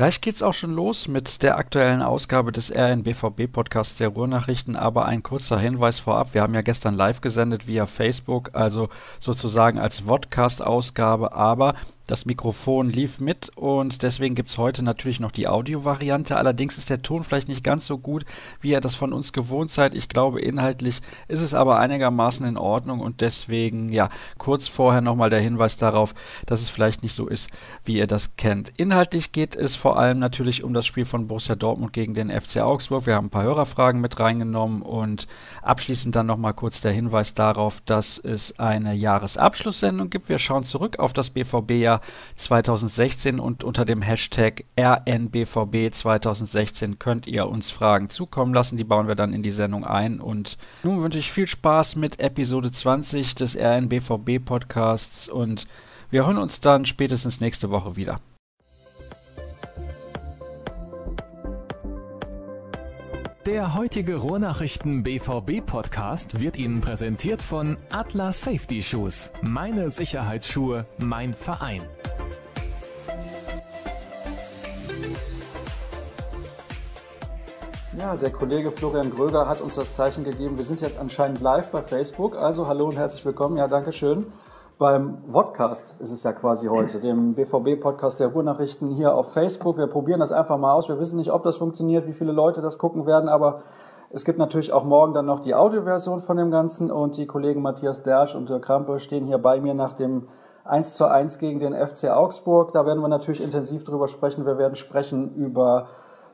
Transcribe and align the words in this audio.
Gleich 0.00 0.22
geht's 0.22 0.42
auch 0.42 0.54
schon 0.54 0.72
los 0.72 1.08
mit 1.08 1.42
der 1.42 1.58
aktuellen 1.58 2.00
Ausgabe 2.00 2.52
des 2.52 2.74
RNBVB-Podcasts 2.74 3.98
der 3.98 4.08
Ruhrnachrichten, 4.08 4.74
aber 4.74 5.04
ein 5.04 5.22
kurzer 5.22 5.58
Hinweis 5.58 5.98
vorab. 5.98 6.32
Wir 6.32 6.40
haben 6.40 6.54
ja 6.54 6.62
gestern 6.62 6.94
live 6.94 7.20
gesendet 7.20 7.66
via 7.66 7.84
Facebook, 7.84 8.54
also 8.54 8.88
sozusagen 9.18 9.78
als 9.78 10.00
Vodcast-Ausgabe, 10.00 11.34
aber 11.34 11.74
das 12.10 12.26
Mikrofon 12.26 12.90
lief 12.90 13.20
mit 13.20 13.50
und 13.56 14.02
deswegen 14.02 14.34
gibt 14.34 14.50
es 14.50 14.58
heute 14.58 14.82
natürlich 14.82 15.20
noch 15.20 15.30
die 15.30 15.46
Audiovariante. 15.46 16.36
Allerdings 16.36 16.76
ist 16.76 16.90
der 16.90 17.02
Ton 17.02 17.22
vielleicht 17.22 17.48
nicht 17.48 17.62
ganz 17.62 17.86
so 17.86 17.98
gut, 17.98 18.24
wie 18.60 18.72
ihr 18.72 18.80
das 18.80 18.96
von 18.96 19.12
uns 19.12 19.32
gewohnt 19.32 19.70
seid. 19.70 19.94
Ich 19.94 20.08
glaube, 20.08 20.40
inhaltlich 20.40 21.00
ist 21.28 21.40
es 21.40 21.54
aber 21.54 21.78
einigermaßen 21.78 22.44
in 22.44 22.56
Ordnung 22.56 22.98
und 22.98 23.20
deswegen, 23.20 23.90
ja, 23.90 24.08
kurz 24.38 24.66
vorher 24.66 25.00
nochmal 25.00 25.30
der 25.30 25.40
Hinweis 25.40 25.76
darauf, 25.76 26.14
dass 26.46 26.60
es 26.60 26.68
vielleicht 26.68 27.04
nicht 27.04 27.14
so 27.14 27.28
ist, 27.28 27.48
wie 27.84 27.98
ihr 27.98 28.08
das 28.08 28.36
kennt. 28.36 28.72
Inhaltlich 28.76 29.30
geht 29.30 29.54
es 29.54 29.76
vor 29.76 29.96
allem 29.96 30.18
natürlich 30.18 30.64
um 30.64 30.74
das 30.74 30.86
Spiel 30.86 31.04
von 31.04 31.28
Borussia 31.28 31.54
Dortmund 31.54 31.92
gegen 31.92 32.14
den 32.14 32.30
FC 32.30 32.58
Augsburg. 32.58 33.06
Wir 33.06 33.14
haben 33.14 33.26
ein 33.26 33.30
paar 33.30 33.44
Hörerfragen 33.44 34.00
mit 34.00 34.18
reingenommen 34.18 34.82
und 34.82 35.28
abschließend 35.62 36.16
dann 36.16 36.26
nochmal 36.26 36.54
kurz 36.54 36.80
der 36.80 36.92
Hinweis 36.92 37.34
darauf, 37.34 37.80
dass 37.82 38.18
es 38.18 38.58
eine 38.58 38.94
Jahresabschlusssendung 38.94 40.10
gibt. 40.10 40.28
Wir 40.28 40.40
schauen 40.40 40.64
zurück 40.64 40.98
auf 40.98 41.12
das 41.12 41.30
BVB-Jahr 41.30 41.99
2016 42.36 43.40
und 43.40 43.64
unter 43.64 43.84
dem 43.84 44.02
Hashtag 44.02 44.64
RNBVB 44.78 45.92
2016 45.92 46.98
könnt 46.98 47.26
ihr 47.26 47.48
uns 47.48 47.70
Fragen 47.70 48.08
zukommen 48.08 48.54
lassen. 48.54 48.76
Die 48.76 48.84
bauen 48.84 49.08
wir 49.08 49.14
dann 49.14 49.32
in 49.32 49.42
die 49.42 49.50
Sendung 49.50 49.84
ein. 49.84 50.20
Und 50.20 50.58
nun 50.82 51.02
wünsche 51.02 51.18
ich 51.18 51.32
viel 51.32 51.46
Spaß 51.46 51.96
mit 51.96 52.20
Episode 52.20 52.70
20 52.70 53.34
des 53.34 53.56
RNBVB 53.56 54.44
Podcasts 54.44 55.28
und 55.28 55.66
wir 56.10 56.26
hören 56.26 56.38
uns 56.38 56.60
dann 56.60 56.86
spätestens 56.86 57.40
nächste 57.40 57.70
Woche 57.70 57.96
wieder. 57.96 58.20
Der 63.50 63.74
heutige 63.74 64.14
Rohrnachrichten 64.14 65.02
BVB 65.02 65.66
Podcast 65.66 66.40
wird 66.40 66.56
Ihnen 66.56 66.80
präsentiert 66.80 67.42
von 67.42 67.78
Atlas 67.90 68.42
Safety 68.42 68.80
Shoes. 68.80 69.32
Meine 69.42 69.90
Sicherheitsschuhe, 69.90 70.86
mein 70.98 71.34
Verein. 71.34 71.82
Ja, 77.98 78.14
der 78.14 78.30
Kollege 78.30 78.70
Florian 78.70 79.10
Gröger 79.10 79.48
hat 79.48 79.60
uns 79.60 79.74
das 79.74 79.96
Zeichen 79.96 80.22
gegeben. 80.22 80.56
Wir 80.56 80.64
sind 80.64 80.80
jetzt 80.80 80.96
anscheinend 80.96 81.40
live 81.40 81.72
bei 81.72 81.82
Facebook. 81.82 82.36
Also 82.36 82.68
hallo 82.68 82.84
und 82.84 82.96
herzlich 82.96 83.24
willkommen. 83.24 83.56
Ja, 83.56 83.66
danke 83.66 83.92
schön. 83.92 84.26
Beim 84.80 85.18
Vodcast 85.30 85.94
ist 86.00 86.10
es 86.10 86.22
ja 86.22 86.32
quasi 86.32 86.68
heute, 86.68 87.00
dem 87.00 87.34
BVB-Podcast 87.34 88.18
der 88.18 88.28
Ruhrnachrichten 88.28 88.88
hier 88.88 89.14
auf 89.14 89.34
Facebook. 89.34 89.76
Wir 89.76 89.88
probieren 89.88 90.20
das 90.20 90.32
einfach 90.32 90.56
mal 90.56 90.72
aus. 90.72 90.88
Wir 90.88 90.98
wissen 90.98 91.18
nicht, 91.18 91.30
ob 91.30 91.42
das 91.42 91.56
funktioniert, 91.56 92.06
wie 92.06 92.14
viele 92.14 92.32
Leute 92.32 92.62
das 92.62 92.78
gucken 92.78 93.04
werden, 93.04 93.28
aber 93.28 93.60
es 94.08 94.24
gibt 94.24 94.38
natürlich 94.38 94.72
auch 94.72 94.84
morgen 94.84 95.12
dann 95.12 95.26
noch 95.26 95.40
die 95.40 95.54
Audioversion 95.54 96.20
von 96.20 96.38
dem 96.38 96.50
Ganzen 96.50 96.90
und 96.90 97.18
die 97.18 97.26
Kollegen 97.26 97.60
Matthias 97.60 98.02
Dersch 98.02 98.34
und 98.34 98.48
Dirk 98.48 98.64
Krampe 98.64 98.98
stehen 99.00 99.26
hier 99.26 99.36
bei 99.36 99.60
mir 99.60 99.74
nach 99.74 99.92
dem 99.92 100.28
1 100.64 100.94
zu 100.94 101.04
1 101.04 101.36
gegen 101.36 101.60
den 101.60 101.74
FC 101.74 102.08
Augsburg. 102.08 102.72
Da 102.72 102.86
werden 102.86 103.02
wir 103.02 103.08
natürlich 103.08 103.44
intensiv 103.44 103.84
drüber 103.84 104.08
sprechen. 104.08 104.46
Wir 104.46 104.56
werden 104.56 104.76
sprechen 104.76 105.34
über 105.34 105.88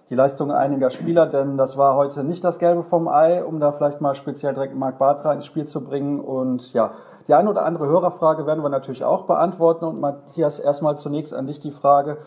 die 0.08 0.14
Leistung 0.14 0.52
einiger 0.52 0.90
Spieler, 0.90 1.26
denn 1.26 1.56
das 1.56 1.76
war 1.76 1.96
heute 1.96 2.22
nicht 2.22 2.44
das 2.44 2.58
Gelbe 2.58 2.84
vom 2.84 3.08
Ei, 3.08 3.44
um 3.44 3.58
da 3.58 3.72
vielleicht 3.72 4.00
mal 4.00 4.14
speziell 4.14 4.54
direkt 4.54 4.76
Marc 4.76 4.98
Bartra 4.98 5.32
ins 5.32 5.46
Spiel 5.46 5.64
zu 5.64 5.82
bringen. 5.82 6.20
Und 6.20 6.72
ja, 6.72 6.92
die 7.26 7.34
eine 7.34 7.50
oder 7.50 7.64
andere 7.64 7.86
Hörerfrage 7.86 8.46
werden 8.46 8.62
wir 8.62 8.68
natürlich 8.68 9.04
auch 9.04 9.24
beantworten. 9.24 9.84
Und 9.84 10.00
Matthias, 10.00 10.60
erstmal 10.60 10.96
zunächst 10.96 11.34
an 11.34 11.46
dich 11.46 11.58
die 11.58 11.72
Frage. 11.72 12.18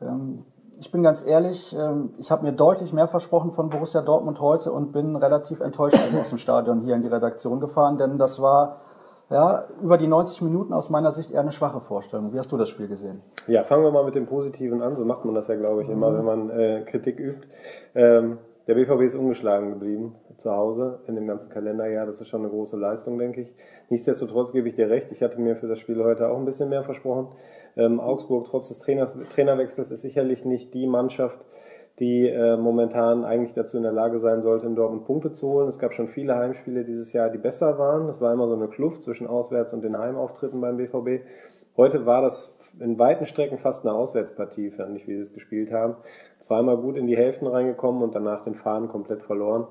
Ähm, 0.00 0.44
ich 0.78 0.90
bin 0.90 1.02
ganz 1.02 1.24
ehrlich, 1.24 1.76
ähm, 1.78 2.14
ich 2.18 2.30
habe 2.30 2.42
mir 2.42 2.52
deutlich 2.52 2.92
mehr 2.92 3.08
versprochen 3.08 3.52
von 3.52 3.68
Borussia 3.68 4.02
Dortmund 4.02 4.40
heute 4.40 4.72
und 4.72 4.92
bin 4.92 5.16
relativ 5.16 5.60
enttäuscht 5.60 5.98
aus 6.18 6.30
dem 6.30 6.38
Stadion 6.38 6.82
hier 6.82 6.94
in 6.94 7.02
die 7.02 7.08
Redaktion 7.08 7.60
gefahren, 7.60 7.98
denn 7.98 8.18
das 8.18 8.40
war 8.40 8.80
ja, 9.30 9.66
über 9.82 9.98
die 9.98 10.06
90 10.06 10.42
Minuten 10.42 10.72
aus 10.72 10.90
meiner 10.90 11.12
Sicht 11.12 11.30
eher 11.30 11.40
eine 11.40 11.52
schwache 11.52 11.80
Vorstellung. 11.80 12.32
Wie 12.32 12.38
hast 12.38 12.52
du 12.52 12.56
das 12.56 12.68
Spiel 12.68 12.88
gesehen? 12.88 13.22
Ja, 13.48 13.64
fangen 13.64 13.82
wir 13.82 13.90
mal 13.90 14.04
mit 14.04 14.14
dem 14.14 14.26
Positiven 14.26 14.82
an. 14.82 14.96
So 14.96 15.04
macht 15.04 15.24
man 15.24 15.34
das 15.34 15.48
ja, 15.48 15.56
glaube 15.56 15.82
ich, 15.82 15.88
immer, 15.88 16.10
mhm. 16.10 16.16
wenn 16.16 16.24
man 16.24 16.50
äh, 16.50 16.82
Kritik 16.86 17.18
übt. 17.18 17.46
Ähm, 17.94 18.38
der 18.66 18.74
BVB 18.74 19.02
ist 19.02 19.14
ungeschlagen 19.14 19.70
geblieben 19.70 20.16
zu 20.36 20.50
Hause 20.50 21.00
in 21.06 21.14
dem 21.14 21.26
ganzen 21.26 21.50
Kalenderjahr. 21.50 22.04
Das 22.04 22.20
ist 22.20 22.28
schon 22.28 22.40
eine 22.40 22.50
große 22.50 22.76
Leistung, 22.76 23.18
denke 23.18 23.42
ich. 23.42 23.54
Nichtsdestotrotz 23.90 24.52
gebe 24.52 24.68
ich 24.68 24.74
dir 24.74 24.90
recht. 24.90 25.12
Ich 25.12 25.22
hatte 25.22 25.40
mir 25.40 25.56
für 25.56 25.68
das 25.68 25.78
Spiel 25.78 26.02
heute 26.02 26.28
auch 26.28 26.36
ein 26.36 26.44
bisschen 26.44 26.68
mehr 26.68 26.82
versprochen. 26.82 27.28
Ähm, 27.76 28.00
Augsburg, 28.00 28.46
trotz 28.46 28.68
des 28.68 28.80
Trainers, 28.80 29.16
Trainerwechsels, 29.34 29.92
ist 29.92 30.02
sicherlich 30.02 30.44
nicht 30.44 30.74
die 30.74 30.86
Mannschaft, 30.86 31.46
die 31.98 32.28
äh, 32.28 32.56
momentan 32.56 33.24
eigentlich 33.24 33.54
dazu 33.54 33.76
in 33.78 33.82
der 33.82 33.92
Lage 33.92 34.18
sein 34.18 34.42
sollte, 34.42 34.66
in 34.66 34.74
Dortmund 34.74 35.06
Punkte 35.06 35.32
zu 35.32 35.48
holen. 35.48 35.68
Es 35.68 35.78
gab 35.78 35.94
schon 35.94 36.08
viele 36.08 36.36
Heimspiele 36.36 36.84
dieses 36.84 37.12
Jahr, 37.12 37.30
die 37.30 37.38
besser 37.38 37.78
waren. 37.78 38.08
Es 38.08 38.20
war 38.20 38.32
immer 38.32 38.48
so 38.48 38.54
eine 38.54 38.68
Kluft 38.68 39.02
zwischen 39.02 39.26
Auswärts- 39.26 39.72
und 39.72 39.82
den 39.82 39.98
Heimauftritten 39.98 40.60
beim 40.60 40.76
BVB. 40.76 41.24
Heute 41.76 42.06
war 42.06 42.22
das 42.22 42.56
in 42.80 42.98
weiten 42.98 43.26
Strecken 43.26 43.58
fast 43.58 43.86
eine 43.86 43.94
Auswärtspartie, 43.94 44.70
fand 44.70 44.96
ich, 44.96 45.06
wie 45.06 45.14
sie 45.14 45.20
es 45.20 45.32
gespielt 45.32 45.72
haben. 45.72 45.96
Zweimal 46.40 46.76
gut 46.78 46.96
in 46.96 47.06
die 47.06 47.16
Hälften 47.16 47.46
reingekommen 47.46 48.02
und 48.02 48.14
danach 48.14 48.44
den 48.44 48.54
Faden 48.54 48.88
komplett 48.88 49.22
verloren. 49.22 49.66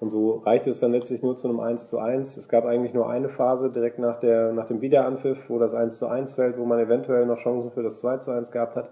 Und 0.00 0.10
so 0.10 0.36
reichte 0.46 0.70
es 0.70 0.78
dann 0.78 0.92
letztlich 0.92 1.22
nur 1.22 1.36
zu 1.36 1.48
einem 1.48 1.58
1 1.58 1.88
zu 1.88 1.98
1. 1.98 2.36
Es 2.36 2.48
gab 2.48 2.64
eigentlich 2.64 2.94
nur 2.94 3.10
eine 3.10 3.28
Phase 3.28 3.70
direkt 3.70 3.98
nach, 3.98 4.20
der, 4.20 4.52
nach 4.52 4.66
dem 4.66 4.80
Wiederanpfiff, 4.80 5.48
wo 5.48 5.58
das 5.58 5.74
1 5.74 5.98
zu 5.98 6.06
1 6.06 6.34
fällt, 6.34 6.58
wo 6.58 6.64
man 6.64 6.78
eventuell 6.78 7.26
noch 7.26 7.38
Chancen 7.38 7.72
für 7.72 7.82
das 7.82 7.98
2 8.00 8.18
zu 8.18 8.30
1 8.30 8.52
gehabt 8.52 8.76
hat. 8.76 8.90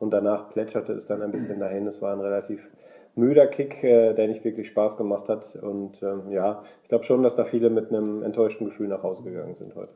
Und 0.00 0.10
danach 0.10 0.48
plätscherte 0.48 0.94
es 0.94 1.04
dann 1.06 1.22
ein 1.22 1.30
bisschen 1.30 1.60
dahin. 1.60 1.86
Es 1.86 2.02
war 2.02 2.12
ein 2.12 2.20
relativ 2.20 2.68
müder 3.14 3.46
Kick, 3.46 3.84
äh, 3.84 4.14
der 4.14 4.28
nicht 4.28 4.42
wirklich 4.44 4.66
Spaß 4.68 4.96
gemacht 4.96 5.28
hat. 5.28 5.54
Und 5.56 6.02
ähm, 6.02 6.30
ja, 6.30 6.62
ich 6.82 6.88
glaube 6.88 7.04
schon, 7.04 7.22
dass 7.22 7.36
da 7.36 7.44
viele 7.44 7.70
mit 7.70 7.90
einem 7.90 8.22
enttäuschten 8.22 8.66
Gefühl 8.66 8.88
nach 8.88 9.02
Hause 9.02 9.22
gegangen 9.22 9.54
sind 9.54 9.76
heute. 9.76 9.92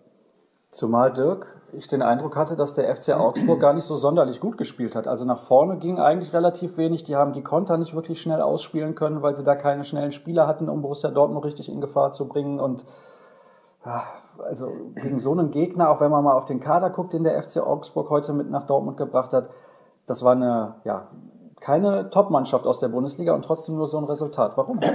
Zumal 0.71 1.13
Dirk, 1.13 1.63
ich 1.73 1.89
den 1.89 2.03
Eindruck 2.03 2.37
hatte, 2.37 2.55
dass 2.55 2.75
der 2.75 2.95
FC 2.95 3.11
Augsburg 3.11 3.61
gar 3.61 3.73
nicht 3.73 3.85
so 3.85 3.97
sonderlich 3.97 4.41
gut 4.41 4.59
gespielt 4.59 4.95
hat. 4.95 5.07
Also 5.07 5.25
nach 5.25 5.41
vorne 5.41 5.79
ging 5.79 5.99
eigentlich 5.99 6.35
relativ 6.35 6.77
wenig. 6.77 7.05
Die 7.05 7.17
haben 7.17 7.33
die 7.33 7.43
Konter 7.43 7.79
nicht 7.79 7.95
wirklich 7.95 8.21
schnell 8.21 8.43
ausspielen 8.43 8.95
können, 8.95 9.23
weil 9.23 9.37
sie 9.37 9.45
da 9.45 9.55
keine 9.55 9.85
schnellen 9.85 10.13
Spieler 10.13 10.47
hatten, 10.47 10.69
um 10.69 10.83
Borussia 10.83 11.11
Dortmund 11.11 11.45
richtig 11.45 11.71
in 11.71 11.81
Gefahr 11.81 12.13
zu 12.13 12.29
bringen. 12.29 12.61
Und 12.61 12.85
also 14.39 14.73
gegen 14.97 15.19
so 15.19 15.33
einen 15.33 15.51
Gegner, 15.51 15.91
auch 15.91 16.01
wenn 16.01 16.11
man 16.11 16.25
mal 16.25 16.35
auf 16.35 16.47
den 16.47 16.61
Kader 16.61 16.91
guckt, 16.91 17.13
den 17.13 17.25
der 17.25 17.41
FC 17.43 17.59
Augsburg 17.59 18.11
heute 18.11 18.33
mit 18.33 18.51
nach 18.51 18.67
Dortmund 18.67 18.97
gebracht 18.97 19.33
hat, 19.33 19.49
das 20.07 20.23
war 20.23 20.33
eine, 20.33 20.77
ja, 20.85 21.09
keine 21.61 22.11
Top-Mannschaft 22.11 22.67
aus 22.67 22.79
der 22.79 22.89
Bundesliga 22.89 23.35
und 23.35 23.43
trotzdem 23.43 23.77
nur 23.77 23.89
so 23.89 23.97
ein 23.99 24.05
Resultat. 24.05 24.57
Warum? 24.57 24.81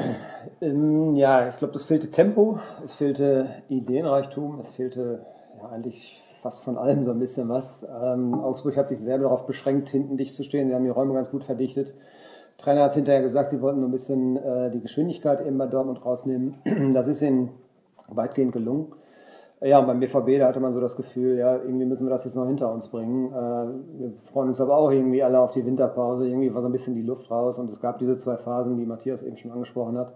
Ähm, 0.62 1.16
ja, 1.16 1.50
ich 1.50 1.58
glaube, 1.58 1.74
das 1.74 1.86
fehlte 1.86 2.12
Tempo, 2.12 2.60
es 2.84 2.96
fehlte 2.96 3.48
Ideenreichtum, 3.70 4.60
es 4.60 4.72
fehlte 4.72 5.26
ja, 5.58 5.70
eigentlich 5.70 6.22
fast 6.40 6.64
von 6.64 6.78
allem 6.78 7.06
so 7.06 7.12
ein 7.12 7.20
bisschen 7.20 7.48
was. 7.50 7.88
Ähm, 8.02 8.34
Augsburg 8.34 8.76
hat 8.76 8.90
sich 8.90 9.00
selber 9.00 9.24
darauf 9.24 9.46
beschränkt, 9.46 9.90
hinten 9.90 10.18
dicht 10.18 10.34
zu 10.34 10.44
stehen. 10.44 10.68
Sie 10.68 10.76
haben 10.76 10.84
die 10.84 10.90
Räume 10.90 11.14
ganz 11.14 11.32
gut 11.32 11.44
verdichtet. 11.44 11.88
Der 11.88 12.64
Trainer 12.66 12.84
hat 12.84 12.94
hinterher 12.94 13.22
gesagt, 13.22 13.52
sie 13.52 13.62
wollten 13.62 13.80
nur 13.80 13.90
ein 13.90 13.94
bisschen 13.94 14.36
äh, 14.38 14.70
die 14.72 14.82
Geschwindigkeit 14.82 15.46
eben 15.46 15.58
bei 15.58 15.68
Dortmund 15.68 16.04
rausnehmen. 16.04 16.56
Das 16.94 17.08
ist 17.08 17.22
ihnen 17.22 17.52
weitgehend 18.08 18.52
gelungen. 18.52 18.94
Ja, 19.62 19.80
und 19.80 19.88
beim 19.88 20.00
BVB, 20.00 20.40
da 20.40 20.48
hatte 20.48 20.62
man 20.62 20.74
so 20.74 20.80
das 20.80 20.96
Gefühl, 20.96 21.38
ja, 21.38 21.58
irgendwie 21.58 21.86
müssen 21.86 22.08
wir 22.08 22.12
das 22.12 22.24
jetzt 22.24 22.36
noch 22.36 22.48
hinter 22.48 22.72
uns 22.72 22.88
bringen. 22.88 23.34
Äh, 23.34 24.00
wir 24.00 24.14
freuen 24.22 24.50
uns 24.50 24.62
aber 24.62 24.78
auch 24.78 24.90
irgendwie 24.90 25.22
alle 25.22 25.40
auf 25.40 25.52
die 25.52 25.66
Winterpause. 25.66 26.28
Irgendwie 26.28 26.54
war 26.54 26.62
so 26.62 26.70
ein 26.70 26.72
bisschen 26.72 26.96
die 26.96 27.02
Luft 27.02 27.30
raus 27.30 27.60
und 27.60 27.70
es 27.70 27.82
gab 27.82 28.00
diese 28.00 28.18
zwei 28.18 28.38
Phasen, 28.38 28.78
die 28.78 28.86
Matthias 28.86 29.22
eben 29.22 29.36
schon 29.36 29.52
angesprochen 29.52 29.98
hat. 29.98 30.14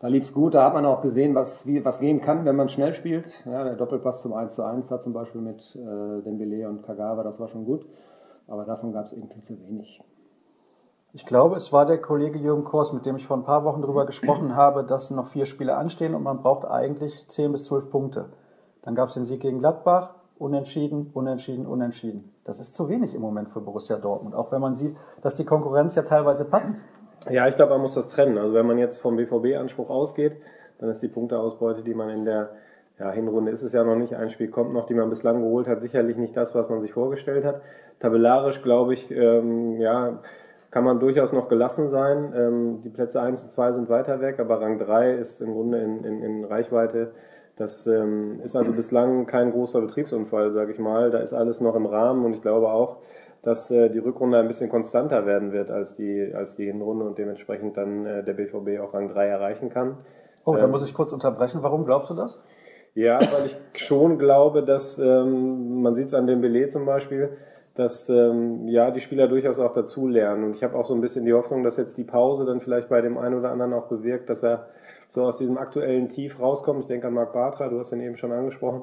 Da 0.00 0.08
lief 0.08 0.24
es 0.24 0.34
gut, 0.34 0.52
da 0.52 0.64
hat 0.64 0.74
man 0.74 0.84
auch 0.84 1.00
gesehen, 1.00 1.34
was, 1.34 1.66
wie, 1.66 1.82
was 1.82 2.00
gehen 2.00 2.20
kann, 2.20 2.44
wenn 2.44 2.54
man 2.54 2.68
schnell 2.68 2.92
spielt. 2.92 3.26
Ja, 3.46 3.64
der 3.64 3.76
Doppelpass 3.76 4.20
zum 4.20 4.34
1 4.34 4.54
zu 4.54 4.62
1 4.62 4.88
da 4.88 5.00
zum 5.00 5.14
Beispiel 5.14 5.40
mit 5.40 5.74
äh, 5.74 6.22
Dembele 6.22 6.68
und 6.68 6.82
Kagawa, 6.82 7.22
das 7.22 7.40
war 7.40 7.48
schon 7.48 7.64
gut. 7.64 7.86
Aber 8.46 8.64
davon 8.64 8.92
gab 8.92 9.06
es 9.06 9.14
irgendwie 9.14 9.40
zu 9.40 9.58
wenig. 9.58 10.02
Ich 11.14 11.24
glaube, 11.24 11.56
es 11.56 11.72
war 11.72 11.86
der 11.86 11.98
Kollege 11.98 12.38
Jürgen 12.38 12.64
Kors, 12.64 12.92
mit 12.92 13.06
dem 13.06 13.16
ich 13.16 13.26
vor 13.26 13.38
ein 13.38 13.44
paar 13.44 13.64
Wochen 13.64 13.80
darüber 13.80 14.04
gesprochen 14.04 14.54
habe, 14.54 14.84
dass 14.84 15.10
noch 15.10 15.28
vier 15.28 15.46
Spiele 15.46 15.74
anstehen 15.74 16.14
und 16.14 16.22
man 16.22 16.42
braucht 16.42 16.66
eigentlich 16.66 17.26
10 17.28 17.52
bis 17.52 17.64
12 17.64 17.88
Punkte. 17.88 18.26
Dann 18.86 18.94
gab 18.94 19.08
es 19.08 19.14
den 19.14 19.24
Sieg 19.24 19.40
gegen 19.40 19.58
Gladbach, 19.58 20.14
unentschieden, 20.38 21.10
unentschieden, 21.12 21.66
unentschieden. 21.66 22.32
Das 22.44 22.60
ist 22.60 22.72
zu 22.74 22.88
wenig 22.88 23.16
im 23.16 23.20
Moment 23.20 23.50
für 23.50 23.60
Borussia 23.60 23.96
Dortmund, 23.96 24.36
auch 24.36 24.52
wenn 24.52 24.60
man 24.60 24.74
sieht, 24.76 24.96
dass 25.22 25.34
die 25.34 25.44
Konkurrenz 25.44 25.96
ja 25.96 26.02
teilweise 26.02 26.44
patzt. 26.44 26.84
Ja, 27.28 27.48
ich 27.48 27.56
glaube, 27.56 27.72
man 27.72 27.80
muss 27.80 27.94
das 27.94 28.06
trennen. 28.06 28.38
Also 28.38 28.54
wenn 28.54 28.64
man 28.64 28.78
jetzt 28.78 29.00
vom 29.00 29.16
BVB-Anspruch 29.16 29.90
ausgeht, 29.90 30.40
dann 30.78 30.88
ist 30.88 31.02
die 31.02 31.08
Punkteausbeute, 31.08 31.82
die 31.82 31.94
man 31.94 32.10
in 32.10 32.24
der 32.24 32.50
ja, 33.00 33.10
Hinrunde 33.10 33.50
ist 33.50 33.64
es 33.64 33.72
ja 33.72 33.82
noch 33.82 33.96
nicht, 33.96 34.14
ein 34.14 34.30
Spiel 34.30 34.48
kommt 34.48 34.72
noch, 34.72 34.86
die 34.86 34.94
man 34.94 35.10
bislang 35.10 35.42
geholt 35.42 35.66
hat, 35.66 35.80
sicherlich 35.80 36.16
nicht 36.16 36.36
das, 36.36 36.54
was 36.54 36.68
man 36.68 36.80
sich 36.80 36.92
vorgestellt 36.92 37.44
hat. 37.44 37.60
Tabellarisch, 37.98 38.62
glaube 38.62 38.94
ich, 38.94 39.10
ähm, 39.10 39.80
ja, 39.80 40.20
kann 40.70 40.84
man 40.84 41.00
durchaus 41.00 41.32
noch 41.32 41.48
gelassen 41.48 41.90
sein. 41.90 42.32
Ähm, 42.36 42.82
die 42.82 42.90
Plätze 42.90 43.20
1 43.20 43.42
und 43.42 43.50
2 43.50 43.72
sind 43.72 43.88
weiter 43.88 44.20
weg, 44.20 44.38
aber 44.38 44.60
Rang 44.60 44.78
3 44.78 45.14
ist 45.14 45.40
im 45.40 45.54
Grunde 45.54 45.78
in, 45.82 46.04
in, 46.04 46.22
in 46.22 46.44
Reichweite 46.44 47.12
das 47.56 47.86
ähm, 47.86 48.40
ist 48.42 48.54
also 48.54 48.72
bislang 48.72 49.26
kein 49.26 49.50
großer 49.50 49.80
Betriebsunfall, 49.80 50.52
sage 50.52 50.72
ich 50.72 50.78
mal. 50.78 51.10
Da 51.10 51.18
ist 51.18 51.32
alles 51.32 51.60
noch 51.60 51.74
im 51.74 51.86
Rahmen 51.86 52.24
und 52.24 52.34
ich 52.34 52.42
glaube 52.42 52.68
auch, 52.68 52.98
dass 53.42 53.70
äh, 53.70 53.88
die 53.88 53.98
Rückrunde 53.98 54.38
ein 54.38 54.46
bisschen 54.46 54.68
konstanter 54.68 55.24
werden 55.24 55.52
wird 55.52 55.70
als 55.70 55.96
die, 55.96 56.32
als 56.34 56.56
die 56.56 56.66
Hinrunde 56.66 57.06
und 57.06 57.16
dementsprechend 57.16 57.76
dann 57.76 58.04
äh, 58.04 58.24
der 58.24 58.34
BVB 58.34 58.80
auch 58.80 58.92
Rang 58.92 59.08
3 59.08 59.26
erreichen 59.26 59.70
kann. 59.70 59.98
Oh, 60.44 60.54
da 60.54 60.64
ähm, 60.64 60.70
muss 60.70 60.84
ich 60.84 60.92
kurz 60.92 61.12
unterbrechen. 61.12 61.62
Warum 61.62 61.86
glaubst 61.86 62.10
du 62.10 62.14
das? 62.14 62.42
Ja, 62.94 63.20
weil 63.20 63.46
ich 63.46 63.56
schon 63.74 64.18
glaube, 64.18 64.62
dass 64.62 64.98
ähm, 64.98 65.80
man 65.80 65.94
sieht 65.94 66.06
es 66.06 66.14
an 66.14 66.26
dem 66.26 66.40
Belay 66.40 66.68
zum 66.68 66.84
Beispiel, 66.86 67.36
dass 67.74 68.08
ähm, 68.08 68.68
ja 68.68 68.90
die 68.90 69.00
Spieler 69.00 69.28
durchaus 69.28 69.58
auch 69.58 69.72
dazulernen. 69.72 70.44
Und 70.44 70.56
ich 70.56 70.62
habe 70.62 70.76
auch 70.78 70.86
so 70.86 70.94
ein 70.94 71.00
bisschen 71.00 71.24
die 71.24 71.34
Hoffnung, 71.34 71.62
dass 71.62 71.76
jetzt 71.76 71.98
die 71.98 72.04
Pause 72.04 72.44
dann 72.44 72.60
vielleicht 72.60 72.88
bei 72.88 73.00
dem 73.00 73.16
einen 73.16 73.38
oder 73.38 73.50
anderen 73.50 73.72
auch 73.72 73.88
bewirkt, 73.88 74.28
dass 74.28 74.42
er 74.42 74.68
so 75.08 75.22
aus 75.22 75.36
diesem 75.36 75.58
aktuellen 75.58 76.08
Tief 76.08 76.40
rauskommt. 76.40 76.80
Ich 76.80 76.86
denke 76.86 77.06
an 77.06 77.14
Marc 77.14 77.32
Bartra, 77.32 77.68
du 77.68 77.78
hast 77.78 77.92
ihn 77.92 78.00
eben 78.00 78.16
schon 78.16 78.32
angesprochen 78.32 78.82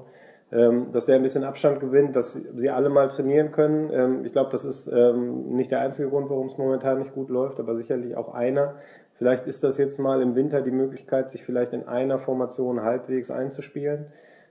ähm, 0.54 0.92
dass 0.92 1.08
der 1.08 1.16
ein 1.16 1.24
bisschen 1.24 1.44
Abstand 1.44 1.80
gewinnt, 1.80 2.16
dass 2.16 2.34
sie 2.34 2.70
alle 2.70 2.90
mal 2.90 3.08
trainieren 3.08 3.52
können. 3.52 3.90
Ähm, 3.92 4.25
ich 4.25 4.34
glaube, 4.34 4.52
das 4.52 4.66
ist 4.66 4.88
ähm, 4.88 5.56
nicht 5.56 5.72
der 5.72 5.80
einzige 5.80 6.10
Grund, 6.10 6.30
warum 6.30 6.48
es 6.48 6.58
momentan 6.58 7.00
nicht 7.00 7.14
gut 7.14 7.30
läuft, 7.30 7.60
aber 7.60 7.75
sicherlich 7.75 8.16
auch 8.16 8.34
einer. 8.34 8.75
Vielleicht 9.14 9.48
ist 9.48 9.64
das 9.64 9.80
jetzt 9.80 10.00
mal 10.00 10.22
im 10.22 10.36
Winter 10.36 10.62
die 10.62 10.72
Möglichkeit, 10.72 11.31
sich 11.31 11.44
vielleicht 11.44 11.74
in 11.74 11.88
einer 11.88 12.20
Formation 12.20 12.81
halbwegs 12.81 13.31
einzuspielen, 13.31 14.08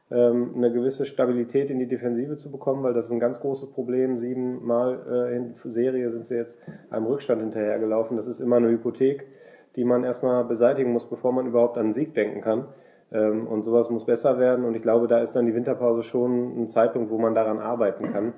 eine 0.09 0.71
gewisse 0.73 1.05
Stabilität 1.05 1.71
in 1.71 1.79
die 1.79 1.89
Defensive 1.89 2.37
zu 2.37 2.51
bekommen, 2.51 2.83
weil 2.83 2.93
das 2.93 3.07
ist 3.07 3.13
ein 3.13 3.19
ganz 3.19 3.41
großes 3.41 3.71
Problem. 3.73 4.19
Siebenmal 4.19 5.01
äh, 5.11 5.37
in 5.37 5.55
Serie 5.65 6.11
sind 6.11 6.27
sie 6.27 6.37
jetzt 6.37 6.61
einem 6.91 7.07
Rückstand 7.07 7.41
hinterhergelaufen. 7.41 8.17
Das 8.17 8.27
ist 8.27 8.39
immer 8.39 8.57
eine 8.57 8.69
Hypothek, 8.69 9.27
die 9.77 9.85
man 9.85 10.05
erstmal 10.05 10.45
beseitigen 10.45 10.93
muss, 10.93 11.09
bevor 11.09 11.33
man 11.33 11.47
überhaupt 11.47 11.79
an 11.79 11.93
Sieg 11.93 12.15
denken 12.15 12.41
kann. 12.41 12.67
Ähm, 13.13 13.47
und 13.47 13.65
sowas 13.65 13.91
muss 13.91 14.07
besser 14.07 14.39
werden. 14.39 14.65
Und 14.65 14.75
ich 14.75 14.83
glaube, 14.83 15.07
da 15.07 15.19
ist 15.19 15.35
dann 15.35 15.47
die 15.47 15.55
Winterpause 15.55 16.03
schon 16.03 16.63
ein 16.63 16.69
Zeitpunkt, 16.69 17.11
wo 17.11 17.19
man 17.19 17.35
daran 17.35 17.59
arbeiten 17.59 18.13
kann. 18.13 18.33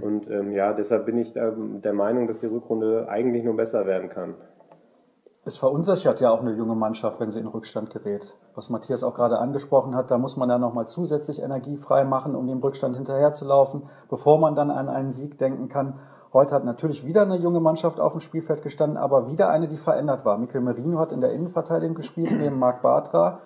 Und 0.00 0.30
ähm, 0.30 0.52
ja, 0.52 0.72
deshalb 0.72 1.06
bin 1.06 1.18
ich 1.18 1.32
der 1.32 1.92
Meinung, 1.92 2.28
dass 2.28 2.40
die 2.40 2.46
Rückrunde 2.46 3.08
eigentlich 3.08 3.44
nur 3.44 3.56
besser 3.56 3.84
werden 3.86 4.08
kann. 4.08 4.34
Es 5.44 5.56
verunsichert 5.56 6.20
ja 6.20 6.30
auch 6.30 6.40
eine 6.40 6.52
junge 6.52 6.76
Mannschaft, 6.76 7.18
wenn 7.18 7.32
sie 7.32 7.40
in 7.40 7.48
Rückstand 7.48 7.90
gerät. 7.90 8.36
Was 8.54 8.70
Matthias 8.70 9.02
auch 9.02 9.12
gerade 9.12 9.38
angesprochen 9.38 9.96
hat, 9.96 10.12
da 10.12 10.16
muss 10.16 10.36
man 10.36 10.48
ja 10.48 10.56
nochmal 10.56 10.86
zusätzlich 10.86 11.42
Energie 11.42 11.76
frei 11.78 12.04
machen, 12.04 12.36
um 12.36 12.46
dem 12.46 12.58
Rückstand 12.58 12.94
hinterherzulaufen, 12.94 13.88
bevor 14.08 14.38
man 14.38 14.54
dann 14.54 14.70
an 14.70 14.88
einen 14.88 15.10
Sieg 15.10 15.38
denken 15.38 15.68
kann. 15.68 15.98
Heute 16.32 16.54
hat 16.54 16.64
natürlich 16.64 17.06
wieder 17.06 17.22
eine 17.22 17.36
junge 17.36 17.60
Mannschaft 17.60 18.00
auf 18.00 18.12
dem 18.12 18.20
Spielfeld 18.20 18.62
gestanden, 18.62 18.96
aber 18.96 19.28
wieder 19.28 19.50
eine, 19.50 19.68
die 19.68 19.76
verändert 19.76 20.24
war. 20.24 20.38
Mikel 20.38 20.60
Merino 20.60 20.98
hat 20.98 21.12
in 21.12 21.20
der 21.20 21.32
Innenverteidigung 21.32 21.94
gespielt, 21.94 22.32
neben 22.32 22.58
Marc 22.58 22.82
Bartra 22.82 23.40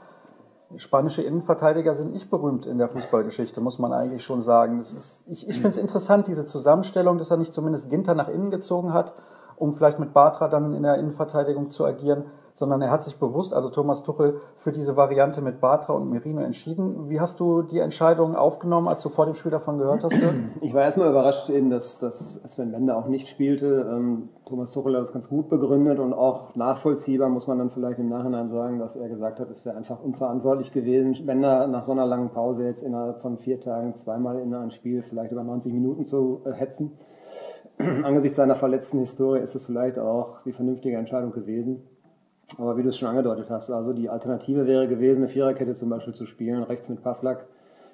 spanische 0.75 1.23
Innenverteidiger 1.23 1.95
sind 1.95 2.13
nicht 2.13 2.31
berühmt 2.31 2.67
in 2.67 2.79
der 2.79 2.89
Fußballgeschichte, 2.89 3.61
muss 3.61 3.79
man 3.79 3.93
eigentlich 3.93 4.25
schon 4.25 4.43
sagen. 4.43 4.81
Ist, 4.81 5.25
ich 5.29 5.49
ich 5.49 5.55
finde 5.55 5.71
es 5.71 5.79
interessant, 5.79 6.27
diese 6.27 6.45
Zusammenstellung, 6.45 7.19
dass 7.19 7.31
er 7.31 7.37
nicht 7.37 7.53
zumindest 7.53 7.89
Ginter 7.89 8.15
nach 8.15 8.29
innen 8.29 8.51
gezogen 8.51 8.93
hat, 8.93 9.15
um 9.57 9.75
vielleicht 9.75 9.99
mit 9.99 10.13
Bartra 10.13 10.49
dann 10.49 10.75
in 10.75 10.83
der 10.83 10.97
Innenverteidigung 10.97 11.71
zu 11.71 11.85
agieren, 11.85 12.25
sondern 12.57 12.81
er 12.81 12.91
hat 12.91 13.05
sich 13.05 13.19
bewusst, 13.19 13.53
also 13.53 13.69
Thomas 13.69 14.03
Tuchel, 14.03 14.41
für 14.57 14.73
diese 14.73 14.97
Variante 14.97 15.43
mit 15.43 15.61
Bartra 15.61 15.93
und 15.93 16.09
Merino 16.09 16.41
entschieden. 16.41 17.11
Wie 17.11 17.21
hast 17.21 17.39
du 17.39 17.61
die 17.63 17.79
Entscheidung 17.79 18.35
aufgenommen, 18.35 18.89
als 18.89 19.03
du 19.03 19.11
vor 19.11 19.27
dem 19.27 19.35
Spiel 19.35 19.51
davon 19.51 19.79
gehört 19.79 20.03
hast? 20.03 20.17
Ich 20.63 20.73
war 20.73 20.83
erstmal 20.83 21.11
überrascht 21.11 21.51
eben, 21.51 21.71
dass, 21.71 21.99
dass 21.99 22.35
Sven 22.45 22.73
Bender 22.73 22.97
auch 22.97 23.09
nicht 23.09 23.29
spielte. 23.29 23.87
Ähm, 23.91 24.31
Thomas 24.47 24.73
Tuchel 24.73 24.95
hat 24.95 25.03
das 25.03 25.13
ganz 25.13 25.29
gut 25.29 25.49
begründet 25.49 25.99
und 25.99 26.15
auch 26.15 26.55
nachvollziehbar 26.55 27.29
muss 27.29 27.47
man 27.47 27.59
dann 27.59 27.69
vielleicht 27.69 27.99
im 27.99 28.09
Nachhinein 28.09 28.49
sagen, 28.49 28.79
dass 28.79 28.97
er 28.97 29.09
gesagt 29.09 29.39
hat, 29.39 29.51
es 29.51 29.65
wäre 29.65 29.77
einfach 29.77 30.01
unverantwortlich 30.03 30.73
gewesen, 30.73 31.15
Bender 31.27 31.67
nach 31.67 31.85
so 31.85 31.93
einer 31.93 32.07
langen 32.07 32.31
Pause 32.31 32.65
jetzt 32.65 32.83
innerhalb 32.83 33.21
von 33.21 33.37
vier 33.37 33.61
Tagen 33.61 33.95
zweimal 33.95 34.39
in 34.39 34.55
ein 34.55 34.71
Spiel 34.71 35.03
vielleicht 35.03 35.31
über 35.31 35.45
90 35.45 35.73
Minuten 35.73 36.07
zu 36.07 36.41
äh, 36.47 36.53
hetzen. 36.53 36.97
Angesichts 37.79 38.39
seiner 38.39 38.55
verletzten 38.55 38.99
Historie 39.01 39.41
ist 39.41 39.55
es 39.55 39.67
vielleicht 39.67 39.99
auch 39.99 40.43
die 40.45 40.53
vernünftige 40.53 40.97
Entscheidung 40.97 41.33
gewesen. 41.33 41.83
Aber 42.59 42.77
wie 42.77 42.83
du 42.83 42.91
es 42.91 42.97
schon 42.97 43.09
angedeutet 43.09 43.51
hast, 43.51 43.71
also 43.71 43.93
die 43.93 44.09
Alternative 44.09 44.67
wäre 44.67 44.87
gewesen, 44.87 45.23
eine 45.23 45.29
Viererkette 45.29 45.75
zum 45.75 45.91
Beispiel 45.91 46.15
zu 46.15 46.27
spielen, 46.27 46.63
rechts 46.63 46.89
mit 46.89 47.03
Passlack, 47.03 47.47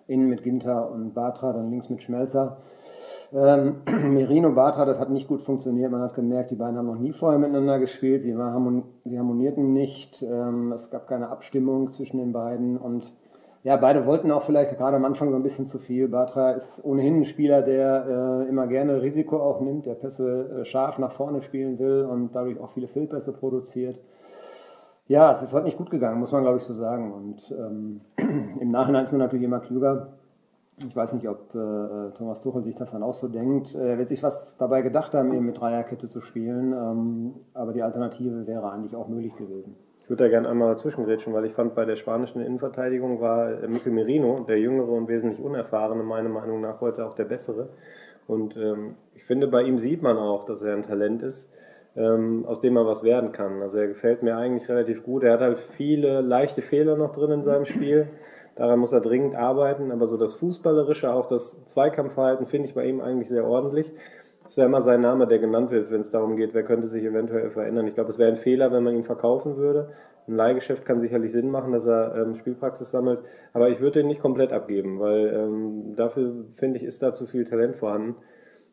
innen 0.06 0.28
mit 0.28 0.42
Ginter 0.42 0.90
und 0.90 1.14
Batra, 1.14 1.52
dann 1.52 1.70
links 1.70 1.88
mit 1.88 2.02
Schmelzer. 2.02 2.58
Ähm, 3.32 3.76
Merino 3.86 4.52
Batra, 4.52 4.84
das 4.84 4.98
hat 4.98 5.10
nicht 5.10 5.26
gut 5.26 5.40
funktioniert. 5.40 5.90
Man 5.90 6.02
hat 6.02 6.14
gemerkt, 6.14 6.50
die 6.50 6.56
beiden 6.56 6.76
haben 6.76 6.86
noch 6.86 6.98
nie 6.98 7.12
vorher 7.12 7.38
miteinander 7.38 7.78
gespielt. 7.78 8.22
Sie, 8.22 8.36
war, 8.36 8.54
sie 9.04 9.18
harmonierten 9.18 9.72
nicht. 9.72 10.22
Ähm, 10.22 10.72
es 10.72 10.90
gab 10.90 11.08
keine 11.08 11.30
Abstimmung 11.30 11.92
zwischen 11.92 12.18
den 12.18 12.32
beiden. 12.32 12.76
Und 12.76 13.10
ja, 13.62 13.76
beide 13.76 14.04
wollten 14.04 14.30
auch 14.32 14.42
vielleicht 14.42 14.76
gerade 14.76 14.96
am 14.96 15.04
Anfang 15.06 15.30
so 15.30 15.36
ein 15.36 15.42
bisschen 15.42 15.66
zu 15.66 15.78
viel. 15.78 16.08
Batra 16.08 16.52
ist 16.52 16.84
ohnehin 16.84 17.20
ein 17.20 17.24
Spieler, 17.24 17.62
der 17.62 18.44
äh, 18.44 18.48
immer 18.48 18.66
gerne 18.66 19.00
Risiko 19.00 19.38
auch 19.38 19.60
nimmt, 19.60 19.86
der 19.86 19.94
Pässe 19.94 20.60
äh, 20.60 20.64
scharf 20.66 20.98
nach 20.98 21.12
vorne 21.12 21.40
spielen 21.40 21.78
will 21.78 22.04
und 22.04 22.34
dadurch 22.34 22.60
auch 22.60 22.72
viele 22.72 22.88
Fehlpässe 22.88 23.32
produziert. 23.32 23.98
Ja, 25.08 25.32
es 25.32 25.42
ist 25.42 25.52
heute 25.52 25.64
nicht 25.64 25.76
gut 25.76 25.90
gegangen, 25.90 26.20
muss 26.20 26.32
man 26.32 26.42
glaube 26.42 26.58
ich 26.58 26.64
so 26.64 26.74
sagen. 26.74 27.12
Und 27.12 27.52
ähm, 27.58 28.00
im 28.60 28.70
Nachhinein 28.70 29.04
ist 29.04 29.12
man 29.12 29.18
natürlich 29.18 29.44
immer 29.44 29.60
klüger. 29.60 30.12
Ich 30.78 30.94
weiß 30.94 31.12
nicht, 31.14 31.28
ob 31.28 31.54
äh, 31.54 32.16
Thomas 32.16 32.42
Tuchel 32.42 32.62
sich 32.62 32.76
das 32.76 32.92
dann 32.92 33.02
auch 33.02 33.14
so 33.14 33.28
denkt. 33.28 33.74
Er 33.74 33.98
wird 33.98 34.08
sich 34.08 34.22
was 34.22 34.56
dabei 34.56 34.82
gedacht 34.82 35.12
haben, 35.12 35.32
eben 35.32 35.46
mit 35.46 35.60
Dreierkette 35.60 36.06
zu 36.06 36.20
spielen. 36.20 36.72
Ähm, 36.72 37.34
aber 37.52 37.72
die 37.72 37.82
Alternative 37.82 38.46
wäre 38.46 38.70
eigentlich 38.70 38.94
auch 38.94 39.08
möglich 39.08 39.36
gewesen. 39.36 39.76
Ich 40.02 40.08
würde 40.08 40.24
da 40.24 40.30
gerne 40.30 40.48
einmal 40.48 40.68
dazwischengrätschen, 40.68 41.32
weil 41.32 41.44
ich 41.44 41.52
fand, 41.52 41.74
bei 41.74 41.84
der 41.84 41.96
spanischen 41.96 42.40
Innenverteidigung 42.40 43.20
war 43.20 43.50
Mikel 43.68 43.92
Merino, 43.92 44.44
der 44.48 44.58
jüngere 44.58 44.88
und 44.88 45.08
wesentlich 45.08 45.40
unerfahrene, 45.40 46.02
meiner 46.02 46.28
Meinung 46.28 46.60
nach 46.60 46.80
heute 46.80 47.06
auch 47.06 47.14
der 47.14 47.24
bessere. 47.24 47.68
Und 48.26 48.56
ähm, 48.56 48.94
ich 49.14 49.24
finde, 49.24 49.46
bei 49.48 49.62
ihm 49.62 49.78
sieht 49.78 50.02
man 50.02 50.16
auch, 50.16 50.44
dass 50.44 50.62
er 50.62 50.74
ein 50.74 50.84
Talent 50.84 51.22
ist 51.22 51.52
ähm, 51.96 52.44
aus 52.46 52.60
dem 52.60 52.76
er 52.76 52.86
was 52.86 53.02
werden 53.02 53.32
kann. 53.32 53.62
Also 53.62 53.78
er 53.78 53.88
gefällt 53.88 54.22
mir 54.22 54.36
eigentlich 54.36 54.68
relativ 54.68 55.02
gut. 55.02 55.24
Er 55.24 55.34
hat 55.34 55.40
halt 55.40 55.58
viele 55.76 56.20
leichte 56.20 56.62
Fehler 56.62 56.96
noch 56.96 57.12
drin 57.12 57.30
in 57.30 57.42
seinem 57.42 57.66
Spiel. 57.66 58.08
Daran 58.56 58.78
muss 58.80 58.92
er 58.92 59.00
dringend 59.00 59.34
arbeiten, 59.34 59.90
aber 59.92 60.06
so 60.06 60.16
das 60.16 60.34
Fußballerische, 60.34 61.12
auch 61.12 61.26
das 61.26 61.64
Zweikampfverhalten 61.64 62.46
finde 62.46 62.68
ich 62.68 62.74
bei 62.74 62.84
ihm 62.84 63.00
eigentlich 63.00 63.28
sehr 63.28 63.46
ordentlich. 63.46 63.90
Das 64.42 64.52
ist 64.52 64.56
ja 64.56 64.66
immer 64.66 64.82
sein 64.82 65.00
Name, 65.00 65.26
der 65.26 65.38
genannt 65.38 65.70
wird, 65.70 65.90
wenn 65.90 66.02
es 66.02 66.10
darum 66.10 66.36
geht, 66.36 66.52
wer 66.52 66.62
könnte 66.62 66.86
sich 66.86 67.02
eventuell 67.04 67.50
verändern. 67.50 67.86
Ich 67.86 67.94
glaube, 67.94 68.10
es 68.10 68.18
wäre 68.18 68.30
ein 68.30 68.36
Fehler, 68.36 68.70
wenn 68.72 68.82
man 68.82 68.94
ihn 68.94 69.04
verkaufen 69.04 69.56
würde. 69.56 69.92
Ein 70.28 70.36
Leihgeschäft 70.36 70.84
kann 70.84 71.00
sicherlich 71.00 71.32
Sinn 71.32 71.50
machen, 71.50 71.72
dass 71.72 71.86
er 71.86 72.14
ähm, 72.14 72.36
Spielpraxis 72.36 72.90
sammelt, 72.90 73.20
aber 73.54 73.70
ich 73.70 73.80
würde 73.80 74.00
ihn 74.00 74.06
nicht 74.06 74.20
komplett 74.20 74.52
abgeben, 74.52 75.00
weil 75.00 75.28
ähm, 75.34 75.94
dafür, 75.96 76.44
finde 76.54 76.78
ich, 76.78 76.84
ist 76.84 77.02
da 77.02 77.12
zu 77.12 77.26
viel 77.26 77.44
Talent 77.44 77.76
vorhanden. 77.76 78.16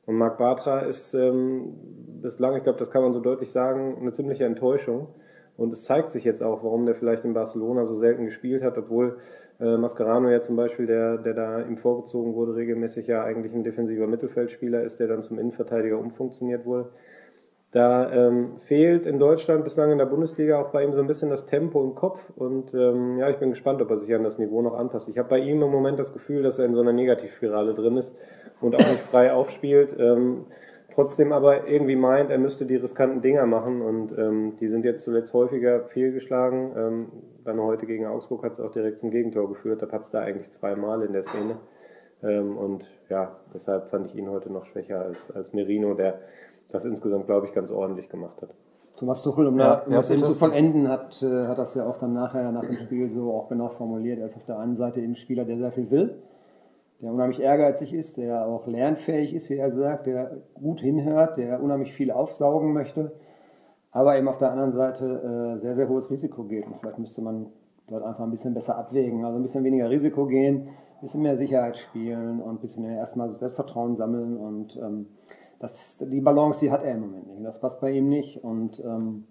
Und 0.10 0.16
Marc 0.16 0.40
Bartra 0.40 0.80
ist 0.80 1.14
ähm, 1.14 1.76
bislang, 2.24 2.56
ich 2.56 2.64
glaube, 2.64 2.80
das 2.80 2.90
kann 2.90 3.04
man 3.04 3.14
so 3.14 3.20
deutlich 3.20 3.52
sagen, 3.52 3.96
eine 4.02 4.12
ziemliche 4.12 4.44
Enttäuschung. 4.44 5.10
Und 5.56 5.72
es 5.72 5.84
zeigt 5.84 6.10
sich 6.10 6.24
jetzt 6.24 6.42
auch, 6.42 6.64
warum 6.64 6.88
der 6.88 6.96
vielleicht 6.96 7.26
in 7.26 7.36
Barcelona 7.36 7.86
so 7.86 7.96
selten 7.96 8.26
gespielt 8.26 8.64
hat, 8.64 8.76
obwohl 8.80 9.20
äh, 9.60 9.78
Mascherano 9.78 10.32
ja 10.32 10.42
zum 10.42 10.56
Beispiel, 10.56 10.88
der, 10.88 11.20
der 11.20 11.36
da 11.36 11.62
ihm 11.62 11.78
vorgezogen 11.78 12.34
wurde, 12.34 12.56
regelmäßig 12.56 13.06
ja 13.06 13.24
eigentlich 13.24 13.54
ein 13.54 13.64
defensiver 13.64 14.08
Mittelfeldspieler 14.08 14.82
ist, 14.82 15.00
der 15.00 15.10
dann 15.10 15.22
zum 15.22 15.38
Innenverteidiger 15.38 16.00
umfunktioniert 16.00 16.66
wurde. 16.66 16.90
Da 17.72 18.12
ähm, 18.12 18.58
fehlt 18.66 19.06
in 19.06 19.20
Deutschland 19.20 19.64
bislang 19.64 19.92
in 19.92 20.00
der 20.00 20.08
Bundesliga 20.08 20.60
auch 20.60 20.70
bei 20.72 20.84
ihm 20.84 20.94
so 20.94 21.02
ein 21.02 21.08
bisschen 21.08 21.30
das 21.30 21.46
Tempo 21.46 21.84
im 21.84 21.94
Kopf 21.94 22.20
und 22.36 22.74
ähm, 22.74 23.20
ja, 23.20 23.30
ich 23.30 23.38
bin 23.38 23.52
gespannt, 23.52 23.80
ob 23.84 23.92
er 23.92 24.00
sich 24.00 24.14
an 24.16 24.24
das 24.24 24.40
Niveau 24.40 24.64
noch 24.64 24.74
anpasst. 24.74 25.08
Ich 25.08 25.20
habe 25.20 25.30
bei 25.30 25.38
ihm 25.38 25.62
im 25.62 25.70
Moment 25.70 26.00
das 26.00 26.12
Gefühl, 26.12 26.42
dass 26.42 26.58
er 26.58 26.66
in 26.66 26.74
so 26.74 26.82
einer 26.82 26.94
Negativspirale 26.94 27.76
drin 27.76 27.98
ist 27.98 28.18
und 28.60 28.74
auch 28.74 28.80
nicht 28.80 29.02
frei 29.02 29.32
aufspielt. 29.34 29.96
Ähm, 30.00 30.46
trotzdem 30.92 31.32
aber 31.32 31.68
irgendwie 31.68 31.96
meint, 31.96 32.32
er 32.32 32.40
müsste 32.40 32.66
die 32.66 32.76
riskanten 32.76 33.22
Dinger 33.22 33.46
machen 33.46 33.84
und 33.84 34.18
ähm, 34.18 34.58
die 34.60 34.68
sind 34.68 34.84
jetzt 34.84 35.04
zuletzt 35.04 35.32
häufiger 35.36 35.84
fehlgeschlagen. 35.84 36.72
Ähm, 36.76 37.08
dann 37.46 37.62
heute 37.62 37.86
gegen 37.86 38.08
Augsburg 38.08 38.44
hat 38.44 38.54
es 38.54 38.60
auch 38.60 38.72
direkt 38.72 38.98
zum 38.98 39.12
Gegentor 39.12 39.48
geführt. 39.48 39.84
Da 39.84 39.86
patzt 39.86 40.16
er 40.16 40.22
eigentlich 40.22 40.50
zweimal 40.50 41.04
in 41.04 41.14
der 41.14 41.24
Szene. 41.24 41.58
Ähm, 42.24 42.58
und 42.58 42.90
ja, 43.10 43.38
deshalb 43.54 43.90
fand 43.90 44.08
ich 44.08 44.16
ihn 44.16 44.30
heute 44.30 44.52
noch 44.52 44.66
schwächer 44.66 45.02
als, 45.02 45.32
als 45.32 45.54
Merino, 45.54 45.94
der 45.94 46.20
das 46.72 46.86
insgesamt, 46.86 47.26
glaube 47.26 47.48
ich, 47.48 47.54
ganz 47.54 47.72
ordentlich 47.72 48.10
gemacht 48.10 48.42
hat. 48.42 48.50
Thomas 48.98 49.22
Tuchel, 49.22 49.48
um, 49.48 49.58
ja, 49.58 49.76
da, 49.76 49.84
um 49.86 49.92
ja, 49.92 49.98
das 49.98 50.10
eben 50.10 50.24
zu 50.24 50.34
vollenden, 50.34 50.90
hat, 50.90 51.24
äh, 51.24 51.48
hat 51.48 51.58
das 51.58 51.74
ja 51.76 51.88
auch 51.88 51.98
dann 51.98 52.14
nachher 52.14 52.52
nach 52.52 52.66
dem 52.66 52.78
Spiel 52.78 53.10
so 53.10 53.34
auch 53.34 53.48
genau 53.48 53.70
formuliert. 53.70 54.20
Er 54.20 54.28
ist 54.28 54.36
auf 54.36 54.46
der 54.46 54.60
einen 54.60 54.76
Seite 54.76 55.00
eben 55.00 55.14
ein 55.14 55.16
Spieler, 55.16 55.46
der 55.46 55.58
sehr 55.58 55.72
viel 55.72 55.90
will 55.90 56.22
der 57.02 57.14
unheimlich 57.14 57.42
ehrgeizig 57.42 57.94
ist, 57.94 58.18
der 58.18 58.46
auch 58.46 58.68
lernfähig 58.68 59.34
ist, 59.34 59.50
wie 59.50 59.58
er 59.58 59.72
sagt, 59.72 60.08
der 60.08 60.38
gut 60.54 60.82
hinhört, 60.82 61.38
der 61.38 61.62
unheimlich 61.62 61.94
viel 61.94 62.12
aufsaugen 62.12 62.74
möchte, 62.74 63.14
aber 63.92 64.18
eben 64.18 64.28
auf 64.28 64.38
der 64.38 64.52
anderen 64.52 64.74
Seite 64.74 65.56
äh, 65.58 65.62
sehr, 65.62 65.76
sehr 65.76 65.90
hohes 65.90 66.12
Risiko 66.12 66.44
geht. 66.44 66.68
Und 66.68 66.78
vielleicht 66.80 67.00
müsste 67.00 67.22
man 67.22 67.48
dort 67.88 68.04
einfach 68.04 68.24
ein 68.24 68.32
bisschen 68.32 68.54
besser 68.54 68.78
abwägen, 68.78 69.24
also 69.24 69.38
ein 69.38 69.42
bisschen 69.42 69.64
weniger 69.64 69.90
Risiko 69.90 70.26
gehen, 70.26 70.68
ein 70.68 71.02
bisschen 71.02 71.22
mehr 71.22 71.38
Sicherheit 71.38 71.78
spielen 71.78 72.42
und 72.42 72.58
ein 72.58 72.60
bisschen 72.60 72.84
erstmal 72.86 73.36
Selbstvertrauen 73.38 73.96
sammeln. 73.96 74.38
Und 74.38 74.76
ähm, 74.78 75.08
das, 75.60 75.98
die 75.98 76.22
Balance, 76.22 76.62
die 76.62 76.72
hat 76.72 76.84
er 76.84 76.94
im 76.94 77.02
Moment 77.02 77.28
nicht. 77.28 77.46
Das 77.46 77.60
passt 77.60 77.82
bei 77.82 77.92
ihm 77.92 78.08
nicht. 78.08 78.44
Und 78.44 78.84
ähm, 78.84 79.26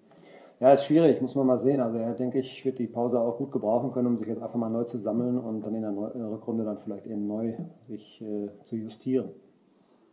ja, 0.60 0.72
ist 0.72 0.84
schwierig, 0.84 1.22
muss 1.22 1.34
man 1.34 1.46
mal 1.46 1.58
sehen. 1.58 1.80
Also 1.80 1.98
er, 1.98 2.14
denke 2.14 2.38
ich, 2.38 2.64
wird 2.64 2.78
die 2.78 2.86
Pause 2.86 3.20
auch 3.20 3.38
gut 3.38 3.52
gebrauchen 3.52 3.92
können, 3.92 4.08
um 4.08 4.18
sich 4.18 4.28
jetzt 4.28 4.42
einfach 4.42 4.58
mal 4.58 4.68
neu 4.68 4.84
zu 4.84 4.98
sammeln 4.98 5.38
und 5.38 5.62
dann 5.62 5.74
in 5.74 5.82
der, 5.82 5.92
Neu 5.92 6.08
in 6.08 6.20
der 6.20 6.30
Rückrunde 6.30 6.64
dann 6.64 6.78
vielleicht 6.78 7.06
eben 7.06 7.26
neu 7.26 7.54
sich 7.88 8.20
äh, 8.20 8.48
zu 8.64 8.76
justieren. 8.76 9.30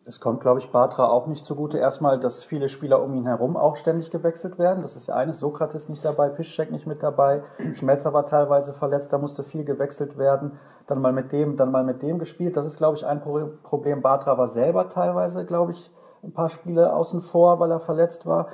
Es 0.08 0.20
kommt, 0.20 0.42
glaube 0.42 0.60
ich, 0.60 0.70
Batra 0.70 1.08
auch 1.10 1.26
nicht 1.26 1.44
zugute. 1.44 1.80
Erstmal, 1.80 2.20
dass 2.20 2.44
viele 2.44 2.70
Spieler 2.70 3.02
um 3.02 3.16
ihn 3.16 3.26
herum 3.26 3.58
auch 3.58 3.76
ständig 3.76 4.12
gewechselt 4.12 4.60
werden. 4.60 4.84
Das 4.84 4.96
ist 4.96 5.08
ja 5.08 5.16
eines. 5.16 5.40
Sokrates 5.40 5.90
nicht 5.90 6.06
dabei, 6.06 6.30
Piszczek 6.30 6.72
nicht 6.72 6.86
mit 6.86 7.02
dabei. 7.02 7.42
Schmelzer 7.74 8.14
war 8.14 8.28
teilweise 8.28 8.74
verletzt, 8.74 9.12
da 9.12 9.18
musste 9.18 9.44
viel 9.44 9.66
gewechselt 9.66 10.20
werden. 10.20 10.52
Dann 10.86 11.02
mal 11.02 11.12
mit 11.12 11.32
dem, 11.32 11.58
dann 11.58 11.72
mal 11.72 11.84
mit 11.84 12.04
dem 12.04 12.20
gespielt. 12.20 12.56
Das 12.56 12.68
ist, 12.68 12.78
glaube 12.78 12.96
ich, 12.98 13.06
ein 13.08 13.20
Problem. 13.20 14.04
Batra 14.04 14.38
war 14.38 14.48
selber 14.48 14.90
teilweise, 14.90 15.44
glaube 15.44 15.72
ich, 15.72 15.90
ein 16.26 16.34
paar 16.34 16.50
Spiele 16.50 16.94
außen 16.94 17.22
vor, 17.22 17.60
weil 17.60 17.72
er 17.72 17.80
verletzt 17.80 18.26
war. 18.26 18.48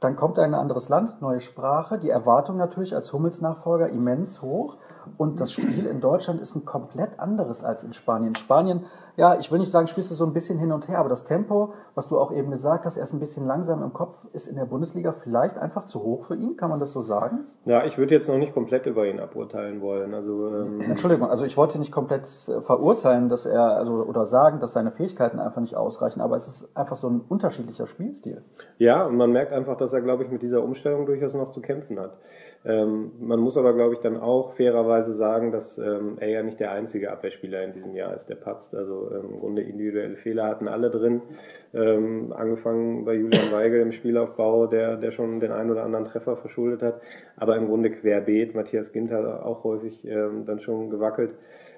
Dann 0.00 0.16
kommt 0.16 0.36
er 0.36 0.44
in 0.44 0.54
ein 0.54 0.60
anderes 0.60 0.88
Land, 0.88 1.22
neue 1.22 1.40
Sprache, 1.40 1.98
die 1.98 2.10
Erwartung 2.10 2.56
natürlich 2.56 2.94
als 2.94 3.12
Hummels-Nachfolger 3.12 3.88
immens 3.88 4.42
hoch. 4.42 4.76
Und 5.16 5.40
das 5.40 5.52
Spiel 5.52 5.86
in 5.86 6.00
Deutschland 6.00 6.40
ist 6.40 6.54
ein 6.54 6.64
komplett 6.64 7.20
anderes 7.20 7.64
als 7.64 7.84
in 7.84 7.92
Spanien. 7.92 8.28
In 8.28 8.36
Spanien, 8.36 8.84
ja, 9.16 9.38
ich 9.38 9.50
will 9.50 9.58
nicht 9.58 9.70
sagen, 9.70 9.86
spielst 9.86 10.10
du 10.10 10.14
so 10.14 10.24
ein 10.24 10.32
bisschen 10.32 10.58
hin 10.58 10.72
und 10.72 10.88
her, 10.88 10.98
aber 10.98 11.08
das 11.08 11.24
Tempo, 11.24 11.74
was 11.94 12.08
du 12.08 12.18
auch 12.18 12.32
eben 12.32 12.50
gesagt 12.50 12.86
hast, 12.86 12.96
er 12.96 13.02
ist 13.02 13.12
ein 13.12 13.20
bisschen 13.20 13.46
langsam 13.46 13.82
im 13.82 13.92
Kopf, 13.92 14.26
ist 14.32 14.46
in 14.46 14.56
der 14.56 14.64
Bundesliga 14.64 15.12
vielleicht 15.12 15.58
einfach 15.58 15.84
zu 15.84 16.02
hoch 16.02 16.24
für 16.26 16.34
ihn. 16.34 16.56
Kann 16.56 16.70
man 16.70 16.80
das 16.80 16.92
so 16.92 17.02
sagen? 17.02 17.46
Ja, 17.64 17.84
ich 17.84 17.98
würde 17.98 18.14
jetzt 18.14 18.28
noch 18.28 18.38
nicht 18.38 18.54
komplett 18.54 18.86
über 18.86 19.06
ihn 19.06 19.20
aburteilen 19.20 19.80
wollen. 19.80 20.14
Also, 20.14 20.48
ähm 20.48 20.80
Entschuldigung, 20.80 21.28
also 21.28 21.44
ich 21.44 21.56
wollte 21.56 21.78
nicht 21.78 21.92
komplett 21.92 22.26
verurteilen, 22.26 23.28
dass 23.28 23.46
er, 23.46 23.76
also, 23.76 24.04
oder 24.04 24.26
sagen, 24.26 24.60
dass 24.60 24.72
seine 24.72 24.90
Fähigkeiten 24.90 25.38
einfach 25.38 25.60
nicht 25.60 25.76
ausreichen, 25.76 26.20
aber 26.20 26.36
es 26.36 26.48
ist 26.48 26.76
einfach 26.76 26.96
so 26.96 27.08
ein 27.08 27.20
unterschiedlicher 27.28 27.86
Spielstil. 27.86 28.42
Ja, 28.78 29.04
und 29.06 29.16
man 29.16 29.30
merkt 29.32 29.52
einfach, 29.52 29.76
dass 29.76 29.92
er, 29.92 30.00
glaube 30.00 30.24
ich, 30.24 30.30
mit 30.30 30.42
dieser 30.42 30.62
Umstellung 30.62 31.06
durchaus 31.06 31.34
noch 31.34 31.50
zu 31.50 31.60
kämpfen 31.60 31.98
hat. 31.98 32.18
Ähm, 32.64 33.10
man 33.18 33.40
muss 33.40 33.56
aber, 33.56 33.74
glaube 33.74 33.94
ich, 33.94 34.00
dann 34.00 34.16
auch 34.16 34.52
fairerweise 34.52 35.12
sagen, 35.12 35.50
dass 35.50 35.78
ähm, 35.78 36.16
er 36.20 36.28
ja 36.28 36.42
nicht 36.44 36.60
der 36.60 36.70
einzige 36.70 37.10
Abwehrspieler 37.10 37.64
in 37.64 37.72
diesem 37.72 37.94
Jahr 37.96 38.14
ist, 38.14 38.26
der 38.26 38.36
patzt. 38.36 38.74
Also 38.76 39.10
ähm, 39.12 39.32
im 39.32 39.40
Grunde 39.40 39.62
individuelle 39.62 40.16
Fehler 40.16 40.46
hatten 40.46 40.68
alle 40.68 40.90
drin. 40.90 41.22
Ähm, 41.74 42.32
angefangen 42.32 43.04
bei 43.04 43.14
Julian 43.14 43.50
Weigel 43.52 43.80
im 43.80 43.90
Spielaufbau, 43.90 44.68
der, 44.68 44.96
der 44.96 45.10
schon 45.10 45.40
den 45.40 45.50
einen 45.50 45.72
oder 45.72 45.82
anderen 45.82 46.04
Treffer 46.04 46.36
verschuldet 46.36 46.82
hat. 46.82 47.00
Aber 47.36 47.56
im 47.56 47.66
Grunde 47.66 47.90
querbeet. 47.90 48.54
Matthias 48.54 48.92
Ginter 48.92 49.44
auch 49.44 49.64
häufig 49.64 50.06
ähm, 50.06 50.44
dann 50.46 50.60
schon 50.60 50.90
gewackelt. 50.90 51.32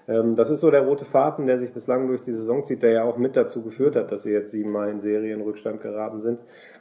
Ähm, 0.06 0.36
das 0.36 0.50
ist 0.50 0.60
so 0.60 0.70
der 0.70 0.82
rote 0.82 1.06
Faden, 1.06 1.46
der 1.46 1.58
sich 1.58 1.72
bislang 1.72 2.08
durch 2.08 2.22
die 2.22 2.32
Saison 2.32 2.62
zieht, 2.62 2.82
der 2.82 2.90
ja 2.90 3.04
auch 3.04 3.16
mit 3.16 3.36
dazu 3.36 3.62
geführt 3.62 3.96
hat, 3.96 4.12
dass 4.12 4.24
sie 4.24 4.32
jetzt 4.32 4.50
siebenmal 4.50 4.90
in 4.90 5.00
Serienrückstand 5.00 5.80
geraten 5.80 6.20
sind 6.20 6.40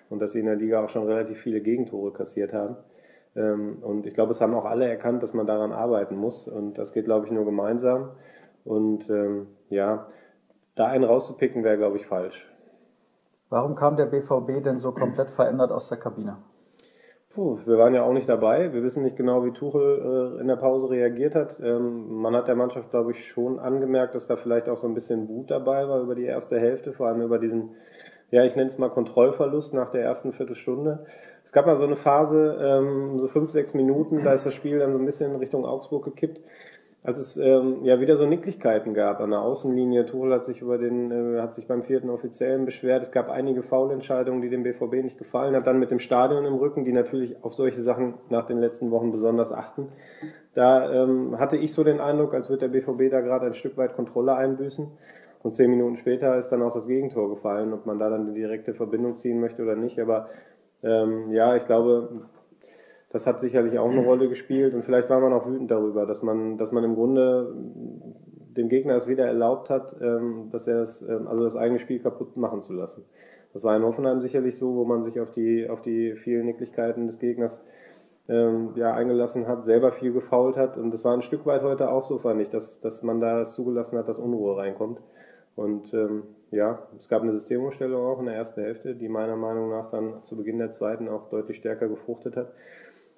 und 0.09 0.21
dass 0.21 0.33
sie 0.33 0.41
in 0.41 0.47
der 0.47 0.57
Liga 0.57 0.83
auch 0.83 0.89
schon 0.89 1.07
relativ 1.07 1.37
viele 1.37 1.61
Gegentore 1.61 2.11
kassiert 2.11 2.51
haben. 2.51 2.75
Ähm, 3.35 3.77
und 3.81 4.05
ich 4.05 4.13
glaube, 4.13 4.31
es 4.31 4.41
haben 4.41 4.53
auch 4.53 4.65
alle 4.65 4.87
erkannt, 4.87 5.23
dass 5.23 5.33
man 5.33 5.47
daran 5.47 5.71
arbeiten 5.71 6.15
muss. 6.15 6.47
Und 6.47 6.77
das 6.77 6.93
geht, 6.93 7.05
glaube 7.05 7.25
ich, 7.25 7.31
nur 7.31 7.45
gemeinsam. 7.45 8.11
Und 8.65 9.09
ähm, 9.09 9.47
ja, 9.69 10.07
da 10.75 10.87
einen 10.87 11.03
rauszupicken, 11.03 11.63
wäre, 11.63 11.77
glaube 11.77 11.97
ich, 11.97 12.05
falsch. 12.07 12.49
Warum 13.49 13.75
kam 13.75 13.97
der 13.97 14.05
BVB 14.05 14.63
denn 14.63 14.77
so 14.77 14.91
komplett 14.91 15.29
verändert 15.29 15.71
aus 15.71 15.89
der 15.89 15.99
Kabine? 15.99 16.37
Puh, 17.33 17.57
wir 17.65 17.79
waren 17.79 17.95
ja 17.95 18.03
auch 18.03 18.13
nicht 18.13 18.29
dabei. 18.29 18.73
Wir 18.73 18.83
wissen 18.83 19.03
nicht 19.03 19.15
genau, 19.15 19.43
wie 19.43 19.51
Tuchel 19.51 20.37
äh, 20.37 20.41
in 20.41 20.47
der 20.47 20.55
Pause 20.55 20.91
reagiert 20.91 21.33
hat. 21.33 21.59
Ähm, 21.59 22.21
man 22.21 22.35
hat 22.35 22.47
der 22.47 22.55
Mannschaft, 22.55 22.91
glaube 22.91 23.11
ich, 23.11 23.27
schon 23.27 23.57
angemerkt, 23.57 24.13
dass 24.13 24.27
da 24.27 24.35
vielleicht 24.35 24.69
auch 24.69 24.77
so 24.77 24.87
ein 24.87 24.93
bisschen 24.93 25.27
Wut 25.27 25.49
dabei 25.49 25.87
war 25.87 26.01
über 26.01 26.13
die 26.13 26.25
erste 26.25 26.59
Hälfte, 26.59 26.93
vor 26.93 27.07
allem 27.07 27.21
über 27.23 27.39
diesen, 27.39 27.71
ja, 28.29 28.43
ich 28.43 28.55
nenne 28.55 28.67
es 28.67 28.77
mal 28.77 28.89
Kontrollverlust 28.89 29.73
nach 29.73 29.89
der 29.89 30.03
ersten 30.03 30.33
Viertelstunde. 30.33 31.05
Es 31.45 31.51
gab 31.51 31.65
mal 31.65 31.77
so 31.77 31.83
eine 31.83 31.95
Phase, 31.95 32.57
ähm, 32.61 33.19
so 33.19 33.27
fünf, 33.27 33.51
sechs 33.51 33.73
Minuten, 33.73 34.23
da 34.23 34.33
ist 34.33 34.45
das 34.45 34.53
Spiel 34.53 34.79
dann 34.79 34.93
so 34.93 34.99
ein 34.99 35.05
bisschen 35.05 35.31
in 35.31 35.37
Richtung 35.37 35.65
Augsburg 35.65 36.05
gekippt, 36.05 36.41
als 37.03 37.19
es 37.19 37.37
ähm, 37.37 37.83
ja 37.83 37.99
wieder 37.99 38.15
so 38.15 38.25
Nicklichkeiten 38.25 38.93
gab 38.93 39.19
an 39.19 39.31
der 39.31 39.41
Außenlinie. 39.41 40.05
Tuchel 40.05 40.33
hat 40.33 40.45
sich 40.45 40.61
über 40.61 40.77
den, 40.77 41.11
äh, 41.11 41.41
hat 41.41 41.53
sich 41.53 41.67
beim 41.67 41.83
vierten 41.83 42.09
Offiziellen 42.09 42.63
beschwert. 42.63 43.03
Es 43.03 43.11
gab 43.11 43.29
einige 43.29 43.61
Foulentscheidungen, 43.61 44.41
die 44.41 44.49
dem 44.49 44.63
BVB 44.63 45.03
nicht 45.03 45.17
gefallen 45.17 45.53
hat. 45.53 45.67
Dann 45.67 45.79
mit 45.79 45.91
dem 45.91 45.99
Stadion 45.99 46.45
im 46.45 46.55
Rücken, 46.55 46.85
die 46.85 46.93
natürlich 46.93 47.43
auf 47.43 47.55
solche 47.55 47.81
Sachen 47.81 48.13
nach 48.29 48.47
den 48.47 48.59
letzten 48.59 48.89
Wochen 48.89 49.11
besonders 49.11 49.51
achten. 49.51 49.89
Da 50.53 50.93
ähm, 50.93 51.39
hatte 51.39 51.57
ich 51.57 51.73
so 51.73 51.83
den 51.83 51.99
Eindruck, 51.99 52.33
als 52.33 52.49
würde 52.49 52.69
der 52.69 52.79
BVB 52.79 53.11
da 53.11 53.19
gerade 53.19 53.47
ein 53.47 53.53
Stück 53.53 53.75
weit 53.75 53.95
Kontrolle 53.95 54.35
einbüßen. 54.35 54.87
Und 55.41 55.53
zehn 55.53 55.69
Minuten 55.69 55.97
später 55.97 56.37
ist 56.37 56.49
dann 56.49 56.61
auch 56.61 56.73
das 56.73 56.87
Gegentor 56.87 57.29
gefallen, 57.29 57.73
ob 57.73 57.85
man 57.85 57.99
da 57.99 58.09
dann 58.09 58.21
eine 58.21 58.33
direkte 58.33 58.73
Verbindung 58.73 59.17
ziehen 59.17 59.41
möchte 59.41 59.61
oder 59.61 59.75
nicht. 59.75 59.99
Aber 59.99 60.29
ähm, 60.83 61.31
ja, 61.31 61.55
ich 61.55 61.65
glaube, 61.65 62.27
das 63.09 63.27
hat 63.27 63.39
sicherlich 63.39 63.79
auch 63.79 63.89
eine 63.89 64.01
Rolle 64.05 64.29
gespielt 64.29 64.73
und 64.73 64.83
vielleicht 64.83 65.09
war 65.09 65.19
man 65.19 65.33
auch 65.33 65.47
wütend 65.47 65.71
darüber, 65.71 66.05
dass 66.05 66.21
man, 66.21 66.57
dass 66.57 66.71
man 66.71 66.83
im 66.83 66.95
Grunde 66.95 67.53
dem 68.55 68.69
Gegner 68.69 68.95
es 68.95 69.07
wieder 69.07 69.25
erlaubt 69.25 69.69
hat, 69.69 69.95
ähm, 70.01 70.49
dass 70.51 70.67
er 70.67 70.81
es, 70.81 71.01
ähm, 71.01 71.27
also 71.27 71.43
das 71.43 71.55
eigene 71.55 71.79
Spiel 71.79 71.99
kaputt 71.99 72.37
machen 72.37 72.61
zu 72.61 72.73
lassen. 72.73 73.03
Das 73.53 73.63
war 73.63 73.75
in 73.75 73.83
Hoffenheim 73.83 74.19
sicherlich 74.19 74.57
so, 74.57 74.75
wo 74.75 74.83
man 74.83 75.03
sich 75.03 75.19
auf 75.19 75.31
die, 75.31 75.69
auf 75.69 75.81
die 75.81 76.15
vielen 76.15 76.45
Nicklichkeiten 76.45 77.05
des 77.05 77.19
Gegners 77.19 77.63
ähm, 78.27 78.69
ja, 78.75 78.93
eingelassen 78.93 79.47
hat, 79.47 79.63
selber 79.63 79.91
viel 79.91 80.11
gefault 80.11 80.57
hat. 80.57 80.77
Und 80.77 80.91
das 80.91 81.05
war 81.05 81.13
ein 81.13 81.21
Stück 81.21 81.45
weit 81.45 81.61
heute 81.61 81.91
auch 81.91 82.05
so, 82.05 82.17
fand 82.17 82.41
ich, 82.41 82.49
dass, 82.49 82.81
dass 82.81 83.03
man 83.03 83.19
da 83.19 83.41
es 83.41 83.53
zugelassen 83.53 83.97
hat, 83.97 84.07
dass 84.07 84.19
Unruhe 84.19 84.57
reinkommt. 84.57 85.01
Und 85.55 85.93
ähm, 85.93 86.23
ja, 86.53 86.79
es 86.99 87.09
gab 87.09 87.23
eine 87.23 87.33
Systemumstellung 87.33 88.05
auch 88.05 88.19
in 88.19 88.27
der 88.27 88.35
ersten 88.35 88.61
Hälfte, 88.61 88.95
die 88.95 89.09
meiner 89.09 89.35
Meinung 89.35 89.69
nach 89.69 89.89
dann 89.89 90.23
zu 90.23 90.37
Beginn 90.37 90.59
der 90.59 90.71
zweiten 90.71 91.09
auch 91.09 91.29
deutlich 91.29 91.57
stärker 91.57 91.87
gefruchtet 91.87 92.35
hat. 92.35 92.53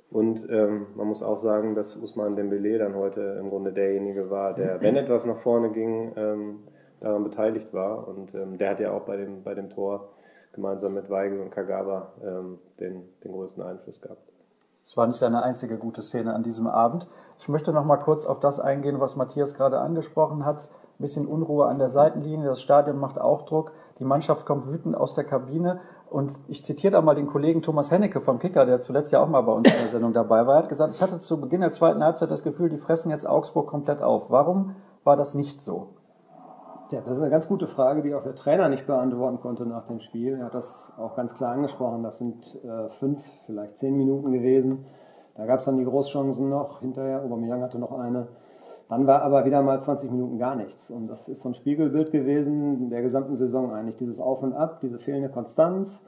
Und 0.10 0.48
ähm, 0.50 0.88
man 0.96 1.08
muss 1.08 1.22
auch 1.22 1.40
sagen, 1.40 1.76
dass 1.76 1.98
Usman 1.98 2.36
Dembele 2.36 2.78
dann 2.78 2.96
heute 2.96 3.38
im 3.40 3.50
Grunde 3.50 3.74
derjenige 3.74 4.30
war, 4.30 4.54
der, 4.54 4.82
wenn 4.82 4.96
etwas 4.96 5.26
nach 5.26 5.40
vorne 5.40 5.72
ging, 5.72 6.14
ähm, 6.16 6.60
daran 7.02 7.24
beteiligt 7.24 7.74
war. 7.74 8.08
Und 8.08 8.34
ähm, 8.34 8.58
der 8.58 8.72
hat 8.72 8.80
ja 8.80 8.92
auch 8.92 9.04
bei 9.04 9.18
dem, 9.18 9.44
bei 9.44 9.54
dem 9.54 9.70
Tor 9.70 10.10
gemeinsam 10.54 10.94
mit 10.94 11.10
Weigel 11.10 11.42
und 11.42 11.52
Kagawa 11.52 12.14
ähm, 12.24 12.60
den, 12.80 13.04
den 13.24 13.34
größten 13.34 13.62
Einfluss 13.62 14.02
gehabt. 14.02 14.32
Es 14.86 14.96
war 14.96 15.08
nicht 15.08 15.18
seine 15.18 15.44
einzige 15.44 15.78
gute 15.78 16.02
Szene 16.02 16.34
an 16.34 16.44
diesem 16.44 16.68
Abend. 16.68 17.08
Ich 17.40 17.50
möchte 17.50 17.74
noch 17.74 17.84
mal 17.84 17.98
kurz 17.98 18.26
auf 18.26 18.40
das 18.40 18.60
eingehen, 18.60 19.00
was 19.00 19.16
Matthias 19.16 19.56
gerade 19.56 19.80
angesprochen 19.80 20.46
hat 20.46 20.70
ein 20.98 21.04
bisschen 21.04 21.28
Unruhe 21.28 21.66
an 21.66 21.78
der 21.78 21.90
Seitenlinie, 21.90 22.48
das 22.48 22.62
Stadion 22.62 22.98
macht 22.98 23.20
auch 23.20 23.42
Druck, 23.42 23.74
die 24.00 24.06
Mannschaft 24.06 24.46
kommt 24.46 24.68
wütend 24.68 24.96
aus 24.96 25.14
der 25.14 25.26
Kabine 25.26 25.82
und 26.10 26.40
ich 26.48 26.64
zitiere 26.64 26.94
da 26.94 27.02
mal 27.02 27.16
den 27.16 27.28
Kollegen 27.28 27.62
Thomas 27.62 27.92
Hennecke 27.92 28.22
vom 28.22 28.40
Kicker, 28.40 28.66
der 28.66 28.80
zuletzt 28.80 29.12
ja 29.12 29.22
auch 29.22 29.28
mal 29.28 29.42
bei 29.42 29.52
uns 29.52 29.70
in 29.70 29.78
der 29.78 29.90
Sendung 29.90 30.14
dabei 30.14 30.48
war, 30.48 30.56
er 30.56 30.64
hat 30.64 30.70
gesagt, 30.70 30.94
ich 30.94 31.02
hatte 31.02 31.20
zu 31.20 31.42
Beginn 31.42 31.62
der 31.62 31.72
zweiten 31.72 32.04
Halbzeit 32.04 32.32
das 32.32 32.44
Gefühl, 32.44 32.70
die 32.70 32.78
fressen 32.78 33.12
jetzt 33.12 33.28
Augsburg 33.28 33.68
komplett 33.68 34.02
auf. 34.02 34.30
Warum 34.30 34.76
war 35.04 35.18
das 35.18 35.34
nicht 35.34 35.62
so? 35.62 35.90
Ja, 36.92 37.02
das 37.02 37.18
ist 37.18 37.22
eine 37.22 37.32
ganz 37.32 37.48
gute 37.48 37.66
Frage, 37.66 38.04
die 38.04 38.14
auch 38.14 38.22
der 38.22 38.36
Trainer 38.36 38.70
nicht 38.70 38.86
beantworten 38.86 39.40
konnte 39.40 39.66
nach 39.66 39.88
dem 39.88 40.00
Spiel. 40.00 40.36
Er 40.36 40.46
hat 40.46 40.54
das 40.54 40.94
auch 40.98 41.16
ganz 41.16 41.36
klar 41.36 41.54
angesprochen. 41.54 42.04
Das 42.04 42.20
sind 42.20 42.60
äh, 42.64 42.90
fünf, 42.90 43.26
vielleicht 43.48 43.78
zehn 43.78 43.98
Minuten 43.98 44.32
gewesen. 44.32 44.86
Da 45.36 45.48
gab 45.48 45.60
es 45.60 45.66
dann 45.66 45.78
die 45.78 45.84
Großchancen 45.84 46.48
noch. 46.48 46.82
Hinterher, 46.82 47.24
Aubameyang 47.24 47.64
hatte 47.64 47.80
noch 47.80 47.92
eine. 47.92 48.28
Dann 48.88 49.08
war 49.08 49.24
aber 49.24 49.46
wieder 49.46 49.64
mal 49.64 49.82
20 49.82 50.12
Minuten 50.12 50.38
gar 50.38 50.56
nichts. 50.56 50.92
Und 50.92 51.08
das 51.08 51.28
ist 51.28 51.42
so 51.42 51.50
ein 51.50 51.56
Spiegelbild 51.56 52.12
gewesen 52.12 52.92
der 52.92 53.02
gesamten 53.02 53.36
Saison 53.36 53.74
eigentlich. 53.74 53.98
Dieses 53.98 54.20
Auf 54.20 54.44
und 54.44 54.54
Ab, 54.54 54.80
diese 54.82 55.00
fehlende 55.00 55.30
Konstanz. 55.30 56.04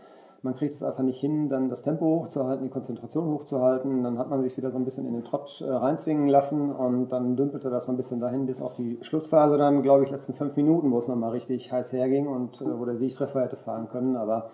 Man 0.47 0.55
kriegt 0.55 0.75
es 0.75 0.81
einfach 0.81 1.03
nicht 1.03 1.19
hin, 1.19 1.49
dann 1.49 1.67
das 1.67 1.81
Tempo 1.81 2.05
hochzuhalten, 2.05 2.63
die 2.63 2.71
Konzentration 2.71 3.27
hochzuhalten. 3.33 4.01
Dann 4.01 4.17
hat 4.17 4.29
man 4.29 4.41
sich 4.43 4.55
wieder 4.55 4.71
so 4.71 4.77
ein 4.77 4.85
bisschen 4.85 5.05
in 5.05 5.11
den 5.11 5.25
Trott 5.25 5.59
äh, 5.59 5.69
reinzwingen 5.69 6.29
lassen 6.29 6.71
und 6.71 7.09
dann 7.09 7.35
dümpelte 7.35 7.69
das 7.69 7.87
so 7.87 7.91
ein 7.91 7.97
bisschen 7.97 8.21
dahin 8.21 8.45
bis 8.45 8.61
auf 8.61 8.71
die 8.71 8.97
Schlussphase 9.01 9.57
dann, 9.57 9.83
glaube 9.83 10.05
ich, 10.05 10.09
letzten 10.09 10.33
fünf 10.33 10.55
Minuten, 10.55 10.89
wo 10.89 10.99
es 10.99 11.09
nochmal 11.09 11.31
richtig 11.31 11.69
heiß 11.69 11.91
herging 11.91 12.27
und 12.27 12.61
äh, 12.61 12.79
wo 12.79 12.85
der 12.85 12.95
Siegtreffer 12.95 13.41
hätte 13.41 13.57
fahren 13.57 13.89
können. 13.89 14.15
Aber 14.15 14.51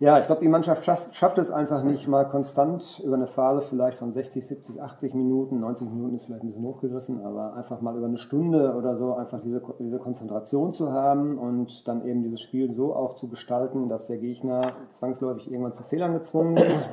ja, 0.00 0.18
ich 0.18 0.26
glaube, 0.26 0.40
die 0.40 0.48
Mannschaft 0.48 0.84
schafft 0.84 1.38
es 1.38 1.52
einfach 1.52 1.84
nicht 1.84 2.08
mal 2.08 2.24
konstant 2.24 3.00
über 3.04 3.14
eine 3.14 3.28
Phase 3.28 3.62
vielleicht 3.62 3.98
von 3.98 4.10
60, 4.10 4.44
70, 4.44 4.82
80 4.82 5.14
Minuten, 5.14 5.60
90 5.60 5.88
Minuten 5.88 6.16
ist 6.16 6.24
vielleicht 6.24 6.42
ein 6.42 6.48
bisschen 6.48 6.64
hochgegriffen, 6.64 7.24
aber 7.24 7.54
einfach 7.54 7.80
mal 7.80 7.96
über 7.96 8.06
eine 8.06 8.18
Stunde 8.18 8.74
oder 8.74 8.96
so 8.96 9.14
einfach 9.14 9.40
diese, 9.40 9.62
diese 9.78 9.98
Konzentration 10.00 10.72
zu 10.72 10.90
haben 10.90 11.38
und 11.38 11.86
dann 11.86 12.04
eben 12.04 12.24
dieses 12.24 12.40
Spiel 12.40 12.72
so 12.72 12.94
auch 12.94 13.14
zu 13.14 13.28
gestalten, 13.28 13.88
dass 13.88 14.06
der 14.06 14.18
Gegner 14.18 14.72
zwangsläufig 14.90 15.48
irgendwann 15.48 15.74
zu 15.74 15.84
Fehlern 15.84 16.12
gezwungen 16.12 16.56
wird 16.56 16.88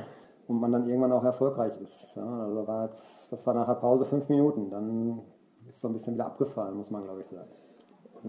und 0.46 0.60
man 0.60 0.70
dann 0.70 0.88
irgendwann 0.88 1.12
auch 1.12 1.24
erfolgreich 1.24 1.72
ist. 1.80 2.14
Ja, 2.14 2.24
also 2.24 2.68
war 2.68 2.86
jetzt, 2.86 3.32
das 3.32 3.44
war 3.48 3.54
nach 3.54 3.66
der 3.66 3.74
Pause 3.74 4.04
fünf 4.04 4.28
Minuten, 4.28 4.70
dann 4.70 5.22
ist 5.68 5.80
so 5.80 5.88
ein 5.88 5.92
bisschen 5.92 6.14
wieder 6.14 6.26
abgefallen, 6.26 6.76
muss 6.76 6.92
man 6.92 7.02
glaube 7.02 7.20
ich 7.20 7.26
sagen. 7.26 7.50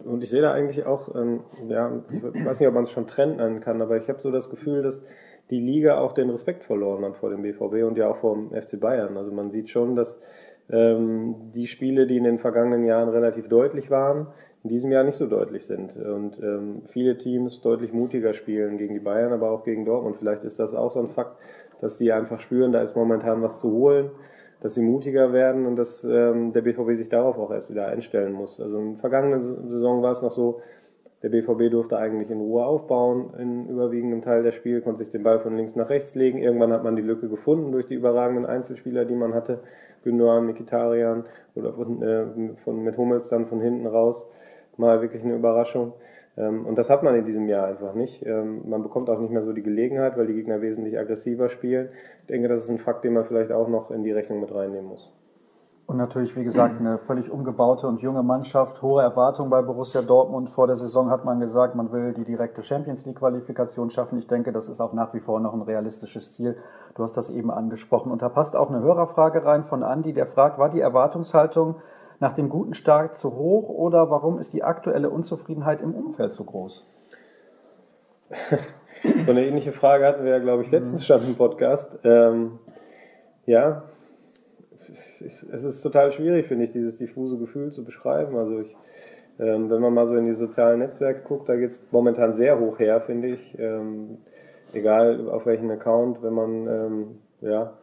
Und 0.05 0.23
ich 0.23 0.29
sehe 0.29 0.41
da 0.41 0.51
eigentlich 0.51 0.85
auch, 0.85 1.13
ähm, 1.15 1.41
ja, 1.67 1.91
ich 2.33 2.45
weiß 2.45 2.59
nicht, 2.59 2.67
ob 2.67 2.73
man 2.73 2.83
es 2.83 2.91
schon 2.91 3.07
Trend 3.07 3.37
nennen 3.37 3.59
kann, 3.59 3.81
aber 3.81 3.97
ich 3.97 4.09
habe 4.09 4.19
so 4.19 4.31
das 4.31 4.49
Gefühl, 4.49 4.81
dass 4.81 5.03
die 5.49 5.59
Liga 5.59 5.99
auch 5.99 6.13
den 6.13 6.29
Respekt 6.29 6.63
verloren 6.63 7.03
hat 7.03 7.17
vor 7.17 7.29
dem 7.29 7.43
BVB 7.43 7.85
und 7.87 7.97
ja 7.97 8.09
auch 8.09 8.17
vor 8.17 8.35
dem 8.35 8.49
FC 8.49 8.79
Bayern. 8.79 9.17
Also 9.17 9.31
man 9.31 9.51
sieht 9.51 9.69
schon, 9.69 9.95
dass 9.95 10.19
ähm, 10.69 11.51
die 11.53 11.67
Spiele, 11.67 12.07
die 12.07 12.17
in 12.17 12.23
den 12.23 12.39
vergangenen 12.39 12.85
Jahren 12.85 13.09
relativ 13.09 13.49
deutlich 13.49 13.91
waren, 13.91 14.27
in 14.63 14.69
diesem 14.69 14.91
Jahr 14.91 15.03
nicht 15.03 15.17
so 15.17 15.27
deutlich 15.27 15.65
sind. 15.65 15.95
Und 15.97 16.39
ähm, 16.41 16.83
viele 16.87 17.17
Teams 17.17 17.61
deutlich 17.61 17.93
mutiger 17.93 18.33
spielen 18.33 18.77
gegen 18.77 18.93
die 18.93 19.01
Bayern, 19.01 19.33
aber 19.33 19.51
auch 19.51 19.63
gegen 19.63 19.85
Dortmund. 19.85 20.15
Vielleicht 20.17 20.43
ist 20.43 20.59
das 20.59 20.73
auch 20.73 20.89
so 20.89 21.01
ein 21.01 21.09
Fakt, 21.09 21.37
dass 21.81 21.97
die 21.97 22.13
einfach 22.13 22.39
spüren, 22.39 22.71
da 22.71 22.81
ist 22.81 22.95
momentan 22.95 23.41
was 23.41 23.59
zu 23.59 23.71
holen 23.71 24.11
dass 24.63 24.75
sie 24.75 24.81
mutiger 24.81 25.33
werden 25.33 25.65
und 25.65 25.75
dass 25.75 26.05
ähm, 26.05 26.53
der 26.53 26.61
BVB 26.61 26.95
sich 26.95 27.09
darauf 27.09 27.37
auch 27.37 27.51
erst 27.51 27.69
wieder 27.69 27.87
einstellen 27.87 28.31
muss. 28.31 28.61
Also 28.61 28.81
der 28.81 28.95
vergangenen 28.95 29.43
Saison 29.69 30.01
war 30.01 30.11
es 30.11 30.21
noch 30.21 30.31
so, 30.31 30.61
Der 31.21 31.29
BVB 31.29 31.69
durfte 31.69 31.97
eigentlich 31.97 32.31
in 32.31 32.39
Ruhe 32.39 32.65
aufbauen, 32.65 33.33
in 33.37 33.67
überwiegendem 33.67 34.21
Teil 34.21 34.41
der 34.41 34.51
Spiel, 34.51 34.81
konnte 34.81 35.03
sich 35.03 35.11
den 35.11 35.23
Ball 35.23 35.39
von 35.39 35.55
links 35.55 35.75
nach 35.75 35.89
rechts 35.89 36.15
legen. 36.15 36.37
Irgendwann 36.37 36.71
hat 36.71 36.83
man 36.83 36.95
die 36.95 37.01
Lücke 37.01 37.27
gefunden 37.27 37.73
durch 37.73 37.87
die 37.87 37.95
überragenden 37.95 38.45
Einzelspieler, 38.45 39.05
die 39.05 39.15
man 39.15 39.33
hatte. 39.33 39.59
Gündogan, 40.03 40.45
Mikitarian 40.45 41.25
oder 41.55 41.73
von, 41.73 42.01
äh, 42.01 42.25
von, 42.63 42.83
mit 42.83 42.97
Hummels 42.97 43.29
dann 43.29 43.47
von 43.47 43.61
hinten 43.61 43.85
raus. 43.85 44.29
Mal 44.77 45.01
wirklich 45.01 45.23
eine 45.23 45.35
Überraschung. 45.35 45.93
Ähm, 46.37 46.65
und 46.65 46.77
das 46.77 46.89
hat 46.89 47.03
man 47.03 47.15
in 47.15 47.25
diesem 47.25 47.47
Jahr 47.47 47.67
einfach 47.67 47.93
nicht. 47.93 48.25
Ähm, 48.25 48.67
man 48.69 48.83
bekommt 48.83 49.09
auch 49.09 49.19
nicht 49.19 49.31
mehr 49.31 49.43
so 49.43 49.53
die 49.53 49.63
Gelegenheit, 49.63 50.17
weil 50.17 50.27
die 50.27 50.33
Gegner 50.33 50.61
wesentlich 50.61 50.97
aggressiver 50.97 51.49
spielen. 51.49 51.89
Ich 52.21 52.27
denke, 52.27 52.47
das 52.47 52.63
ist 52.63 52.69
ein 52.69 52.79
Fakt, 52.79 53.03
den 53.03 53.13
man 53.13 53.25
vielleicht 53.25 53.51
auch 53.51 53.67
noch 53.67 53.91
in 53.91 54.03
die 54.03 54.11
Rechnung 54.11 54.39
mit 54.39 54.53
reinnehmen 54.53 54.87
muss. 54.87 55.11
Und 55.85 55.97
natürlich, 55.97 56.35
wie 56.37 56.45
gesagt, 56.45 56.79
eine 56.79 56.97
völlig 56.97 57.29
umgebaute 57.29 57.87
und 57.87 58.01
junge 58.01 58.23
Mannschaft, 58.23 58.81
hohe 58.81 59.01
Erwartungen 59.01 59.49
bei 59.49 59.61
Borussia 59.61 60.01
Dortmund. 60.01 60.49
Vor 60.49 60.65
der 60.65 60.77
Saison 60.77 61.09
hat 61.09 61.25
man 61.25 61.41
gesagt, 61.41 61.75
man 61.75 61.91
will 61.91 62.13
die 62.13 62.23
direkte 62.23 62.63
Champions 62.63 63.05
League 63.05 63.19
Qualifikation 63.19 63.89
schaffen. 63.89 64.17
Ich 64.17 64.27
denke, 64.27 64.53
das 64.53 64.69
ist 64.69 64.79
auch 64.79 64.93
nach 64.93 65.13
wie 65.13 65.19
vor 65.19 65.41
noch 65.41 65.53
ein 65.53 65.61
realistisches 65.61 66.33
Ziel. 66.35 66.55
Du 66.95 67.03
hast 67.03 67.17
das 67.17 67.29
eben 67.29 67.51
angesprochen. 67.51 68.13
Und 68.13 68.21
da 68.21 68.29
passt 68.29 68.55
auch 68.55 68.69
eine 68.69 68.81
Hörerfrage 68.81 69.43
rein 69.43 69.65
von 69.65 69.83
Andy, 69.83 70.13
der 70.13 70.25
fragt, 70.25 70.57
war 70.57 70.69
die 70.69 70.79
Erwartungshaltung 70.79 71.75
nach 72.23 72.33
dem 72.35 72.47
guten 72.47 72.73
Start 72.73 73.17
zu 73.17 73.35
hoch 73.35 73.67
oder 73.67 74.09
warum 74.09 74.39
ist 74.39 74.53
die 74.53 74.63
aktuelle 74.63 75.09
Unzufriedenheit 75.09 75.81
im 75.81 75.93
Umfeld 75.93 76.31
so 76.31 76.45
groß? 76.45 76.89
so 79.25 79.31
eine 79.31 79.45
ähnliche 79.45 79.73
Frage 79.73 80.07
hatten 80.07 80.23
wir 80.23 80.31
ja, 80.31 80.39
glaube 80.39 80.63
ich, 80.63 80.71
letztens 80.71 81.05
schon 81.05 81.19
im 81.19 81.35
Podcast. 81.35 81.99
Ähm, 82.05 82.59
ja, 83.45 83.83
es 84.89 85.21
ist 85.41 85.81
total 85.81 86.11
schwierig, 86.11 86.47
finde 86.47 86.63
ich, 86.63 86.71
dieses 86.71 86.97
diffuse 86.97 87.37
Gefühl 87.37 87.73
zu 87.73 87.83
beschreiben. 87.83 88.37
Also 88.37 88.61
ich, 88.61 88.73
ähm, 89.37 89.69
wenn 89.69 89.81
man 89.81 89.93
mal 89.93 90.07
so 90.07 90.15
in 90.15 90.25
die 90.25 90.33
sozialen 90.33 90.79
Netzwerke 90.79 91.23
guckt, 91.27 91.49
da 91.49 91.57
geht 91.57 91.71
es 91.71 91.85
momentan 91.91 92.31
sehr 92.31 92.57
hoch 92.57 92.79
her, 92.79 93.01
finde 93.01 93.27
ich. 93.29 93.59
Ähm, 93.59 94.19
egal 94.71 95.27
auf 95.29 95.45
welchen 95.45 95.69
Account, 95.71 96.23
wenn 96.23 96.33
man 96.33 96.67
ähm, 96.67 97.19
ja, 97.41 97.73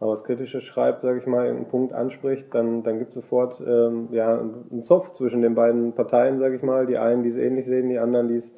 mal 0.00 0.08
was 0.08 0.24
Kritisches 0.24 0.64
schreibt, 0.64 1.00
sage 1.00 1.18
ich 1.18 1.26
mal, 1.26 1.48
einen 1.48 1.66
Punkt 1.66 1.92
anspricht, 1.92 2.54
dann, 2.54 2.82
dann 2.84 2.98
gibt 2.98 3.10
es 3.10 3.16
sofort 3.16 3.60
ähm, 3.66 4.08
ja, 4.12 4.38
einen 4.38 4.82
Zoff 4.82 5.12
zwischen 5.12 5.42
den 5.42 5.54
beiden 5.54 5.92
Parteien, 5.92 6.38
sage 6.38 6.56
ich 6.56 6.62
mal. 6.62 6.86
Die 6.86 6.98
einen, 6.98 7.22
die 7.22 7.28
es 7.28 7.36
ähnlich 7.36 7.66
sehen, 7.66 7.88
die 7.88 7.98
anderen, 7.98 8.28
die 8.28 8.36
es, 8.36 8.54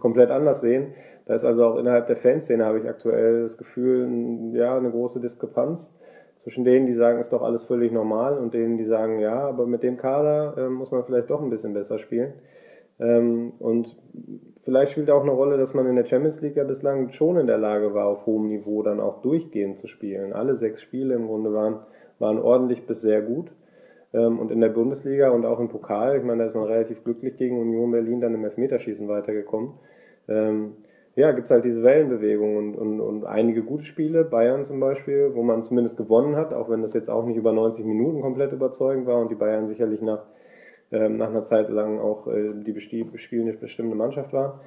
komplett 0.00 0.30
anders 0.30 0.62
sehen. 0.62 0.94
Da 1.26 1.34
ist 1.34 1.44
also 1.44 1.66
auch 1.66 1.76
innerhalb 1.76 2.06
der 2.06 2.16
Fanszene, 2.16 2.64
habe 2.64 2.78
ich 2.78 2.88
aktuell 2.88 3.42
das 3.42 3.58
Gefühl, 3.58 4.08
ja, 4.54 4.74
eine 4.74 4.90
große 4.90 5.20
Diskrepanz 5.20 5.94
zwischen 6.42 6.64
denen, 6.64 6.86
die 6.86 6.94
sagen, 6.94 7.20
ist 7.20 7.32
doch 7.32 7.42
alles 7.42 7.64
völlig 7.64 7.92
normal 7.92 8.38
und 8.38 8.54
denen, 8.54 8.78
die 8.78 8.84
sagen, 8.84 9.20
ja, 9.20 9.40
aber 9.46 9.66
mit 9.66 9.82
dem 9.82 9.98
Kader 9.98 10.54
äh, 10.56 10.68
muss 10.68 10.90
man 10.90 11.04
vielleicht 11.04 11.28
doch 11.28 11.42
ein 11.42 11.50
bisschen 11.50 11.74
besser 11.74 11.98
spielen. 11.98 12.32
Ähm, 12.98 13.52
und 13.58 13.96
vielleicht 14.62 14.92
spielt 14.92 15.10
auch 15.10 15.22
eine 15.22 15.32
Rolle, 15.32 15.58
dass 15.58 15.74
man 15.74 15.86
in 15.86 15.96
der 15.96 16.04
Champions 16.06 16.40
League 16.40 16.56
ja 16.56 16.64
bislang 16.64 17.10
schon 17.10 17.36
in 17.36 17.46
der 17.46 17.58
Lage 17.58 17.94
war, 17.94 18.06
auf 18.06 18.26
hohem 18.26 18.48
Niveau 18.48 18.82
dann 18.82 19.00
auch 19.00 19.22
durchgehend 19.22 19.78
zu 19.78 19.88
spielen. 19.88 20.32
Alle 20.32 20.56
sechs 20.56 20.82
Spiele 20.82 21.14
im 21.14 21.26
Grunde 21.26 21.52
waren, 21.52 21.80
waren 22.18 22.38
ordentlich 22.38 22.86
bis 22.86 23.00
sehr 23.00 23.22
gut. 23.22 23.50
Ähm, 24.12 24.38
und 24.38 24.50
in 24.50 24.60
der 24.60 24.68
Bundesliga 24.68 25.30
und 25.30 25.44
auch 25.46 25.60
im 25.60 25.68
Pokal, 25.68 26.16
ich 26.16 26.24
meine, 26.24 26.40
da 26.40 26.46
ist 26.46 26.54
man 26.54 26.64
relativ 26.64 27.02
glücklich 27.04 27.36
gegen 27.36 27.60
Union 27.60 27.90
Berlin 27.90 28.20
dann 28.20 28.34
im 28.34 28.44
Elfmeterschießen 28.44 29.08
weitergekommen. 29.08 29.72
Ähm, 30.28 30.72
ja, 31.14 31.30
gibt 31.32 31.44
es 31.44 31.50
halt 31.50 31.64
diese 31.64 31.82
Wellenbewegung 31.82 32.56
und, 32.56 32.74
und, 32.74 33.00
und 33.00 33.24
einige 33.26 33.62
gute 33.62 33.84
Spiele, 33.84 34.24
Bayern 34.24 34.64
zum 34.64 34.80
Beispiel, 34.80 35.32
wo 35.34 35.42
man 35.42 35.62
zumindest 35.62 35.98
gewonnen 35.98 36.36
hat, 36.36 36.54
auch 36.54 36.70
wenn 36.70 36.80
das 36.80 36.94
jetzt 36.94 37.10
auch 37.10 37.26
nicht 37.26 37.36
über 37.36 37.52
90 37.52 37.84
Minuten 37.84 38.22
komplett 38.22 38.52
überzeugend 38.52 39.06
war 39.06 39.20
und 39.20 39.30
die 39.30 39.34
Bayern 39.34 39.66
sicherlich 39.66 40.00
nach, 40.00 40.22
nach 40.92 41.28
einer 41.28 41.44
Zeit 41.44 41.70
lang 41.70 41.98
auch 41.98 42.26
äh, 42.26 42.52
die 42.54 42.78
spielende 42.80 43.52
bestimmte 43.54 43.96
Mannschaft 43.96 44.32
war. 44.32 44.60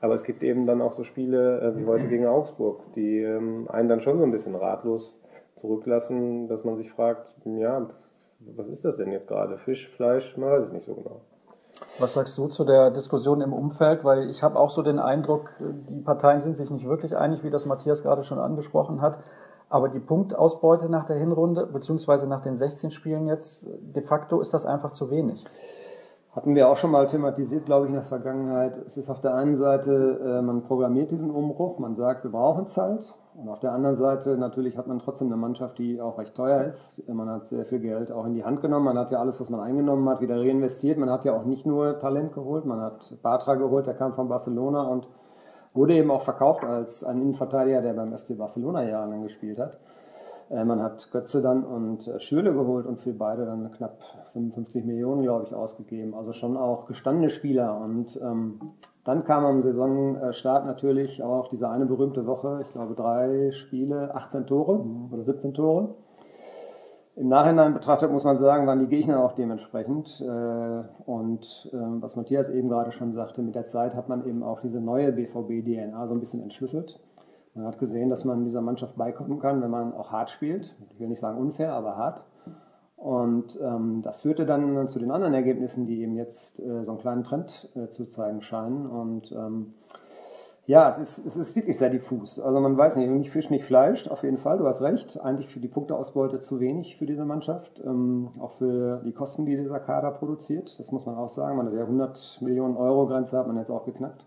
Aber 0.00 0.14
es 0.14 0.24
gibt 0.24 0.42
eben 0.42 0.66
dann 0.66 0.82
auch 0.82 0.92
so 0.92 1.02
Spiele 1.02 1.60
äh, 1.60 1.78
wie 1.78 1.86
heute 1.86 2.08
gegen 2.08 2.26
Augsburg, 2.26 2.82
die 2.94 3.20
ähm, 3.20 3.68
einen 3.70 3.88
dann 3.88 4.00
schon 4.00 4.18
so 4.18 4.24
ein 4.24 4.30
bisschen 4.30 4.54
ratlos 4.54 5.24
zurücklassen, 5.56 6.48
dass 6.48 6.64
man 6.64 6.76
sich 6.76 6.90
fragt, 6.92 7.34
ja, 7.44 7.88
was 8.56 8.68
ist 8.68 8.84
das 8.84 8.96
denn 8.96 9.12
jetzt 9.12 9.28
gerade? 9.28 9.56
Fisch, 9.58 9.88
Fleisch, 9.88 10.36
man 10.36 10.50
weiß 10.50 10.64
es 10.64 10.72
nicht 10.72 10.84
so 10.84 10.94
genau. 10.94 11.20
Was 11.98 12.14
sagst 12.14 12.36
du 12.38 12.46
zu 12.48 12.64
der 12.64 12.90
Diskussion 12.90 13.40
im 13.40 13.52
Umfeld? 13.52 14.04
Weil 14.04 14.30
ich 14.30 14.42
habe 14.42 14.58
auch 14.58 14.70
so 14.70 14.82
den 14.82 14.98
Eindruck, 14.98 15.50
die 15.88 16.00
Parteien 16.00 16.40
sind 16.40 16.56
sich 16.56 16.70
nicht 16.70 16.86
wirklich 16.86 17.16
einig, 17.16 17.42
wie 17.42 17.50
das 17.50 17.66
Matthias 17.66 18.02
gerade 18.02 18.22
schon 18.22 18.38
angesprochen 18.38 19.00
hat. 19.00 19.18
Aber 19.74 19.88
die 19.88 19.98
Punktausbeute 19.98 20.88
nach 20.88 21.04
der 21.04 21.16
Hinrunde, 21.16 21.66
beziehungsweise 21.66 22.28
nach 22.28 22.42
den 22.42 22.56
16 22.56 22.92
Spielen 22.92 23.26
jetzt, 23.26 23.68
de 23.80 24.04
facto 24.04 24.40
ist 24.40 24.54
das 24.54 24.64
einfach 24.64 24.92
zu 24.92 25.10
wenig. 25.10 25.44
Hatten 26.30 26.54
wir 26.54 26.68
auch 26.68 26.76
schon 26.76 26.92
mal 26.92 27.08
thematisiert, 27.08 27.66
glaube 27.66 27.86
ich, 27.86 27.88
in 27.88 27.96
der 27.96 28.04
Vergangenheit. 28.04 28.76
Es 28.86 28.96
ist 28.96 29.10
auf 29.10 29.20
der 29.20 29.34
einen 29.34 29.56
Seite, 29.56 30.20
äh, 30.24 30.42
man 30.42 30.62
programmiert 30.62 31.10
diesen 31.10 31.32
Umbruch, 31.32 31.80
man 31.80 31.96
sagt, 31.96 32.22
wir 32.22 32.30
brauchen 32.30 32.68
Zeit. 32.68 33.04
Und 33.34 33.48
auf 33.48 33.58
der 33.58 33.72
anderen 33.72 33.96
Seite 33.96 34.36
natürlich 34.38 34.78
hat 34.78 34.86
man 34.86 35.00
trotzdem 35.00 35.26
eine 35.26 35.36
Mannschaft, 35.36 35.76
die 35.78 36.00
auch 36.00 36.18
recht 36.18 36.36
teuer 36.36 36.62
ist. 36.62 37.02
Man 37.08 37.28
hat 37.28 37.46
sehr 37.46 37.64
viel 37.64 37.80
Geld 37.80 38.12
auch 38.12 38.26
in 38.26 38.34
die 38.34 38.44
Hand 38.44 38.60
genommen. 38.60 38.84
Man 38.84 38.96
hat 38.96 39.10
ja 39.10 39.18
alles, 39.18 39.40
was 39.40 39.50
man 39.50 39.58
eingenommen 39.58 40.08
hat, 40.08 40.20
wieder 40.20 40.38
reinvestiert. 40.38 40.98
Man 40.98 41.10
hat 41.10 41.24
ja 41.24 41.34
auch 41.36 41.46
nicht 41.46 41.66
nur 41.66 41.98
Talent 41.98 42.32
geholt, 42.32 42.64
man 42.64 42.80
hat 42.80 43.16
Batra 43.22 43.56
geholt, 43.56 43.88
der 43.88 43.94
kam 43.94 44.12
von 44.12 44.28
Barcelona 44.28 44.84
und 44.84 45.08
wurde 45.74 45.94
eben 45.94 46.10
auch 46.10 46.22
verkauft 46.22 46.64
als 46.64 47.04
ein 47.04 47.20
Innenverteidiger, 47.20 47.82
der 47.82 47.92
beim 47.92 48.16
FC 48.16 48.38
Barcelona 48.38 48.84
jahrelang 48.84 49.22
gespielt 49.22 49.58
hat. 49.58 49.78
Äh, 50.50 50.64
man 50.64 50.82
hat 50.82 51.10
Götze 51.10 51.42
dann 51.42 51.64
und 51.64 52.06
äh, 52.06 52.20
Schürle 52.20 52.52
geholt 52.52 52.86
und 52.86 53.00
für 53.00 53.12
beide 53.12 53.44
dann 53.44 53.70
knapp 53.72 53.98
55 54.32 54.84
Millionen, 54.84 55.22
glaube 55.22 55.44
ich, 55.46 55.54
ausgegeben. 55.54 56.14
Also 56.14 56.32
schon 56.32 56.56
auch 56.56 56.86
gestandene 56.86 57.30
Spieler. 57.30 57.80
Und 57.80 58.18
ähm, 58.22 58.60
dann 59.04 59.24
kam 59.24 59.44
am 59.44 59.62
Saisonstart 59.62 60.66
natürlich 60.66 61.22
auch 61.22 61.48
diese 61.48 61.68
eine 61.68 61.86
berühmte 61.86 62.26
Woche, 62.26 62.60
ich 62.62 62.72
glaube 62.72 62.94
drei 62.94 63.50
Spiele, 63.52 64.14
18 64.14 64.46
Tore 64.46 64.84
mhm. 64.84 65.12
oder 65.12 65.24
17 65.24 65.54
Tore. 65.54 65.94
Im 67.16 67.28
Nachhinein 67.28 67.74
betrachtet 67.74 68.10
muss 68.10 68.24
man 68.24 68.36
sagen, 68.38 68.66
waren 68.66 68.80
die 68.80 68.88
Gegner 68.88 69.24
auch 69.24 69.32
dementsprechend. 69.32 70.20
Äh, 70.20 70.82
und 71.06 71.70
ähm, 71.72 72.02
was 72.02 72.16
Matthias 72.16 72.48
eben 72.48 72.68
gerade 72.68 72.90
schon 72.90 73.12
sagte, 73.12 73.42
mit 73.42 73.54
der 73.54 73.66
Zeit 73.66 73.94
hat 73.94 74.08
man 74.08 74.26
eben 74.26 74.42
auch 74.42 74.60
diese 74.60 74.80
neue 74.80 75.12
BVB-DNA 75.12 76.08
so 76.08 76.14
ein 76.14 76.20
bisschen 76.20 76.42
entschlüsselt. 76.42 76.98
Man 77.54 77.66
hat 77.66 77.78
gesehen, 77.78 78.10
dass 78.10 78.24
man 78.24 78.44
dieser 78.44 78.62
Mannschaft 78.62 78.96
beikommen 78.96 79.38
kann, 79.38 79.62
wenn 79.62 79.70
man 79.70 79.94
auch 79.94 80.10
hart 80.10 80.30
spielt. 80.30 80.74
Ich 80.90 80.98
will 80.98 81.06
nicht 81.06 81.20
sagen 81.20 81.38
unfair, 81.38 81.72
aber 81.72 81.96
hart. 81.96 82.24
Und 82.96 83.60
ähm, 83.62 84.02
das 84.02 84.22
führte 84.22 84.44
dann 84.44 84.88
zu 84.88 84.98
den 84.98 85.12
anderen 85.12 85.34
Ergebnissen, 85.34 85.86
die 85.86 86.00
eben 86.02 86.16
jetzt 86.16 86.58
äh, 86.58 86.84
so 86.84 86.92
einen 86.92 87.00
kleinen 87.00 87.22
Trend 87.22 87.70
äh, 87.76 87.90
zu 87.90 88.06
zeigen 88.06 88.42
scheinen. 88.42 88.86
Und 88.86 89.30
ähm, 89.30 89.74
ja, 90.66 90.88
es 90.88 90.98
ist, 90.98 91.26
es 91.26 91.36
ist 91.36 91.56
wirklich 91.56 91.76
sehr 91.76 91.90
diffus. 91.90 92.40
Also 92.40 92.58
man 92.60 92.76
weiß 92.76 92.96
nicht, 92.96 93.10
nicht 93.10 93.30
Fisch, 93.30 93.50
nicht 93.50 93.64
Fleisch, 93.64 94.08
auf 94.08 94.22
jeden 94.22 94.38
Fall, 94.38 94.58
du 94.58 94.66
hast 94.66 94.80
recht. 94.80 95.20
Eigentlich 95.20 95.48
für 95.48 95.60
die 95.60 95.68
Punkteausbeute 95.68 96.40
zu 96.40 96.58
wenig 96.58 96.96
für 96.96 97.04
diese 97.04 97.26
Mannschaft. 97.26 97.82
Ähm, 97.84 98.30
auch 98.40 98.52
für 98.52 99.02
die 99.04 99.12
Kosten, 99.12 99.44
die 99.44 99.56
dieser 99.56 99.80
Kader 99.80 100.10
produziert. 100.10 100.78
Das 100.78 100.90
muss 100.90 101.04
man 101.04 101.16
auch 101.16 101.28
sagen. 101.28 101.58
Man 101.58 101.66
hat 101.66 101.74
ja 101.74 101.82
100 101.82 102.38
Millionen 102.40 102.76
Euro 102.76 103.06
Grenze, 103.06 103.36
hat 103.36 103.46
man 103.46 103.58
jetzt 103.58 103.70
auch 103.70 103.84
geknackt. 103.84 104.24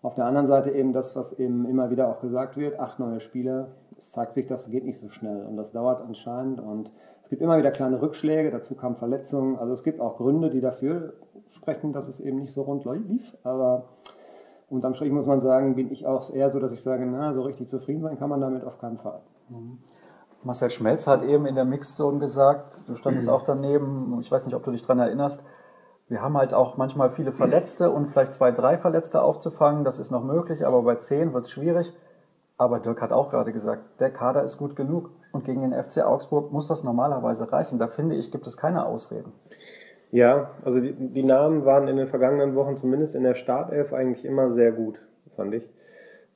Auf 0.00 0.14
der 0.14 0.24
anderen 0.24 0.46
Seite 0.46 0.70
eben 0.70 0.92
das, 0.92 1.16
was 1.16 1.38
eben 1.38 1.66
immer 1.66 1.90
wieder 1.90 2.08
auch 2.08 2.20
gesagt 2.20 2.56
wird, 2.56 2.78
acht 2.78 2.98
neue 2.98 3.20
Spieler. 3.20 3.68
Es 3.96 4.12
zeigt 4.12 4.34
sich, 4.34 4.46
das 4.46 4.70
geht 4.70 4.84
nicht 4.84 4.96
so 4.96 5.08
schnell 5.08 5.44
und 5.44 5.56
das 5.56 5.72
dauert 5.72 6.00
anscheinend 6.00 6.60
und 6.60 6.92
es 7.24 7.30
gibt 7.30 7.42
immer 7.42 7.58
wieder 7.58 7.72
kleine 7.72 8.00
Rückschläge, 8.00 8.50
dazu 8.50 8.74
kamen 8.74 8.94
Verletzungen. 8.94 9.58
Also 9.58 9.74
es 9.74 9.82
gibt 9.82 10.00
auch 10.00 10.16
Gründe, 10.16 10.48
die 10.48 10.60
dafür 10.62 11.14
sprechen, 11.50 11.92
dass 11.92 12.08
es 12.08 12.20
eben 12.20 12.38
nicht 12.38 12.52
so 12.52 12.62
rund 12.62 12.86
lief. 12.86 13.36
Aber 13.42 13.84
unterm 14.68 14.94
Strich 14.94 15.12
muss 15.12 15.26
man 15.26 15.40
sagen, 15.40 15.74
bin 15.74 15.90
ich 15.90 16.06
auch 16.06 16.30
eher 16.30 16.50
so, 16.50 16.60
dass 16.60 16.72
ich 16.72 16.82
sage, 16.82 17.06
na, 17.06 17.34
so 17.34 17.42
richtig 17.42 17.68
zufrieden 17.68 18.02
sein 18.02 18.18
kann 18.18 18.30
man 18.30 18.40
damit 18.40 18.64
auf 18.64 18.78
keinen 18.78 18.98
Fall. 18.98 19.20
Mhm. 19.48 19.78
Marcel 20.44 20.70
Schmelz 20.70 21.06
hat 21.06 21.22
eben 21.22 21.46
in 21.46 21.56
der 21.56 21.64
Mixzone 21.64 22.18
gesagt, 22.18 22.88
du 22.88 22.94
standest 22.94 23.28
auch 23.30 23.42
daneben, 23.42 24.18
ich 24.20 24.30
weiß 24.30 24.44
nicht, 24.46 24.54
ob 24.54 24.64
du 24.64 24.70
dich 24.70 24.82
daran 24.82 25.00
erinnerst, 25.00 25.44
wir 26.08 26.22
haben 26.22 26.38
halt 26.38 26.54
auch 26.54 26.78
manchmal 26.78 27.10
viele 27.10 27.32
Verletzte 27.32 27.90
und 27.90 28.08
vielleicht 28.08 28.32
zwei, 28.32 28.50
drei 28.50 28.78
Verletzte 28.78 29.20
aufzufangen. 29.20 29.84
Das 29.84 29.98
ist 29.98 30.10
noch 30.10 30.24
möglich, 30.24 30.66
aber 30.66 30.82
bei 30.82 30.94
zehn 30.94 31.34
wird 31.34 31.44
es 31.44 31.50
schwierig. 31.50 31.92
Aber 32.56 32.80
Dirk 32.80 33.02
hat 33.02 33.12
auch 33.12 33.30
gerade 33.30 33.52
gesagt, 33.52 34.00
der 34.00 34.10
Kader 34.10 34.42
ist 34.42 34.56
gut 34.56 34.74
genug. 34.74 35.10
Und 35.32 35.44
gegen 35.44 35.60
den 35.60 35.72
FC 35.72 35.98
Augsburg 35.98 36.50
muss 36.50 36.66
das 36.66 36.82
normalerweise 36.82 37.52
reichen. 37.52 37.78
Da 37.78 37.88
finde 37.88 38.14
ich, 38.14 38.32
gibt 38.32 38.46
es 38.46 38.56
keine 38.56 38.86
Ausreden. 38.86 39.32
Ja, 40.10 40.54
also 40.64 40.80
die, 40.80 40.92
die 40.92 41.22
Namen 41.22 41.64
waren 41.64 41.88
in 41.88 41.96
den 41.96 42.06
vergangenen 42.06 42.54
Wochen 42.54 42.76
zumindest 42.76 43.14
in 43.14 43.24
der 43.24 43.34
Startelf 43.34 43.92
eigentlich 43.92 44.24
immer 44.24 44.50
sehr 44.50 44.72
gut, 44.72 45.00
fand 45.36 45.54
ich. 45.54 45.68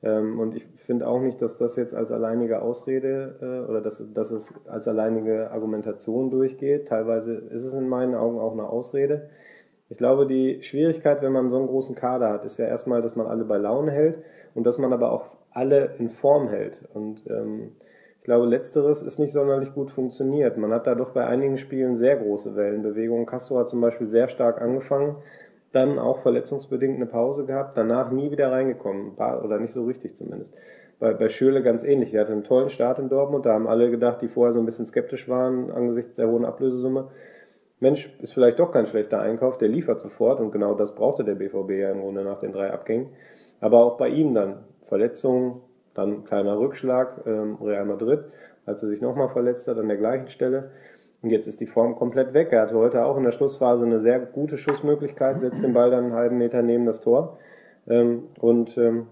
Ähm, 0.03 0.39
und 0.39 0.55
ich 0.55 0.65
finde 0.77 1.07
auch 1.07 1.21
nicht, 1.21 1.41
dass 1.41 1.57
das 1.57 1.75
jetzt 1.75 1.95
als 1.95 2.11
alleinige 2.11 2.61
Ausrede 2.61 3.35
äh, 3.41 3.69
oder 3.69 3.81
dass, 3.81 4.13
dass 4.13 4.31
es 4.31 4.53
als 4.67 4.87
alleinige 4.87 5.49
Argumentation 5.51 6.29
durchgeht. 6.29 6.89
Teilweise 6.89 7.33
ist 7.33 7.63
es 7.63 7.73
in 7.73 7.87
meinen 7.87 8.13
Augen 8.13 8.39
auch 8.39 8.51
eine 8.51 8.67
Ausrede. 8.69 9.29
Ich 9.89 9.97
glaube, 9.97 10.27
die 10.27 10.61
Schwierigkeit, 10.61 11.21
wenn 11.21 11.31
man 11.31 11.49
so 11.49 11.57
einen 11.57 11.67
großen 11.67 11.95
Kader 11.95 12.29
hat, 12.29 12.45
ist 12.45 12.57
ja 12.57 12.65
erstmal, 12.65 13.01
dass 13.01 13.15
man 13.15 13.27
alle 13.27 13.45
bei 13.45 13.57
Laune 13.57 13.91
hält 13.91 14.17
und 14.53 14.65
dass 14.65 14.77
man 14.77 14.93
aber 14.93 15.11
auch 15.11 15.29
alle 15.51 15.95
in 15.99 16.09
Form 16.09 16.49
hält. 16.49 16.83
Und 16.93 17.23
ähm, 17.27 17.71
ich 18.23 18.25
glaube, 18.25 18.45
letzteres 18.45 19.01
ist 19.01 19.19
nicht 19.19 19.33
sonderlich 19.33 19.73
gut 19.73 19.91
funktioniert. 19.91 20.57
Man 20.57 20.71
hat 20.71 20.87
da 20.87 20.95
doch 20.95 21.09
bei 21.09 21.27
einigen 21.27 21.57
Spielen 21.57 21.97
sehr 21.97 22.15
große 22.15 22.55
Wellenbewegungen. 22.55 23.25
Castro 23.25 23.57
hat 23.57 23.67
zum 23.67 23.81
Beispiel 23.81 24.07
sehr 24.07 24.29
stark 24.29 24.61
angefangen, 24.61 25.17
dann 25.73 25.99
auch 25.99 26.21
verletzungsbedingt 26.21 26.95
eine 26.95 27.05
Pause 27.05 27.45
gehabt, 27.45 27.77
danach 27.77 28.11
nie 28.11 28.31
wieder 28.31 28.49
reingekommen, 28.49 29.17
oder 29.17 29.59
nicht 29.59 29.73
so 29.73 29.83
richtig 29.83 30.15
zumindest. 30.15 30.55
Bei, 30.99 31.13
bei 31.13 31.27
Schürle 31.27 31.61
ganz 31.63 31.83
ähnlich. 31.83 32.13
Er 32.13 32.21
hatte 32.21 32.31
einen 32.31 32.45
tollen 32.45 32.69
Start 32.69 32.97
in 32.97 33.09
Dortmund, 33.09 33.45
da 33.45 33.51
haben 33.51 33.67
alle 33.67 33.91
gedacht, 33.91 34.21
die 34.21 34.29
vorher 34.29 34.53
so 34.53 34.61
ein 34.61 34.65
bisschen 34.65 34.85
skeptisch 34.85 35.27
waren 35.27 35.69
angesichts 35.69 36.15
der 36.15 36.29
hohen 36.29 36.45
Ablösesumme. 36.45 37.09
Mensch, 37.81 38.09
ist 38.21 38.33
vielleicht 38.33 38.57
doch 38.57 38.71
kein 38.71 38.85
schlechter 38.85 39.19
Einkauf, 39.19 39.57
der 39.57 39.67
liefert 39.67 39.99
sofort 39.99 40.39
und 40.39 40.53
genau 40.53 40.75
das 40.75 40.95
brauchte 40.95 41.25
der 41.25 41.35
BVB 41.35 41.71
ja 41.71 41.91
im 41.91 41.99
Grunde 41.99 42.23
nach 42.23 42.39
den 42.39 42.53
drei 42.53 42.71
Abgängen. 42.71 43.09
Aber 43.59 43.83
auch 43.83 43.97
bei 43.97 44.07
ihm 44.07 44.33
dann 44.33 44.63
Verletzungen, 44.79 45.59
dann 45.93 46.23
kleiner 46.23 46.59
Rückschlag, 46.59 47.25
ähm, 47.25 47.57
Real 47.61 47.85
Madrid, 47.85 48.25
als 48.65 48.83
er 48.83 48.89
sich 48.89 49.01
nochmal 49.01 49.29
verletzt 49.29 49.67
hat 49.67 49.77
an 49.77 49.87
der 49.87 49.97
gleichen 49.97 50.27
Stelle. 50.27 50.71
Und 51.21 51.29
jetzt 51.29 51.47
ist 51.47 51.61
die 51.61 51.67
Form 51.67 51.95
komplett 51.95 52.33
weg. 52.33 52.49
Er 52.51 52.63
hatte 52.63 52.75
heute 52.75 53.05
auch 53.05 53.17
in 53.17 53.23
der 53.23 53.31
Schlussphase 53.31 53.85
eine 53.85 53.99
sehr 53.99 54.19
gute 54.19 54.57
Schussmöglichkeit, 54.57 55.39
setzt 55.39 55.63
den 55.63 55.73
Ball 55.73 55.89
dann 55.89 56.05
einen 56.05 56.13
halben 56.13 56.37
Meter 56.37 56.61
neben 56.61 56.85
das 56.85 56.99
Tor. 56.99 57.37
Ähm, 57.87 58.23
und 58.39 58.77
ähm, 58.77 59.07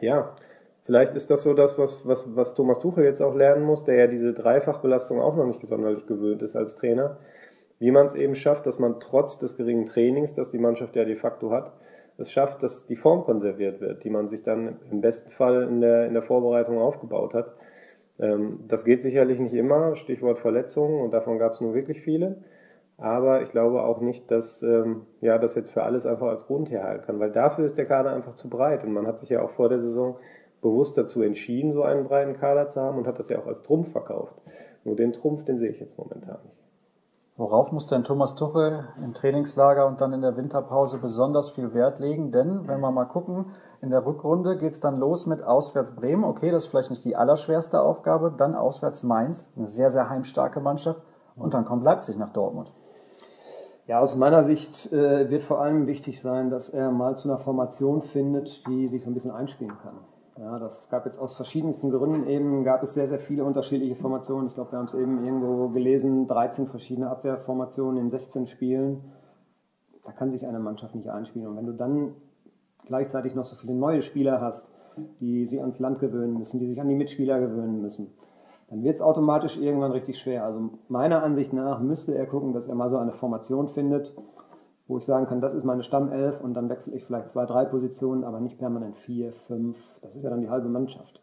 ja, 0.00 0.36
vielleicht 0.84 1.14
ist 1.14 1.30
das 1.30 1.42
so 1.42 1.54
das, 1.54 1.76
was, 1.78 2.06
was, 2.06 2.36
was 2.36 2.54
Thomas 2.54 2.78
Tuchel 2.78 3.04
jetzt 3.04 3.20
auch 3.20 3.34
lernen 3.34 3.64
muss, 3.64 3.84
der 3.84 3.96
ja 3.96 4.06
diese 4.06 4.32
Dreifachbelastung 4.32 5.20
auch 5.20 5.34
noch 5.34 5.46
nicht 5.46 5.60
sonderlich 5.66 6.06
gewöhnt 6.06 6.42
ist 6.42 6.54
als 6.54 6.76
Trainer. 6.76 7.18
Wie 7.80 7.90
man 7.90 8.06
es 8.06 8.14
eben 8.14 8.36
schafft, 8.36 8.66
dass 8.66 8.78
man 8.78 9.00
trotz 9.00 9.38
des 9.38 9.56
geringen 9.56 9.86
Trainings, 9.86 10.34
das 10.34 10.50
die 10.50 10.58
Mannschaft 10.58 10.94
ja 10.94 11.04
de 11.04 11.16
facto 11.16 11.50
hat, 11.50 11.72
es 12.18 12.32
schafft, 12.32 12.62
dass 12.62 12.86
die 12.86 12.96
Form 12.96 13.22
konserviert 13.22 13.80
wird, 13.80 14.04
die 14.04 14.10
man 14.10 14.28
sich 14.28 14.42
dann 14.42 14.76
im 14.90 15.00
besten 15.00 15.30
Fall 15.30 15.64
in 15.64 15.80
der, 15.80 16.06
in 16.06 16.14
der 16.14 16.22
Vorbereitung 16.22 16.78
aufgebaut 16.78 17.34
hat. 17.34 17.54
Ähm, 18.18 18.60
das 18.68 18.84
geht 18.84 19.02
sicherlich 19.02 19.40
nicht 19.40 19.54
immer, 19.54 19.96
Stichwort 19.96 20.38
Verletzungen, 20.38 21.00
und 21.00 21.12
davon 21.12 21.38
gab 21.38 21.52
es 21.52 21.60
nur 21.60 21.74
wirklich 21.74 22.02
viele. 22.02 22.36
Aber 22.96 23.42
ich 23.42 23.50
glaube 23.50 23.82
auch 23.82 24.00
nicht, 24.00 24.30
dass 24.30 24.62
ähm, 24.62 25.02
ja, 25.20 25.38
das 25.38 25.56
jetzt 25.56 25.70
für 25.70 25.82
alles 25.82 26.06
einfach 26.06 26.28
als 26.28 26.46
Grund 26.46 26.70
herhalten 26.70 27.04
kann, 27.04 27.18
weil 27.18 27.32
dafür 27.32 27.64
ist 27.64 27.76
der 27.76 27.86
Kader 27.86 28.12
einfach 28.12 28.34
zu 28.34 28.48
breit. 28.48 28.84
Und 28.84 28.92
man 28.92 29.06
hat 29.06 29.18
sich 29.18 29.30
ja 29.30 29.42
auch 29.42 29.50
vor 29.50 29.68
der 29.68 29.80
Saison 29.80 30.16
bewusst 30.62 30.96
dazu 30.96 31.20
entschieden, 31.22 31.72
so 31.72 31.82
einen 31.82 32.04
breiten 32.04 32.34
Kader 32.34 32.68
zu 32.68 32.80
haben 32.80 32.96
und 32.98 33.06
hat 33.06 33.18
das 33.18 33.28
ja 33.28 33.38
auch 33.38 33.46
als 33.46 33.62
Trumpf 33.62 33.90
verkauft. 33.90 34.34
Nur 34.84 34.94
den 34.94 35.12
Trumpf, 35.12 35.44
den 35.44 35.58
sehe 35.58 35.70
ich 35.70 35.80
jetzt 35.80 35.98
momentan 35.98 36.38
nicht. 36.44 36.63
Worauf 37.36 37.72
muss 37.72 37.88
denn 37.88 38.04
Thomas 38.04 38.36
Tuchel 38.36 38.86
im 39.02 39.12
Trainingslager 39.12 39.88
und 39.88 40.00
dann 40.00 40.12
in 40.12 40.22
der 40.22 40.36
Winterpause 40.36 40.98
besonders 40.98 41.50
viel 41.50 41.74
Wert 41.74 41.98
legen? 41.98 42.30
Denn, 42.30 42.68
wenn 42.68 42.78
wir 42.78 42.92
mal 42.92 43.06
gucken, 43.06 43.46
in 43.80 43.90
der 43.90 44.06
Rückrunde 44.06 44.56
geht 44.56 44.74
es 44.74 44.78
dann 44.78 44.98
los 44.98 45.26
mit 45.26 45.42
auswärts 45.42 45.96
Bremen. 45.96 46.22
Okay, 46.22 46.52
das 46.52 46.64
ist 46.64 46.70
vielleicht 46.70 46.90
nicht 46.90 47.04
die 47.04 47.16
allerschwerste 47.16 47.80
Aufgabe. 47.80 48.32
Dann 48.36 48.54
auswärts 48.54 49.02
Mainz, 49.02 49.50
eine 49.56 49.66
sehr, 49.66 49.90
sehr 49.90 50.08
heimstarke 50.08 50.60
Mannschaft. 50.60 51.02
Und 51.34 51.54
dann 51.54 51.64
kommt 51.64 51.82
Leipzig 51.82 52.16
nach 52.16 52.30
Dortmund. 52.30 52.70
Ja, 53.88 53.98
aus 53.98 54.14
meiner 54.14 54.44
Sicht 54.44 54.92
äh, 54.92 55.28
wird 55.28 55.42
vor 55.42 55.60
allem 55.60 55.88
wichtig 55.88 56.22
sein, 56.22 56.50
dass 56.50 56.68
er 56.68 56.92
mal 56.92 57.16
zu 57.16 57.28
einer 57.28 57.38
Formation 57.38 58.00
findet, 58.00 58.64
die 58.68 58.86
sich 58.86 59.02
so 59.02 59.10
ein 59.10 59.14
bisschen 59.14 59.32
einspielen 59.32 59.76
kann. 59.82 59.98
Ja, 60.36 60.58
das 60.58 60.88
gab 60.88 61.04
jetzt 61.06 61.18
aus 61.18 61.36
verschiedensten 61.36 61.90
Gründen 61.90 62.26
eben, 62.26 62.64
gab 62.64 62.82
es 62.82 62.94
sehr, 62.94 63.06
sehr 63.06 63.20
viele 63.20 63.44
unterschiedliche 63.44 63.94
Formationen. 63.94 64.48
Ich 64.48 64.54
glaube, 64.54 64.72
wir 64.72 64.78
haben 64.78 64.86
es 64.86 64.94
eben 64.94 65.24
irgendwo 65.24 65.68
gelesen, 65.68 66.26
13 66.26 66.66
verschiedene 66.66 67.08
Abwehrformationen 67.08 68.00
in 68.00 68.10
16 68.10 68.48
Spielen. 68.48 69.04
Da 70.04 70.10
kann 70.10 70.32
sich 70.32 70.44
eine 70.44 70.58
Mannschaft 70.58 70.96
nicht 70.96 71.08
einspielen. 71.08 71.46
Und 71.46 71.56
wenn 71.56 71.66
du 71.66 71.72
dann 71.72 72.14
gleichzeitig 72.84 73.36
noch 73.36 73.44
so 73.44 73.54
viele 73.54 73.74
neue 73.74 74.02
Spieler 74.02 74.40
hast, 74.40 74.72
die 75.20 75.46
sich 75.46 75.60
ans 75.60 75.78
Land 75.78 76.00
gewöhnen 76.00 76.36
müssen, 76.36 76.58
die 76.58 76.66
sich 76.66 76.80
an 76.80 76.88
die 76.88 76.96
Mitspieler 76.96 77.38
gewöhnen 77.38 77.80
müssen, 77.80 78.12
dann 78.70 78.82
wird 78.82 78.96
es 78.96 79.02
automatisch 79.02 79.56
irgendwann 79.56 79.92
richtig 79.92 80.18
schwer. 80.18 80.44
Also 80.44 80.70
meiner 80.88 81.22
Ansicht 81.22 81.52
nach 81.52 81.80
müsste 81.80 82.14
er 82.14 82.26
gucken, 82.26 82.52
dass 82.52 82.66
er 82.66 82.74
mal 82.74 82.90
so 82.90 82.98
eine 82.98 83.12
Formation 83.12 83.68
findet, 83.68 84.12
wo 84.86 84.98
ich 84.98 85.04
sagen 85.04 85.26
kann, 85.26 85.40
das 85.40 85.54
ist 85.54 85.64
meine 85.64 85.82
Stammelf 85.82 86.40
und 86.40 86.54
dann 86.54 86.68
wechsle 86.68 86.94
ich 86.94 87.04
vielleicht 87.04 87.30
zwei, 87.30 87.46
drei 87.46 87.64
Positionen, 87.64 88.24
aber 88.24 88.40
nicht 88.40 88.58
permanent 88.58 88.96
vier, 88.96 89.32
fünf. 89.32 89.98
Das 90.02 90.14
ist 90.14 90.22
ja 90.22 90.30
dann 90.30 90.42
die 90.42 90.50
halbe 90.50 90.68
Mannschaft. 90.68 91.22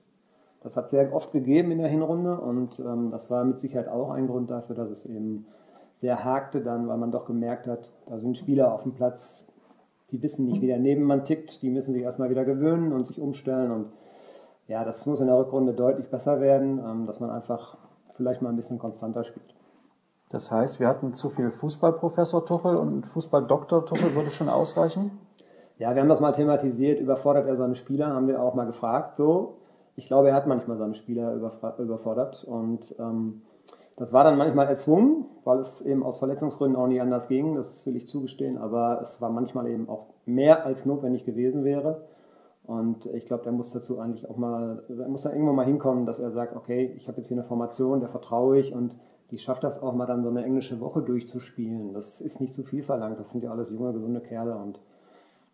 Das 0.62 0.78
hat 0.78 0.90
sehr 0.90 1.14
oft 1.14 1.32
gegeben 1.32 1.72
in 1.72 1.80
der 1.80 1.88
Hinrunde 1.88 2.40
und 2.40 2.80
ähm, 2.80 3.10
das 3.12 3.30
war 3.30 3.44
mit 3.44 3.60
Sicherheit 3.60 3.88
auch 3.88 4.12
ein 4.12 4.28
Grund 4.28 4.50
dafür, 4.50 4.76
dass 4.76 4.90
es 4.90 5.06
eben 5.06 5.46
sehr 5.96 6.24
hakte 6.24 6.62
dann, 6.62 6.88
weil 6.88 6.98
man 6.98 7.12
doch 7.12 7.26
gemerkt 7.26 7.68
hat, 7.68 7.92
da 8.08 8.20
sind 8.20 8.38
Spieler 8.38 8.74
auf 8.74 8.84
dem 8.84 8.94
Platz, 8.94 9.48
die 10.12 10.22
wissen 10.22 10.46
nicht, 10.46 10.62
wie 10.62 10.68
der 10.68 10.80
Nebenmann 10.80 11.26
tickt, 11.26 11.62
die 11.62 11.70
müssen 11.70 11.94
sich 11.94 12.04
erstmal 12.04 12.30
wieder 12.30 12.46
gewöhnen 12.46 12.92
und 12.94 13.06
sich 13.06 13.20
umstellen 13.20 13.72
und 13.72 13.88
ja, 14.68 14.84
das 14.84 15.06
muss 15.06 15.20
in 15.20 15.28
der 15.28 15.38
Rückrunde 15.38 15.74
deutlich 15.74 16.10
besser 16.10 16.42
werden, 16.42 16.80
ähm, 16.80 17.06
dass 17.06 17.20
man 17.20 17.30
einfach 17.30 17.78
vielleicht 18.16 18.42
mal 18.42 18.50
ein 18.50 18.56
bisschen 18.56 18.80
konstanter 18.80 19.24
spielt. 19.24 19.56
Das 20.32 20.50
heißt, 20.50 20.80
wir 20.80 20.88
hatten 20.88 21.14
zu 21.14 21.30
viel 21.30 21.52
Fußballprofessor 21.52 22.46
Tuchel 22.46 22.78
und 22.78 23.06
Fußballdoktor 23.06 23.86
Tuchel 23.86 24.16
würde 24.16 24.30
schon 24.30 24.48
ausreichen? 24.48 25.12
Ja, 25.78 25.94
wir 25.94 26.02
haben 26.02 26.10
das 26.10 26.22
mal 26.22 26.32
thematisiert. 26.32 27.00
Überfordert 27.02 27.48
er 27.48 27.58
seine 27.58 27.76
Spieler? 27.76 28.08
Haben 28.08 28.28
wir 28.28 28.42
auch 28.42 28.54
mal 28.54 28.66
gefragt. 28.66 29.16
So, 29.16 29.58
ich 29.96 30.08
glaube, 30.08 30.30
er 30.30 30.36
hat 30.36 30.48
manchmal 30.48 30.78
seine 30.78 30.96
Spieler 30.96 31.34
überfordert 31.78 32.44
und 32.46 32.96
ähm, 32.98 33.42
das 33.98 34.14
war 34.14 34.24
dann 34.24 34.38
manchmal 34.38 34.68
erzwungen, 34.68 35.26
weil 35.44 35.60
es 35.60 35.82
eben 35.82 36.02
aus 36.02 36.18
Verletzungsgründen 36.18 36.80
auch 36.80 36.88
nicht 36.88 37.02
anders 37.02 37.28
ging. 37.28 37.56
Das 37.56 37.86
will 37.86 37.98
ich 37.98 38.08
zugestehen, 38.08 38.58
aber 38.58 39.00
es 39.02 39.22
war 39.22 39.30
manchmal 39.30 39.68
eben 39.68 39.90
auch 39.90 40.08
mehr 40.26 40.66
als 40.66 40.86
notwendig 40.86 41.26
gewesen 41.26 41.66
wäre. 41.66 42.08
Und 42.64 43.06
ich 43.08 43.26
glaube, 43.26 43.44
der 43.44 43.52
muss 43.52 43.72
dazu 43.72 44.00
eigentlich 44.00 44.30
auch 44.30 44.38
mal, 44.38 44.84
er 44.88 45.10
muss 45.10 45.24
da 45.24 45.32
irgendwann 45.32 45.56
mal 45.56 45.66
hinkommen, 45.66 46.06
dass 46.06 46.20
er 46.20 46.32
sagt, 46.32 46.56
okay, 46.56 46.94
ich 46.96 47.08
habe 47.08 47.18
jetzt 47.18 47.28
hier 47.28 47.38
eine 47.38 47.46
Formation, 47.46 48.00
der 48.00 48.10
vertraue 48.10 48.60
ich 48.60 48.74
und 48.74 48.96
die 49.32 49.38
schafft 49.38 49.64
das 49.64 49.82
auch 49.82 49.94
mal 49.94 50.06
dann 50.06 50.24
so 50.24 50.30
eine 50.30 50.44
englische 50.44 50.80
Woche 50.82 51.02
durchzuspielen. 51.02 51.94
Das 51.94 52.20
ist 52.22 52.42
nicht 52.42 52.54
zu 52.54 52.64
viel 52.64 52.84
verlangt. 52.84 53.20
Das 53.20 53.32
sind 53.32 53.44
ja 53.44 53.52
alles 53.52 53.70
junge, 53.70 53.94
gesunde 53.94 54.20
Kerle 54.20 54.56
und 54.56 54.80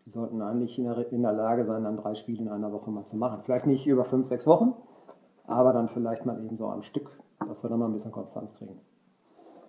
die 0.04 0.10
sollten 0.10 0.42
eigentlich 0.42 0.78
in 0.78 0.84
der, 0.84 1.12
in 1.12 1.22
der 1.22 1.32
Lage 1.32 1.64
sein, 1.64 1.84
dann 1.84 1.96
drei 1.96 2.14
Spiele 2.14 2.42
in 2.42 2.48
einer 2.48 2.72
Woche 2.72 2.90
mal 2.90 3.04
zu 3.04 3.16
machen. 3.16 3.40
Vielleicht 3.42 3.66
nicht 3.66 3.86
über 3.86 4.04
fünf, 4.04 4.26
sechs 4.26 4.46
Wochen, 4.46 4.74
aber 5.46 5.72
dann 5.72 5.88
vielleicht 5.88 6.26
mal 6.26 6.42
eben 6.42 6.56
so 6.56 6.66
am 6.68 6.82
Stück, 6.82 7.10
dass 7.46 7.62
wir 7.62 7.70
dann 7.70 7.78
mal 7.78 7.86
ein 7.86 7.92
bisschen 7.92 8.12
Konstanz 8.12 8.54
kriegen. 8.54 8.80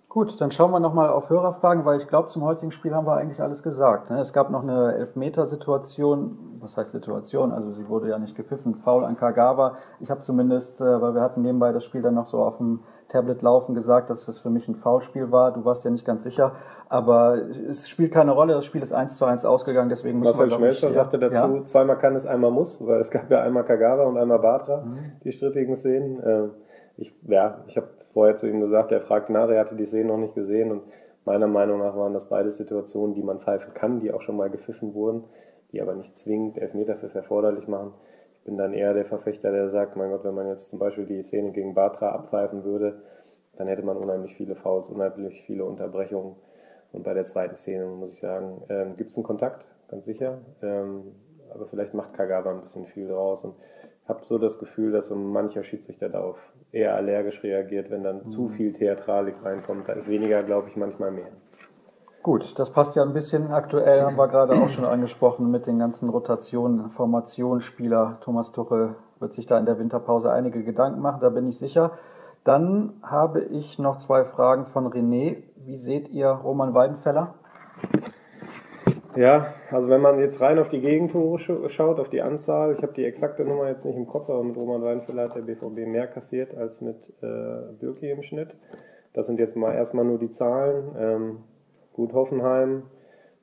Gut, 0.09 0.41
dann 0.41 0.49
schauen 0.49 0.71
wir 0.71 0.79
nochmal 0.79 1.09
auf 1.09 1.29
Hörerfragen, 1.29 1.85
weil 1.85 1.99
ich 1.99 2.07
glaube, 2.07 2.29
zum 2.29 2.43
heutigen 2.43 2.71
Spiel 2.71 2.95
haben 2.95 3.05
wir 3.05 3.13
eigentlich 3.13 3.41
alles 3.43 3.61
gesagt. 3.61 4.09
Ne? 4.09 4.19
Es 4.19 4.33
gab 4.33 4.49
noch 4.49 4.63
eine 4.63 4.95
Elfmetersituation. 4.95 6.57
Was 6.59 6.77
heißt 6.77 6.93
Situation? 6.93 7.51
Also 7.51 7.73
sie 7.73 7.87
wurde 7.87 8.09
ja 8.09 8.17
nicht 8.17 8.35
gepfiffen. 8.35 8.73
Foul 8.73 9.05
an 9.05 9.17
Kagawa. 9.17 9.77
Ich 9.99 10.09
habe 10.09 10.21
zumindest, 10.21 10.81
äh, 10.81 10.99
weil 10.99 11.13
wir 11.13 11.21
hatten 11.21 11.43
nebenbei 11.43 11.71
das 11.73 11.85
Spiel 11.85 12.01
dann 12.01 12.15
noch 12.15 12.25
so 12.25 12.39
auf 12.39 12.57
dem 12.57 12.79
Tablet 13.07 13.43
laufen, 13.43 13.75
gesagt, 13.75 14.09
dass 14.09 14.25
das 14.25 14.39
für 14.39 14.49
mich 14.49 14.67
ein 14.67 14.75
Foulspiel 14.77 15.31
war. 15.31 15.53
Du 15.53 15.63
warst 15.63 15.85
ja 15.85 15.91
nicht 15.91 16.05
ganz 16.05 16.23
sicher. 16.23 16.53
Aber 16.89 17.35
es 17.35 17.87
spielt 17.87 18.11
keine 18.11 18.31
Rolle. 18.31 18.55
Das 18.55 18.65
Spiel 18.65 18.81
ist 18.81 18.93
1 18.93 19.15
zu 19.15 19.25
1 19.25 19.45
ausgegangen. 19.45 19.89
Deswegen 19.89 20.21
Marcel 20.21 20.51
Schmelzer 20.51 20.87
ich, 20.87 20.95
sagte 20.95 21.19
dazu, 21.19 21.57
ja? 21.57 21.63
zweimal 21.65 21.99
kann 21.99 22.15
es, 22.15 22.25
einmal 22.25 22.49
muss. 22.49 22.83
Weil 22.83 22.99
es 22.99 23.11
gab 23.11 23.29
ja 23.29 23.43
einmal 23.43 23.63
Kagawa 23.63 24.05
und 24.05 24.17
einmal 24.17 24.39
Batra, 24.39 24.81
mhm. 24.81 25.19
die 25.23 25.31
strittigen 25.31 25.75
Szenen. 25.75 26.19
Ähm, 26.25 26.51
ich, 26.97 27.15
ja, 27.27 27.59
ich 27.67 27.77
habe 27.77 27.87
vorher 28.13 28.35
zu 28.35 28.47
ihm 28.47 28.59
gesagt, 28.59 28.91
er 28.91 29.01
fragte 29.01 29.33
nach, 29.33 29.49
er 29.49 29.59
hatte 29.59 29.75
die 29.75 29.85
Szene 29.85 30.09
noch 30.09 30.17
nicht 30.17 30.35
gesehen 30.35 30.71
und 30.71 30.83
meiner 31.25 31.47
Meinung 31.47 31.79
nach 31.79 31.95
waren 31.95 32.13
das 32.13 32.29
beide 32.29 32.49
Situationen, 32.49 33.13
die 33.13 33.23
man 33.23 33.39
pfeifen 33.39 33.73
kann, 33.73 33.99
die 33.99 34.11
auch 34.11 34.21
schon 34.21 34.37
mal 34.37 34.49
gepfiffen 34.49 34.93
wurden, 34.93 35.25
die 35.71 35.81
aber 35.81 35.93
nicht 35.95 36.17
zwingend 36.17 36.57
Elfmeterpfiff 36.57 37.13
erforderlich 37.13 37.67
machen. 37.67 37.93
Ich 38.39 38.45
bin 38.45 38.57
dann 38.57 38.73
eher 38.73 38.93
der 38.93 39.05
Verfechter, 39.05 39.51
der 39.51 39.69
sagt, 39.69 39.95
mein 39.95 40.09
Gott, 40.09 40.23
wenn 40.23 40.33
man 40.33 40.47
jetzt 40.47 40.69
zum 40.69 40.79
Beispiel 40.79 41.05
die 41.05 41.21
Szene 41.21 41.51
gegen 41.51 41.75
Batra 41.75 42.09
abpfeifen 42.09 42.63
würde, 42.63 43.01
dann 43.57 43.67
hätte 43.67 43.83
man 43.83 43.97
unheimlich 43.97 44.35
viele 44.35 44.55
Fouls, 44.55 44.89
unheimlich 44.89 45.43
viele 45.43 45.65
Unterbrechungen. 45.65 46.35
Und 46.91 47.03
bei 47.03 47.13
der 47.13 47.25
zweiten 47.25 47.55
Szene 47.55 47.85
muss 47.85 48.13
ich 48.13 48.19
sagen, 48.19 48.63
ähm, 48.69 48.95
gibt 48.95 49.11
es 49.11 49.17
einen 49.17 49.25
Kontakt, 49.25 49.65
ganz 49.89 50.05
sicher. 50.05 50.39
Ähm, 50.61 51.11
aber 51.53 51.67
vielleicht 51.67 51.93
macht 51.93 52.13
Kagawa 52.13 52.51
ein 52.51 52.61
bisschen 52.61 52.85
viel 52.85 53.07
draus. 53.07 53.43
Und 53.43 53.55
habe 54.09 54.21
so 54.25 54.37
das 54.37 54.59
Gefühl, 54.59 54.91
dass 54.91 55.07
so 55.07 55.15
mancher 55.15 55.63
Schiedsrichter 55.63 56.09
darauf 56.09 56.37
eher 56.71 56.95
allergisch 56.95 57.43
reagiert, 57.43 57.89
wenn 57.89 58.03
dann 58.03 58.23
mhm. 58.23 58.27
zu 58.27 58.49
viel 58.49 58.73
Theatralik 58.73 59.35
reinkommt. 59.43 59.87
Da 59.87 59.93
ist 59.93 60.09
weniger, 60.09 60.43
glaube 60.43 60.67
ich, 60.69 60.75
manchmal 60.75 61.11
mehr. 61.11 61.29
Gut, 62.21 62.59
das 62.59 62.71
passt 62.71 62.97
ja 62.97 63.03
ein 63.03 63.13
bisschen 63.13 63.51
aktuell, 63.51 64.01
haben 64.01 64.17
wir 64.17 64.27
gerade 64.29 64.53
auch 64.53 64.67
schon 64.69 64.85
angesprochen, 64.85 65.51
mit 65.51 65.67
den 65.67 65.79
ganzen 65.79 66.09
Rotationen, 66.09 66.89
Formationsspieler. 66.89 68.17
Thomas 68.21 68.51
Tuchel 68.51 68.95
wird 69.19 69.33
sich 69.33 69.45
da 69.45 69.57
in 69.57 69.65
der 69.65 69.79
Winterpause 69.79 70.31
einige 70.31 70.63
Gedanken 70.63 71.01
machen, 71.01 71.21
da 71.21 71.29
bin 71.29 71.47
ich 71.47 71.57
sicher. 71.57 71.91
Dann 72.43 72.93
habe 73.03 73.41
ich 73.41 73.79
noch 73.79 73.97
zwei 73.97 74.25
Fragen 74.25 74.65
von 74.67 74.87
René. 74.87 75.43
Wie 75.65 75.77
seht 75.77 76.09
ihr 76.09 76.29
Roman 76.29 76.73
Weidenfeller? 76.73 77.35
Ja, 79.19 79.53
also 79.69 79.89
wenn 79.89 79.99
man 79.99 80.17
jetzt 80.19 80.39
rein 80.39 80.59
auf 80.59 80.69
die 80.69 80.79
Gegentore 80.79 81.37
schaut, 81.69 81.99
auf 81.99 82.09
die 82.09 82.21
Anzahl, 82.21 82.71
ich 82.71 82.81
habe 82.81 82.93
die 82.93 83.03
exakte 83.03 83.43
Nummer 83.43 83.67
jetzt 83.67 83.83
nicht 83.83 83.97
im 83.97 84.07
Kopf, 84.07 84.29
aber 84.29 84.41
mit 84.45 84.55
Roman 84.55 84.81
Weinfeller 84.81 85.23
hat 85.23 85.35
der 85.35 85.41
BVB 85.41 85.87
mehr 85.87 86.07
kassiert 86.07 86.55
als 86.55 86.79
mit 86.79 86.95
äh, 87.21 87.73
Birki 87.81 88.09
im 88.09 88.23
Schnitt. 88.23 88.55
Das 89.11 89.27
sind 89.27 89.37
jetzt 89.37 89.57
mal 89.57 89.75
erstmal 89.75 90.05
nur 90.05 90.19
die 90.19 90.29
Zahlen. 90.29 90.95
Ähm, 90.97 91.37
gut 91.91 92.13
Hoffenheim, 92.13 92.83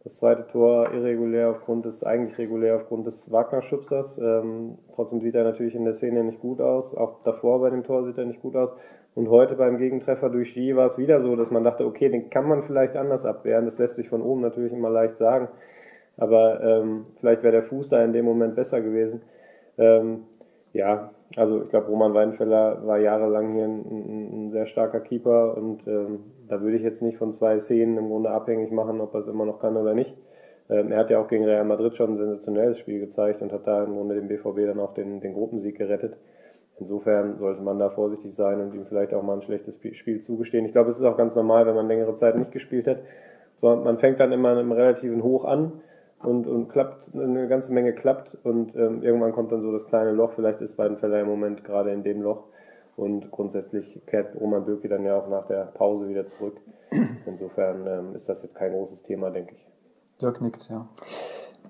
das 0.02 0.16
zweite 0.16 0.46
Tor 0.46 0.94
irregulär 0.94 1.50
aufgrund 1.50 1.84
des, 1.84 2.02
eigentlich 2.04 2.38
regulär 2.38 2.76
aufgrund 2.76 3.06
des 3.06 3.30
Wagner-Schubsers. 3.30 4.16
Ähm, 4.16 4.78
trotzdem 4.94 5.20
sieht 5.20 5.34
er 5.34 5.44
natürlich 5.44 5.74
in 5.74 5.84
der 5.84 5.92
Szene 5.92 6.24
nicht 6.24 6.40
gut 6.40 6.62
aus. 6.62 6.94
Auch 6.94 7.22
davor 7.22 7.60
bei 7.60 7.68
dem 7.68 7.84
Tor 7.84 8.02
sieht 8.06 8.16
er 8.16 8.24
nicht 8.24 8.40
gut 8.40 8.56
aus. 8.56 8.74
Und 9.16 9.30
heute 9.30 9.54
beim 9.56 9.78
Gegentreffer 9.78 10.28
durch 10.28 10.50
Ski 10.50 10.76
war 10.76 10.84
es 10.84 10.98
wieder 10.98 11.22
so, 11.22 11.36
dass 11.36 11.50
man 11.50 11.64
dachte, 11.64 11.86
okay, 11.86 12.10
den 12.10 12.28
kann 12.28 12.46
man 12.46 12.64
vielleicht 12.64 12.96
anders 12.96 13.24
abwehren. 13.24 13.64
Das 13.64 13.78
lässt 13.78 13.96
sich 13.96 14.10
von 14.10 14.20
oben 14.20 14.42
natürlich 14.42 14.74
immer 14.74 14.90
leicht 14.90 15.16
sagen. 15.16 15.48
aber 16.18 16.62
ähm, 16.62 17.06
vielleicht 17.18 17.42
wäre 17.42 17.52
der 17.52 17.62
Fuß 17.62 17.88
da 17.88 18.04
in 18.04 18.12
dem 18.12 18.26
Moment 18.26 18.54
besser 18.56 18.82
gewesen. 18.82 19.22
Ähm, 19.78 20.24
ja, 20.74 21.12
also 21.34 21.62
ich 21.62 21.70
glaube, 21.70 21.86
Roman 21.88 22.12
Weidenfeller 22.12 22.86
war 22.86 22.98
jahrelang 22.98 23.54
hier 23.54 23.64
ein, 23.64 23.84
ein, 23.90 24.46
ein 24.46 24.50
sehr 24.50 24.66
starker 24.66 25.00
Keeper 25.00 25.56
und 25.56 25.86
ähm, 25.86 26.20
da 26.46 26.60
würde 26.60 26.76
ich 26.76 26.82
jetzt 26.82 27.02
nicht 27.02 27.16
von 27.16 27.32
zwei 27.32 27.58
Szenen 27.58 27.96
im 27.96 28.08
Grunde 28.08 28.30
abhängig 28.30 28.70
machen, 28.70 29.00
ob 29.00 29.14
er 29.14 29.20
es 29.20 29.28
immer 29.28 29.46
noch 29.46 29.60
kann 29.60 29.78
oder 29.78 29.94
nicht. 29.94 30.14
Ähm, 30.68 30.92
er 30.92 30.98
hat 30.98 31.08
ja 31.10 31.20
auch 31.20 31.28
gegen 31.28 31.44
Real 31.44 31.64
Madrid 31.64 31.94
schon 31.96 32.12
ein 32.12 32.18
sensationelles 32.18 32.78
Spiel 32.78 33.00
gezeigt 33.00 33.40
und 33.40 33.52
hat 33.52 33.66
da 33.66 33.82
im 33.82 33.94
Grunde 33.94 34.14
dem 34.14 34.28
BVB 34.28 34.66
dann 34.66 34.80
auch 34.80 34.92
den, 34.92 35.20
den 35.20 35.32
Gruppensieg 35.32 35.78
gerettet. 35.78 36.18
Insofern 36.78 37.38
sollte 37.38 37.62
man 37.62 37.78
da 37.78 37.88
vorsichtig 37.88 38.34
sein 38.34 38.60
und 38.60 38.74
ihm 38.74 38.84
vielleicht 38.86 39.14
auch 39.14 39.22
mal 39.22 39.34
ein 39.34 39.42
schlechtes 39.42 39.78
Spiel 39.92 40.20
zugestehen. 40.20 40.66
Ich 40.66 40.72
glaube, 40.72 40.90
es 40.90 40.98
ist 40.98 41.04
auch 41.04 41.16
ganz 41.16 41.34
normal, 41.34 41.66
wenn 41.66 41.74
man 41.74 41.88
längere 41.88 42.14
Zeit 42.14 42.36
nicht 42.36 42.52
gespielt 42.52 42.86
hat. 42.86 42.98
So, 43.56 43.74
man 43.74 43.98
fängt 43.98 44.20
dann 44.20 44.32
immer 44.32 44.52
in 44.52 44.58
einem 44.58 44.72
relativen 44.72 45.22
Hoch 45.22 45.46
an 45.46 45.72
und, 46.22 46.46
und 46.46 46.68
klappt, 46.68 47.10
eine 47.14 47.48
ganze 47.48 47.72
Menge 47.72 47.94
klappt 47.94 48.36
und 48.42 48.76
ähm, 48.76 49.02
irgendwann 49.02 49.32
kommt 49.32 49.52
dann 49.52 49.62
so 49.62 49.72
das 49.72 49.86
kleine 49.86 50.12
Loch. 50.12 50.32
Vielleicht 50.32 50.60
ist 50.60 50.76
Weidenfeller 50.76 51.20
im 51.20 51.28
Moment 51.28 51.64
gerade 51.64 51.92
in 51.92 52.02
dem 52.02 52.20
Loch 52.20 52.44
und 52.96 53.30
grundsätzlich 53.30 54.00
kehrt 54.06 54.38
Roman 54.38 54.64
Bürki 54.66 54.88
dann 54.88 55.04
ja 55.04 55.18
auch 55.18 55.28
nach 55.28 55.46
der 55.46 55.64
Pause 55.64 56.08
wieder 56.08 56.26
zurück. 56.26 56.60
Insofern 57.26 57.86
ähm, 57.86 58.14
ist 58.14 58.28
das 58.28 58.42
jetzt 58.42 58.54
kein 58.54 58.72
großes 58.72 59.02
Thema, 59.02 59.30
denke 59.30 59.54
ich. 59.54 59.66
Dirk 60.20 60.40
nickt, 60.40 60.68
ja. 60.68 60.88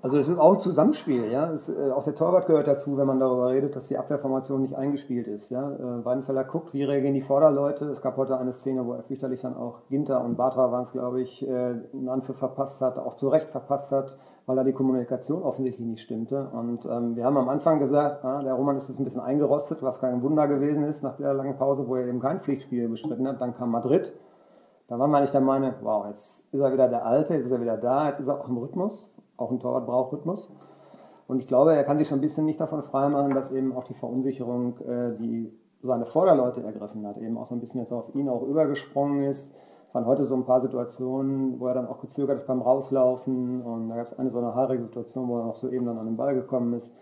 Also 0.07 0.19
es 0.19 0.29
ist 0.29 0.38
auch 0.38 0.53
ein 0.55 0.61
Zusammenspiel, 0.61 1.33
ja. 1.33 1.51
Es, 1.51 1.69
äh, 1.69 1.90
auch 1.90 2.05
der 2.05 2.14
Torwart 2.14 2.47
gehört 2.47 2.69
dazu, 2.69 2.97
wenn 2.97 3.09
man 3.09 3.19
darüber 3.19 3.49
redet, 3.51 3.75
dass 3.75 3.88
die 3.88 3.99
Abwehrformation 3.99 4.62
nicht 4.62 4.77
eingespielt 4.77 5.27
ist. 5.27 5.51
Ja. 5.51 5.69
Äh, 5.69 6.05
Weidenfeller 6.05 6.45
guckt, 6.45 6.73
wie 6.73 6.85
reagieren 6.85 7.14
die 7.14 7.23
Vorderleute. 7.23 7.87
Es 7.87 8.03
gab 8.03 8.16
heute 8.16 8.38
eine 8.38 8.53
Szene, 8.53 8.87
wo 8.87 8.92
er 8.92 9.03
fürchterlich 9.03 9.40
dann 9.40 9.57
auch 9.57 9.81
Ginter 9.88 10.25
und 10.25 10.37
Batra 10.37 10.71
waren 10.71 10.83
es, 10.83 10.92
glaube 10.92 11.23
ich, 11.23 11.45
äh, 11.45 11.51
einen 11.92 12.09
Anpfiff 12.09 12.37
verpasst 12.37 12.83
hat, 12.83 13.01
auch 13.01 13.16
zu 13.16 13.29
Recht 13.31 13.51
verpasst 13.51 13.90
hat, 13.90 14.16
weil 14.47 14.55
da 14.55 14.62
die 14.62 14.75
Kommunikation 14.75 15.42
offensichtlich 15.42 15.85
nicht 15.85 16.03
stimmte. 16.03 16.51
Und 16.53 16.87
ähm, 16.87 17.16
wir 17.16 17.25
haben 17.25 17.37
am 17.37 17.49
Anfang 17.49 17.81
gesagt, 17.81 18.25
ah, 18.25 18.45
der 18.45 18.55
Roman 18.55 18.77
ist 18.77 18.87
jetzt 18.87 19.01
ein 19.01 19.05
bisschen 19.05 19.21
eingerostet, 19.21 19.83
was 19.83 20.01
kein 20.01 20.23
Wunder 20.23 20.47
gewesen 20.47 20.85
ist 20.85 21.03
nach 21.03 21.16
der 21.16 21.35
langen 21.35 21.57
Pause, 21.57 21.88
wo 21.88 21.97
er 21.97 22.07
eben 22.07 22.21
kein 22.21 22.40
Pflichtspiel 22.40 22.88
bestritten 22.88 23.27
hat. 23.27 23.40
Dann 23.40 23.57
kam 23.57 23.73
Madrid. 23.73 24.12
Da 24.87 25.01
war 25.01 25.09
man 25.09 25.23
nicht 25.23 25.35
der 25.35 25.40
Meinung, 25.40 25.75
wow, 25.83 26.07
jetzt 26.07 26.55
ist 26.55 26.61
er 26.61 26.73
wieder 26.73 26.87
der 26.87 27.05
Alte, 27.05 27.35
jetzt 27.35 27.47
ist 27.47 27.51
er 27.51 27.61
wieder 27.61 27.77
da, 27.77 28.07
jetzt 28.07 28.21
ist 28.21 28.29
er 28.29 28.38
auch 28.38 28.49
im 28.49 28.57
Rhythmus. 28.57 29.11
Auch 29.37 29.51
ein 29.51 29.61
Torwart 29.61 29.87
braucht 29.87 30.12
Rhythmus. 30.12 30.53
Und 31.27 31.40
ich 31.40 31.49
glaube, 31.49 31.75
er 31.75 31.85
kann 31.85 31.99
sich 31.99 32.09
so 32.09 32.14
ein 32.14 32.20
bisschen 32.20 32.46
nicht 32.46 32.61
davon 32.61 32.83
freimachen, 32.83 33.35
dass 33.35 33.53
eben 33.53 33.75
auch 33.75 33.85
die 33.85 33.94
Verunsicherung, 33.94 34.79
äh, 34.81 35.16
die 35.16 35.53
seine 35.83 36.07
Vorderleute 36.07 36.62
ergriffen 36.62 37.07
hat, 37.07 37.18
eben 37.18 37.37
auch 37.38 37.46
so 37.46 37.55
ein 37.55 37.61
bisschen 37.61 37.81
jetzt 37.81 37.92
auf 37.92 38.14
ihn 38.14 38.29
auch 38.29 38.42
übergesprungen 38.42 39.25
ist. 39.25 39.55
Es 39.88 39.94
waren 39.94 40.07
heute 40.07 40.25
so 40.25 40.35
ein 40.35 40.44
paar 40.44 40.61
Situationen, 40.61 41.61
wo 41.61 41.68
er 41.68 41.75
dann 41.75 41.87
auch 41.87 42.01
gezögert 42.01 42.38
hat 42.40 42.46
beim 42.46 42.62
Rauslaufen. 42.62 43.62
Und 43.62 43.88
da 43.88 43.96
gab 43.96 44.07
es 44.07 44.18
eine 44.18 44.31
so 44.31 44.38
eine 44.38 44.55
haarige 44.55 44.83
Situation, 44.83 45.29
wo 45.29 45.38
er 45.38 45.44
noch 45.44 45.57
so 45.57 45.68
eben 45.70 45.87
dann 45.87 45.99
an 45.99 46.07
den 46.07 46.16
Ball 46.16 46.35
gekommen 46.35 46.75
ist. 46.75 46.92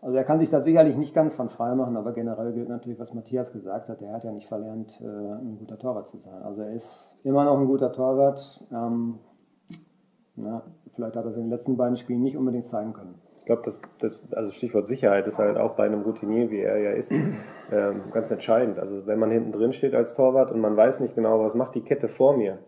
Also 0.00 0.16
er 0.16 0.24
kann 0.24 0.40
sich 0.40 0.50
da 0.50 0.60
sicherlich 0.60 0.96
nicht 0.96 1.14
ganz 1.14 1.32
von 1.32 1.48
frei 1.48 1.76
machen, 1.76 1.96
aber 1.96 2.12
generell 2.12 2.52
gilt 2.52 2.68
natürlich, 2.68 2.98
was 2.98 3.14
Matthias 3.14 3.52
gesagt 3.52 3.88
hat. 3.88 4.02
Er 4.02 4.12
hat 4.12 4.24
ja 4.24 4.32
nicht 4.32 4.48
verlernt, 4.48 5.00
äh, 5.00 5.06
ein 5.06 5.58
guter 5.58 5.78
Torwart 5.78 6.08
zu 6.08 6.18
sein. 6.18 6.42
Also 6.42 6.62
er 6.62 6.72
ist 6.72 7.18
immer 7.22 7.44
noch 7.44 7.56
ein 7.56 7.66
guter 7.66 7.92
Torwart. 7.92 8.64
Ähm, 10.36 10.46
ja, 10.46 10.62
vielleicht 10.94 11.16
hat 11.16 11.24
er 11.24 11.30
es 11.30 11.36
in 11.36 11.44
den 11.44 11.50
letzten 11.50 11.76
beiden 11.76 11.96
Spielen 11.96 12.22
nicht 12.22 12.36
unbedingt 12.36 12.66
zeigen 12.66 12.92
können. 12.92 13.14
Ich 13.38 13.46
glaube, 13.46 13.62
das, 13.64 13.80
das, 13.98 14.20
also 14.32 14.52
Stichwort 14.52 14.86
Sicherheit 14.86 15.26
ist 15.26 15.40
halt 15.40 15.56
auch 15.56 15.74
bei 15.74 15.84
einem 15.84 16.02
Routinier, 16.02 16.50
wie 16.50 16.60
er 16.60 16.78
ja 16.78 16.90
ist, 16.92 17.12
ähm, 17.72 18.02
ganz 18.12 18.30
entscheidend. 18.30 18.78
Also 18.78 19.06
wenn 19.06 19.18
man 19.18 19.30
hinten 19.30 19.52
drin 19.52 19.72
steht 19.72 19.94
als 19.94 20.14
Torwart 20.14 20.52
und 20.52 20.60
man 20.60 20.76
weiß 20.76 21.00
nicht 21.00 21.14
genau, 21.14 21.40
was 21.40 21.54
macht 21.54 21.74
die 21.74 21.82
Kette 21.82 22.08
vor 22.08 22.36
mir, 22.36 22.58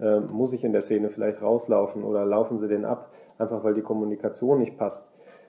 ähm, 0.00 0.28
muss 0.30 0.52
ich 0.52 0.64
in 0.64 0.72
der 0.72 0.82
Szene 0.82 1.10
vielleicht 1.10 1.42
rauslaufen 1.42 2.04
oder 2.04 2.24
laufen 2.24 2.58
sie 2.58 2.68
den 2.68 2.84
ab, 2.84 3.10
einfach 3.38 3.64
weil 3.64 3.74
die 3.74 3.82
Kommunikation 3.82 4.58
nicht 4.58 4.78
passt, 4.78 5.08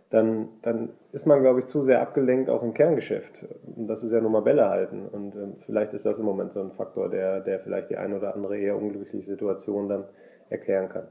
dann, 0.10 0.50
dann 0.62 0.90
ist 1.12 1.26
man, 1.26 1.42
glaube 1.42 1.60
ich, 1.60 1.66
zu 1.66 1.82
sehr 1.82 2.02
abgelenkt 2.02 2.50
auch 2.50 2.62
im 2.62 2.74
Kerngeschäft. 2.74 3.46
Und 3.76 3.88
das 3.88 4.04
ist 4.04 4.12
ja 4.12 4.22
nur 4.22 4.30
mal 4.30 4.42
Bälle 4.42 4.70
halten. 4.70 5.08
Und 5.12 5.36
ähm, 5.36 5.56
vielleicht 5.66 5.94
ist 5.94 6.06
das 6.06 6.20
im 6.20 6.26
Moment 6.26 6.52
so 6.52 6.62
ein 6.62 6.72
Faktor, 6.72 7.10
der, 7.10 7.40
der 7.42 7.60
vielleicht 7.60 7.90
die 7.90 7.98
eine 7.98 8.18
oder 8.18 8.36
andere 8.36 8.58
eher 8.58 8.76
unglückliche 8.76 9.26
Situation 9.26 9.90
dann 9.90 10.06
erklären 10.50 10.90
kann. 10.90 11.08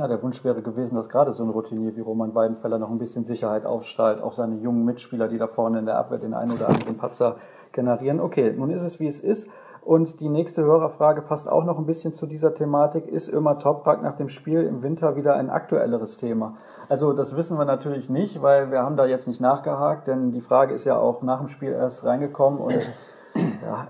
Ja, 0.00 0.08
der 0.08 0.22
Wunsch 0.22 0.42
wäre 0.44 0.62
gewesen, 0.62 0.94
dass 0.94 1.10
gerade 1.10 1.32
so 1.32 1.44
ein 1.44 1.50
Routinier 1.50 1.94
wie 1.94 2.00
Roman 2.00 2.34
Weidenfeller 2.34 2.78
noch 2.78 2.88
ein 2.88 2.96
bisschen 2.96 3.26
Sicherheit 3.26 3.66
aufstrahlt, 3.66 4.22
auch 4.22 4.32
seine 4.32 4.54
jungen 4.56 4.86
Mitspieler, 4.86 5.28
die 5.28 5.36
da 5.36 5.46
vorne 5.46 5.78
in 5.78 5.84
der 5.84 5.98
Abwehr 5.98 6.16
den 6.16 6.32
einen 6.32 6.52
oder 6.52 6.70
anderen 6.70 6.96
Patzer 6.96 7.36
generieren. 7.72 8.18
Okay, 8.18 8.50
nun 8.56 8.70
ist 8.70 8.82
es 8.82 8.98
wie 8.98 9.06
es 9.06 9.20
ist. 9.20 9.50
Und 9.84 10.20
die 10.20 10.30
nächste 10.30 10.62
Hörerfrage 10.62 11.20
passt 11.20 11.50
auch 11.50 11.66
noch 11.66 11.78
ein 11.78 11.84
bisschen 11.84 12.14
zu 12.14 12.24
dieser 12.24 12.54
Thematik. 12.54 13.08
Ist 13.08 13.30
Ömer 13.30 13.58
Toprak 13.58 14.02
nach 14.02 14.16
dem 14.16 14.30
Spiel 14.30 14.62
im 14.62 14.82
Winter 14.82 15.16
wieder 15.16 15.34
ein 15.34 15.50
aktuelleres 15.50 16.16
Thema? 16.16 16.54
Also 16.88 17.12
das 17.12 17.36
wissen 17.36 17.58
wir 17.58 17.66
natürlich 17.66 18.08
nicht, 18.08 18.40
weil 18.40 18.70
wir 18.70 18.80
haben 18.80 18.96
da 18.96 19.04
jetzt 19.04 19.28
nicht 19.28 19.42
nachgehakt, 19.42 20.06
denn 20.06 20.30
die 20.30 20.40
Frage 20.40 20.72
ist 20.72 20.86
ja 20.86 20.96
auch 20.96 21.20
nach 21.20 21.40
dem 21.40 21.48
Spiel 21.48 21.72
erst 21.72 22.06
reingekommen 22.06 22.58
und 22.58 22.90
ja, 23.34 23.86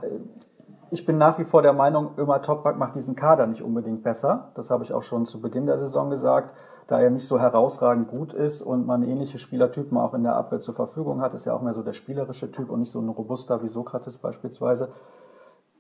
ich 0.91 1.07
bin 1.07 1.19
nach 1.19 1.39
wie 1.39 1.45
vor 1.45 1.63
der 1.63 1.73
Meinung, 1.73 2.11
Ömer 2.19 2.43
Toprak 2.43 2.77
macht 2.77 2.97
diesen 2.97 3.15
Kader 3.15 3.47
nicht 3.47 3.63
unbedingt 3.63 4.03
besser. 4.03 4.51
Das 4.55 4.71
habe 4.71 4.85
ich 4.85 4.93
auch 4.93 5.03
schon 5.03 5.25
zu 5.25 5.41
Beginn 5.41 5.67
der 5.67 5.79
Saison 5.79 6.11
gesagt. 6.11 6.55
Da 6.89 7.01
er 7.01 7.11
nicht 7.11 7.27
so 7.27 7.39
herausragend 7.39 8.09
gut 8.09 8.33
ist 8.33 8.63
und 8.63 8.87
man 8.87 9.05
ähnliche 9.05 9.39
Spielertypen 9.39 9.97
auch 9.97 10.15
in 10.15 10.25
der 10.25 10.35
Abwehr 10.35 10.59
zur 10.59 10.75
Verfügung 10.75 11.21
hat, 11.21 11.35
ist 11.35 11.45
ja 11.45 11.55
auch 11.55 11.63
mehr 11.63 11.75
so 11.75 11.83
der 11.83 11.93
spielerische 11.93 12.51
Typ 12.51 12.71
und 12.71 12.81
nicht 12.81 12.91
so 12.91 13.01
ein 13.01 13.09
robuster 13.09 13.63
wie 13.63 13.69
Sokrates 13.69 14.19
beispielsweise. 14.19 14.93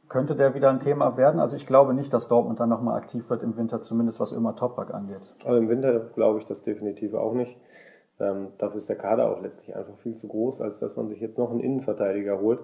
Könnte 0.08 0.36
der 0.36 0.54
wieder 0.54 0.70
ein 0.70 0.80
Thema 0.80 1.16
werden? 1.16 1.40
Also 1.40 1.56
ich 1.56 1.66
glaube 1.66 1.94
nicht, 1.94 2.12
dass 2.12 2.28
Dortmund 2.28 2.60
dann 2.60 2.68
nochmal 2.68 2.96
aktiv 2.96 3.28
wird 3.28 3.42
im 3.42 3.56
Winter, 3.56 3.80
zumindest 3.80 4.20
was 4.20 4.32
Ömer 4.32 4.54
Toprak 4.54 4.94
angeht. 4.94 5.34
Also 5.44 5.58
im 5.58 5.68
Winter 5.68 5.98
glaube 6.14 6.38
ich 6.38 6.46
das 6.46 6.62
definitiv 6.62 7.14
auch 7.14 7.34
nicht. 7.34 7.56
Ähm, 8.20 8.48
dafür 8.58 8.78
ist 8.78 8.88
der 8.88 8.96
Kader 8.96 9.30
auch 9.30 9.40
letztlich 9.40 9.74
einfach 9.74 9.96
viel 9.98 10.14
zu 10.14 10.28
groß, 10.28 10.60
als 10.60 10.78
dass 10.78 10.94
man 10.96 11.08
sich 11.08 11.20
jetzt 11.20 11.38
noch 11.38 11.50
einen 11.50 11.60
Innenverteidiger 11.60 12.40
holt. 12.40 12.60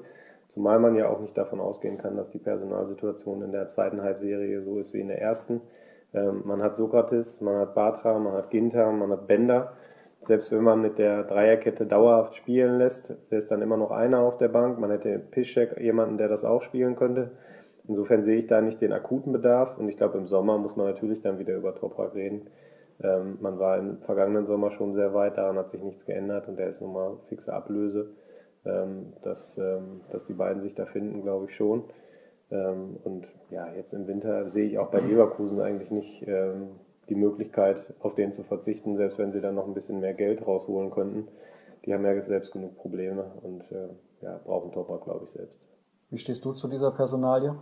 Zumal 0.48 0.78
man 0.78 0.94
ja 0.94 1.08
auch 1.08 1.20
nicht 1.20 1.36
davon 1.36 1.60
ausgehen 1.60 1.98
kann, 1.98 2.16
dass 2.16 2.30
die 2.30 2.38
Personalsituation 2.38 3.42
in 3.42 3.52
der 3.52 3.66
zweiten 3.66 4.02
Halbserie 4.02 4.60
so 4.62 4.78
ist 4.78 4.94
wie 4.94 5.00
in 5.00 5.08
der 5.08 5.20
ersten. 5.20 5.60
Ähm, 6.14 6.42
man 6.44 6.62
hat 6.62 6.76
Sokrates, 6.76 7.40
man 7.40 7.56
hat 7.56 7.74
Batra, 7.74 8.18
man 8.18 8.32
hat 8.32 8.50
Ginter, 8.50 8.90
man 8.92 9.10
hat 9.10 9.26
Bender. 9.26 9.72
Selbst 10.22 10.50
wenn 10.50 10.62
man 10.62 10.80
mit 10.80 10.98
der 10.98 11.24
Dreierkette 11.24 11.86
dauerhaft 11.86 12.34
spielen 12.34 12.78
lässt, 12.78 13.10
ist 13.30 13.50
dann 13.50 13.62
immer 13.62 13.76
noch 13.76 13.90
einer 13.90 14.20
auf 14.20 14.38
der 14.38 14.48
Bank. 14.48 14.78
Man 14.78 14.90
hätte 14.90 15.18
Piszczek, 15.18 15.78
jemanden, 15.80 16.18
der 16.18 16.28
das 16.28 16.44
auch 16.44 16.62
spielen 16.62 16.96
könnte. 16.96 17.30
Insofern 17.86 18.24
sehe 18.24 18.38
ich 18.38 18.46
da 18.46 18.60
nicht 18.60 18.80
den 18.80 18.92
akuten 18.92 19.32
Bedarf. 19.32 19.78
Und 19.78 19.88
ich 19.88 19.96
glaube, 19.96 20.18
im 20.18 20.26
Sommer 20.26 20.58
muss 20.58 20.76
man 20.76 20.86
natürlich 20.86 21.20
dann 21.20 21.38
wieder 21.38 21.54
über 21.54 21.74
Toprak 21.74 22.14
reden. 22.14 22.48
Ähm, 23.02 23.38
man 23.40 23.58
war 23.58 23.78
im 23.78 23.98
vergangenen 23.98 24.46
Sommer 24.46 24.70
schon 24.70 24.94
sehr 24.94 25.12
weit, 25.14 25.36
daran 25.36 25.56
hat 25.56 25.70
sich 25.70 25.82
nichts 25.82 26.06
geändert 26.06 26.48
und 26.48 26.58
der 26.58 26.68
ist 26.68 26.80
nun 26.80 26.92
mal 26.92 27.18
fixe 27.28 27.52
Ablöse. 27.52 28.08
Ähm, 28.66 29.12
dass, 29.22 29.56
ähm, 29.58 30.00
dass 30.10 30.26
die 30.26 30.32
beiden 30.32 30.60
sich 30.60 30.74
da 30.74 30.86
finden, 30.86 31.22
glaube 31.22 31.46
ich 31.46 31.54
schon. 31.54 31.84
Ähm, 32.50 32.96
und 33.04 33.26
ja, 33.50 33.72
jetzt 33.72 33.92
im 33.94 34.06
Winter 34.06 34.48
sehe 34.50 34.66
ich 34.66 34.78
auch 34.78 34.90
bei 34.90 35.00
Leverkusen 35.00 35.60
eigentlich 35.60 35.90
nicht 35.90 36.26
die 37.08 37.14
Möglichkeit, 37.14 37.94
auf 38.00 38.14
den 38.14 38.32
zu 38.32 38.42
verzichten, 38.42 38.96
selbst 38.96 39.18
wenn 39.18 39.32
sie 39.32 39.40
dann 39.40 39.54
noch 39.54 39.66
ein 39.66 39.74
bisschen 39.74 40.00
mehr 40.00 40.14
Geld 40.14 40.46
rausholen 40.46 40.90
könnten. 40.90 41.28
Die 41.84 41.94
haben 41.94 42.04
ja 42.04 42.20
selbst 42.22 42.52
genug 42.52 42.76
Probleme 42.76 43.30
und 43.42 43.62
äh, 43.70 43.88
ja, 44.22 44.40
brauchen 44.44 44.72
Topper, 44.72 44.98
glaube 44.98 45.24
ich, 45.24 45.30
selbst. 45.30 45.64
Wie 46.10 46.18
stehst 46.18 46.44
du 46.44 46.52
zu 46.52 46.68
dieser 46.68 46.90
Personalie? 46.90 47.54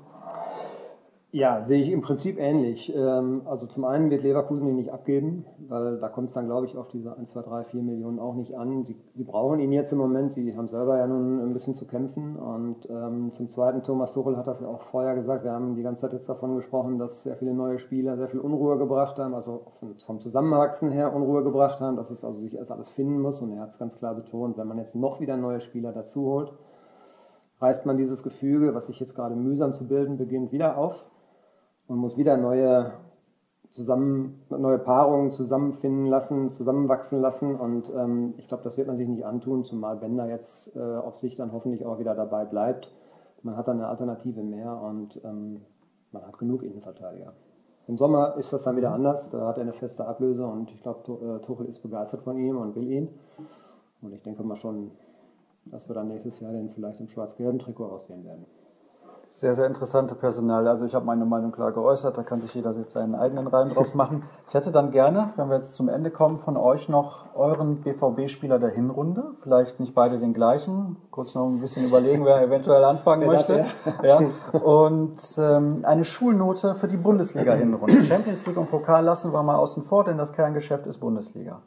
Ja, 1.35 1.65
sehe 1.65 1.83
ich 1.83 1.91
im 1.91 2.01
Prinzip 2.01 2.39
ähnlich. 2.39 2.95
Ähm, 2.95 3.43
also 3.47 3.67
zum 3.67 3.85
einen 3.85 4.09
wird 4.09 4.23
Leverkusen 4.23 4.69
ihn 4.69 4.77
nicht 4.77 4.93
abgeben, 4.93 5.45
weil 5.67 5.99
da 5.99 6.09
kommt 6.09 6.29
es 6.29 6.35
dann, 6.35 6.47
glaube 6.47 6.67
ich, 6.67 6.77
auf 6.77 6.87
diese 6.87 7.19
1, 7.19 7.29
2, 7.29 7.43
3, 7.43 7.65
4 7.65 7.83
Millionen 7.83 8.21
auch 8.21 8.37
nicht 8.37 8.57
an. 8.57 8.85
Sie, 8.85 8.97
sie 9.17 9.25
brauchen 9.25 9.59
ihn 9.59 9.73
jetzt 9.73 9.91
im 9.91 9.99
Moment, 9.99 10.31
sie 10.31 10.57
haben 10.57 10.69
selber 10.69 10.97
ja 10.97 11.09
nun 11.09 11.41
ein 11.41 11.53
bisschen 11.53 11.75
zu 11.75 11.89
kämpfen. 11.89 12.37
Und 12.37 12.89
ähm, 12.89 13.33
zum 13.33 13.49
Zweiten, 13.49 13.83
Thomas 13.83 14.13
Tuchel 14.13 14.37
hat 14.37 14.47
das 14.47 14.61
ja 14.61 14.69
auch 14.69 14.83
vorher 14.83 15.17
gesagt, 15.17 15.43
wir 15.43 15.51
haben 15.51 15.75
die 15.75 15.83
ganze 15.83 16.03
Zeit 16.03 16.13
jetzt 16.13 16.29
davon 16.29 16.55
gesprochen, 16.55 17.01
dass 17.01 17.25
sehr 17.25 17.35
viele 17.35 17.53
neue 17.53 17.81
Spieler 17.81 18.17
sehr 18.17 18.29
viel 18.29 18.39
Unruhe 18.39 18.79
gebracht 18.79 19.19
haben, 19.19 19.35
also 19.35 19.73
vom, 19.81 19.99
vom 19.99 20.21
Zusammenwachsen 20.21 20.93
her 20.93 21.13
Unruhe 21.13 21.43
gebracht 21.43 21.81
haben, 21.81 21.97
dass 21.97 22.13
es 22.13 22.25
also 22.25 22.39
sich 22.39 22.55
erst 22.55 22.71
alles 22.71 22.93
finden 22.93 23.21
muss. 23.21 23.43
Und 23.43 23.51
er 23.51 23.63
hat 23.63 23.71
es 23.71 23.81
ganz 23.81 23.97
klar 23.97 24.15
betont, 24.15 24.57
wenn 24.57 24.69
man 24.69 24.79
jetzt 24.79 24.95
noch 24.95 25.19
wieder 25.19 25.37
neue 25.37 25.59
Spieler 25.59 25.91
dazu 25.91 26.27
holt, 26.27 26.53
reißt 27.61 27.87
man 27.87 27.97
dieses 27.97 28.23
Gefüge, 28.23 28.73
was 28.73 28.87
sich 28.87 29.01
jetzt 29.01 29.17
gerade 29.17 29.35
mühsam 29.35 29.75
zu 29.75 29.89
bilden 29.89 30.17
beginnt, 30.17 30.53
wieder 30.53 30.79
auf 30.79 31.11
man 31.89 31.99
muss 31.99 32.17
wieder 32.17 32.37
neue, 32.37 32.93
zusammen, 33.71 34.43
neue 34.49 34.79
Paarungen 34.79 35.31
zusammenfinden 35.31 36.07
lassen, 36.07 36.53
zusammenwachsen 36.53 37.21
lassen. 37.21 37.57
Und 37.57 37.91
ähm, 37.95 38.35
ich 38.37 38.49
glaube, 38.49 38.63
das 38.63 38.77
wird 38.77 38.87
man 38.87 38.97
sich 38.97 39.09
nicht 39.09 39.25
antun, 39.25 39.65
zumal 39.65 39.97
Bender 39.97 40.29
jetzt 40.29 40.75
äh, 40.77 40.81
auf 40.81 41.19
sich 41.19 41.37
dann 41.37 41.53
hoffentlich 41.53 41.85
auch 41.85 41.99
wieder 41.99 42.15
dabei 42.15 42.45
bleibt. 42.45 42.91
Man 43.43 43.57
hat 43.57 43.69
dann 43.69 43.79
eine 43.79 43.89
Alternative 43.89 44.43
mehr 44.43 44.81
und 44.81 45.21
ähm, 45.25 45.61
man 46.13 46.27
hat 46.27 46.39
genug 46.39 46.63
Innenverteidiger. 46.63 47.35
Im 47.87 47.99
Sommer 47.99 48.37
ist 48.39 48.53
das 48.53 48.63
dann 48.63 48.77
wieder 48.77 48.93
anders. 48.93 49.29
Da 49.29 49.47
hat 49.47 49.59
er 49.59 49.63
eine 49.63 49.75
feste 49.75 50.07
Ablöse 50.07 50.47
und 50.47 50.71
ich 50.71 50.81
glaube, 50.83 51.01
äh, 51.13 51.45
Tuchel 51.45 51.67
ist 51.67 51.83
begeistert 51.83 52.23
von 52.23 52.39
ihm 52.39 52.57
und 52.57 52.75
will 52.75 52.89
ihn. 52.89 53.09
Und 54.01 54.13
ich 54.15 54.23
denke 54.23 54.43
mal 54.43 54.57
schon, 54.57 54.93
dass 55.67 55.89
wir 55.89 55.95
dann 55.95 56.09
nächstes 56.09 56.41
Jahr 56.41 56.53
den 56.53 56.69
vielleicht 56.71 57.01
im 57.01 57.09
schwarz-gelben 57.09 57.59
Trikot 57.59 57.87
aussehen 57.87 58.25
werden. 58.25 58.47
Sehr, 59.35 59.53
sehr 59.53 59.67
interessante 59.67 60.15
Personal. 60.15 60.69
Also 60.69 60.87
ich 60.87 60.95
habe 60.95 61.05
meine 61.07 61.25
Meinung 61.25 61.51
klar 61.51 61.73
geäußert, 61.73 62.17
da 62.17 62.23
kann 62.23 62.41
sich 62.41 62.55
jeder 62.55 62.71
jetzt 62.71 62.93
seinen 62.93 63.17
eigenen 63.17 63.49
Reim 63.49 63.71
drauf 63.71 63.93
machen. 63.95 64.23
Ich 64.47 64.55
hätte 64.55 64.71
dann 64.71 64.93
gerne, 64.93 65.31
wenn 65.35 65.49
wir 65.49 65.57
jetzt 65.57 65.75
zum 65.75 65.89
Ende 65.89 66.13
kommen, 66.13 66.37
von 66.37 66.57
euch 66.57 66.89
noch 66.89 67.35
euren 67.35 67.81
BVB-Spieler 67.81 68.61
der 68.61 68.71
Hinrunde. 68.71 69.33
Vielleicht 69.43 69.81
nicht 69.81 69.93
beide 69.93 70.19
den 70.19 70.35
gleichen. 70.35 70.99
Kurz 71.11 71.35
noch 71.35 71.49
ein 71.49 71.61
bisschen 71.61 71.85
überlegen, 71.85 72.25
wer 72.25 72.43
eventuell 72.43 72.85
anfangen 72.85 73.27
möchte. 73.27 73.65
Ja. 74.05 74.21
Und 74.53 75.21
ähm, 75.39 75.81
eine 75.83 76.05
Schulnote 76.05 76.77
für 76.77 76.87
die 76.87 76.97
Bundesliga-Hinrunde. 76.97 78.03
Champions 78.05 78.47
League 78.47 78.57
und 78.57 78.71
Pokal 78.71 79.05
lassen 79.05 79.33
wir 79.33 79.43
mal 79.43 79.57
außen 79.57 79.83
vor, 79.83 80.05
denn 80.05 80.17
das 80.17 80.33
Kerngeschäft 80.33 80.87
ist 80.87 80.99
Bundesliga. 80.99 81.61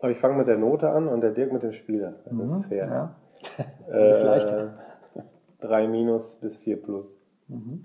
Aber 0.00 0.10
ich 0.10 0.20
fange 0.20 0.36
mit 0.36 0.46
der 0.46 0.58
Note 0.58 0.90
an 0.90 1.08
und 1.08 1.22
der 1.22 1.30
Dirk 1.30 1.54
mit 1.54 1.62
dem 1.62 1.72
Spieler. 1.72 2.16
Das 2.26 2.50
ist 2.50 2.54
mhm. 2.54 2.62
fair. 2.64 2.86
Ja. 2.86 3.10
Das 3.88 4.18
ist 4.18 4.24
leichter. 4.24 4.74
3 5.60 5.88
minus 5.88 6.36
bis 6.36 6.56
4 6.58 6.82
plus. 6.82 7.18
Mhm. 7.48 7.84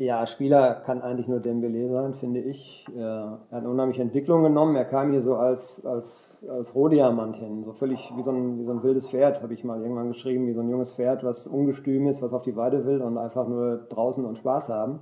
Ja, 0.00 0.26
Spieler 0.26 0.76
kann 0.86 1.02
eigentlich 1.02 1.28
nur 1.28 1.40
Dembele 1.40 1.90
sein, 1.90 2.14
finde 2.14 2.40
ich. 2.40 2.86
Er 2.96 3.40
hat 3.50 3.58
eine 3.58 3.68
unheimliche 3.68 4.00
Entwicklung 4.00 4.42
genommen. 4.42 4.74
Er 4.74 4.86
kam 4.86 5.10
hier 5.10 5.20
so 5.20 5.36
als, 5.36 5.84
als, 5.84 6.46
als 6.48 6.74
Rohdiamant 6.74 7.36
hin, 7.36 7.64
so 7.64 7.72
völlig 7.72 8.10
wie 8.16 8.22
so, 8.22 8.30
ein, 8.30 8.58
wie 8.58 8.64
so 8.64 8.70
ein 8.72 8.82
wildes 8.82 9.10
Pferd, 9.10 9.42
habe 9.42 9.52
ich 9.52 9.62
mal 9.62 9.82
irgendwann 9.82 10.08
geschrieben, 10.08 10.46
wie 10.46 10.54
so 10.54 10.62
ein 10.62 10.70
junges 10.70 10.94
Pferd, 10.94 11.22
was 11.22 11.46
ungestüm 11.46 12.06
ist, 12.06 12.22
was 12.22 12.32
auf 12.32 12.40
die 12.40 12.56
Weide 12.56 12.86
will 12.86 13.02
und 13.02 13.18
einfach 13.18 13.46
nur 13.46 13.76
draußen 13.90 14.24
und 14.24 14.38
Spaß 14.38 14.70
haben. 14.70 15.00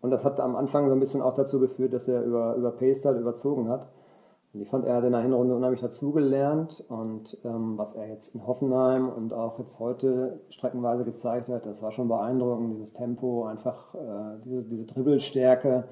Und 0.00 0.10
das 0.10 0.24
hat 0.24 0.40
am 0.40 0.56
Anfang 0.56 0.88
so 0.88 0.94
ein 0.94 1.00
bisschen 1.00 1.20
auch 1.20 1.34
dazu 1.34 1.60
geführt, 1.60 1.92
dass 1.92 2.08
er 2.08 2.22
über, 2.22 2.56
über 2.56 2.70
Pace 2.70 3.04
überzogen 3.04 3.68
hat. 3.68 3.88
Ich 4.54 4.68
fand, 4.68 4.84
er 4.84 4.96
hat 4.96 5.04
in 5.04 5.12
der 5.12 5.22
Hinrunde 5.22 5.56
unheimlich 5.56 5.80
dazugelernt 5.80 6.84
und 6.90 7.38
ähm, 7.42 7.78
was 7.78 7.94
er 7.94 8.06
jetzt 8.06 8.34
in 8.34 8.46
Hoffenheim 8.46 9.08
und 9.08 9.32
auch 9.32 9.58
jetzt 9.58 9.80
heute 9.80 10.40
streckenweise 10.50 11.04
gezeigt 11.04 11.48
hat, 11.48 11.64
das 11.64 11.80
war 11.80 11.90
schon 11.90 12.08
beeindruckend, 12.08 12.74
dieses 12.74 12.92
Tempo, 12.92 13.46
einfach 13.46 13.94
äh, 13.94 14.40
diese, 14.44 14.62
diese 14.62 14.84
Dribbelstärke, 14.84 15.84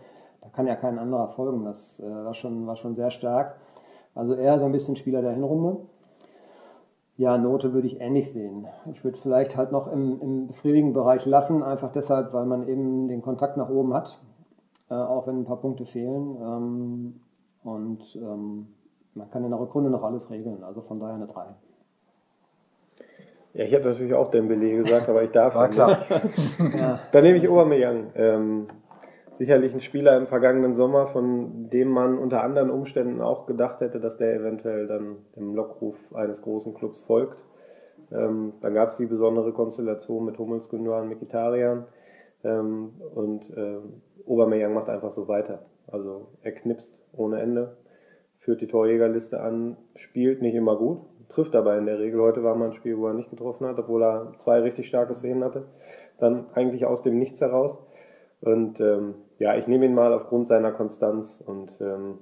da 0.43 0.49
kann 0.51 0.67
ja 0.67 0.77
kein 0.77 0.99
anderer 0.99 1.29
folgen, 1.29 1.65
das 1.65 2.01
äh, 2.01 2.05
war, 2.05 2.35
schon, 2.35 2.67
war 2.67 2.77
schon 2.77 2.97
sehr 2.97 3.11
stark. 3.11 3.57
Also 4.15 4.35
er 4.35 4.59
so 4.59 4.67
ein 4.67 4.73
bisschen 4.73 4.97
Spieler 4.97 5.23
der 5.23 5.33
Hinrunde. 5.33 5.79
Ja, 7.17 7.39
Note 7.39 7.73
würde 7.73 7.87
ich 7.87 8.01
ähnlich 8.01 8.31
sehen. 8.31 8.67
Ich 8.93 9.05
würde 9.05 9.19
vielleicht 9.19 9.57
halt 9.57 9.73
noch 9.73 9.91
im, 9.91 10.21
im 10.21 10.47
befriedigenden 10.49 10.93
Bereich 10.93 11.25
lassen, 11.25 11.63
einfach 11.63 11.93
deshalb, 11.93 12.35
weil 12.35 12.45
man 12.45 12.69
eben 12.69 13.09
den 13.09 13.23
Kontakt 13.23 13.57
nach 13.57 13.71
oben 13.71 13.95
hat, 13.95 14.21
äh, 14.91 14.95
auch 14.95 15.27
wenn 15.27 15.39
ein 15.39 15.45
paar 15.45 15.61
Punkte 15.61 15.87
fehlen. 15.87 16.37
Ähm, 16.43 17.21
und 17.65 18.17
ähm, 18.17 18.69
man 19.15 19.31
kann 19.31 19.45
in 19.45 19.51
der 19.51 19.61
Rückrunde 19.61 19.91
noch 19.91 20.03
alles 20.03 20.31
regeln. 20.31 20.63
Also 20.63 20.83
von 20.83 21.01
daher 21.01 21.17
eine 21.17 21.27
3. 21.27 21.47
Ja, 23.53 23.65
ich 23.65 23.75
habe 23.75 23.85
natürlich 23.85 24.15
auch 24.15 24.31
Dembele 24.31 24.77
gesagt, 24.77 25.09
aber 25.09 25.23
ich 25.23 25.31
darf 25.31 25.55
War 25.57 25.69
klar. 25.69 25.99
ja. 26.77 27.01
Dann 27.13 27.25
nehme 27.25 27.39
ich 27.39 27.49
Aubameyang. 27.49 28.13
Ähm, 28.15 28.69
sicherlich 29.33 29.75
ein 29.75 29.81
Spieler 29.81 30.17
im 30.17 30.27
vergangenen 30.27 30.75
Sommer, 30.75 31.07
von 31.07 31.71
dem 31.71 31.89
man 31.89 32.19
unter 32.19 32.43
anderen 32.43 32.71
Umständen 32.71 33.21
auch 33.21 33.47
gedacht 33.47 33.81
hätte, 33.81 33.99
dass 33.99 34.19
der 34.19 34.35
eventuell 34.35 34.87
dann 34.87 35.17
dem 35.35 35.55
Lockruf 35.55 35.97
eines 36.15 36.43
großen 36.43 36.75
Clubs 36.75 37.03
folgt. 37.03 37.43
Ähm, 38.13 38.53
dann 38.61 38.75
gab 38.75 38.89
es 38.89 38.97
die 38.97 39.07
besondere 39.07 39.53
Konstellation 39.53 40.25
mit 40.25 40.39
Hummels, 40.39 40.69
Gündogan, 40.69 41.09
Mikitarian 41.09 41.87
ähm, 42.45 42.91
und 43.15 43.51
ähm, 43.57 44.03
Aubameyang 44.27 44.75
macht 44.75 44.89
einfach 44.89 45.11
so 45.11 45.27
weiter. 45.27 45.61
Also 45.93 46.29
er 46.43 46.53
knipst 46.53 47.03
ohne 47.13 47.41
Ende, 47.41 47.77
führt 48.39 48.61
die 48.61 48.67
Torjägerliste 48.67 49.41
an, 49.41 49.77
spielt 49.97 50.43
nicht 50.43 50.55
immer 50.55 50.77
gut, 50.77 51.01
trifft 51.29 51.55
aber 51.55 51.77
in 51.77 51.87
der 51.87 51.99
Regel. 51.99 52.21
Heute 52.21 52.43
war 52.43 52.55
mal 52.57 52.67
ein 52.67 52.75
Spiel, 52.75 52.99
wo 52.99 53.07
er 53.07 53.15
nicht 53.15 53.31
getroffen 53.31 53.67
hat, 53.67 53.79
obwohl 53.79 54.03
er 54.03 54.33
zwei 54.39 54.61
richtig 54.61 54.87
starke 54.87 55.15
Szenen 55.15 55.45
hatte. 55.45 55.67
Dann 56.19 56.47
eigentlich 56.55 56.87
aus 56.87 57.03
dem 57.03 57.19
Nichts 57.19 57.41
heraus. 57.41 57.83
Und 58.41 58.81
ähm, 58.81 59.15
ja, 59.39 59.57
ich 59.57 59.67
nehme 59.67 59.85
ihn 59.87 59.95
mal 59.95 60.13
aufgrund 60.13 60.47
seiner 60.47 60.73
Konstanz 60.73 61.43
und 61.47 61.79
ähm, 61.81 62.19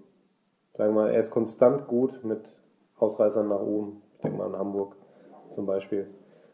sagen 0.74 0.94
wir 0.94 1.02
mal, 1.02 1.10
er 1.10 1.18
ist 1.18 1.30
konstant 1.30 1.86
gut 1.86 2.24
mit 2.24 2.56
Ausreißern 2.96 3.48
nach 3.48 3.60
oben. 3.60 4.02
Ich 4.14 4.22
denke 4.22 4.38
mal 4.38 4.46
an 4.46 4.58
Hamburg 4.58 4.96
zum 5.50 5.66
Beispiel. 5.66 6.08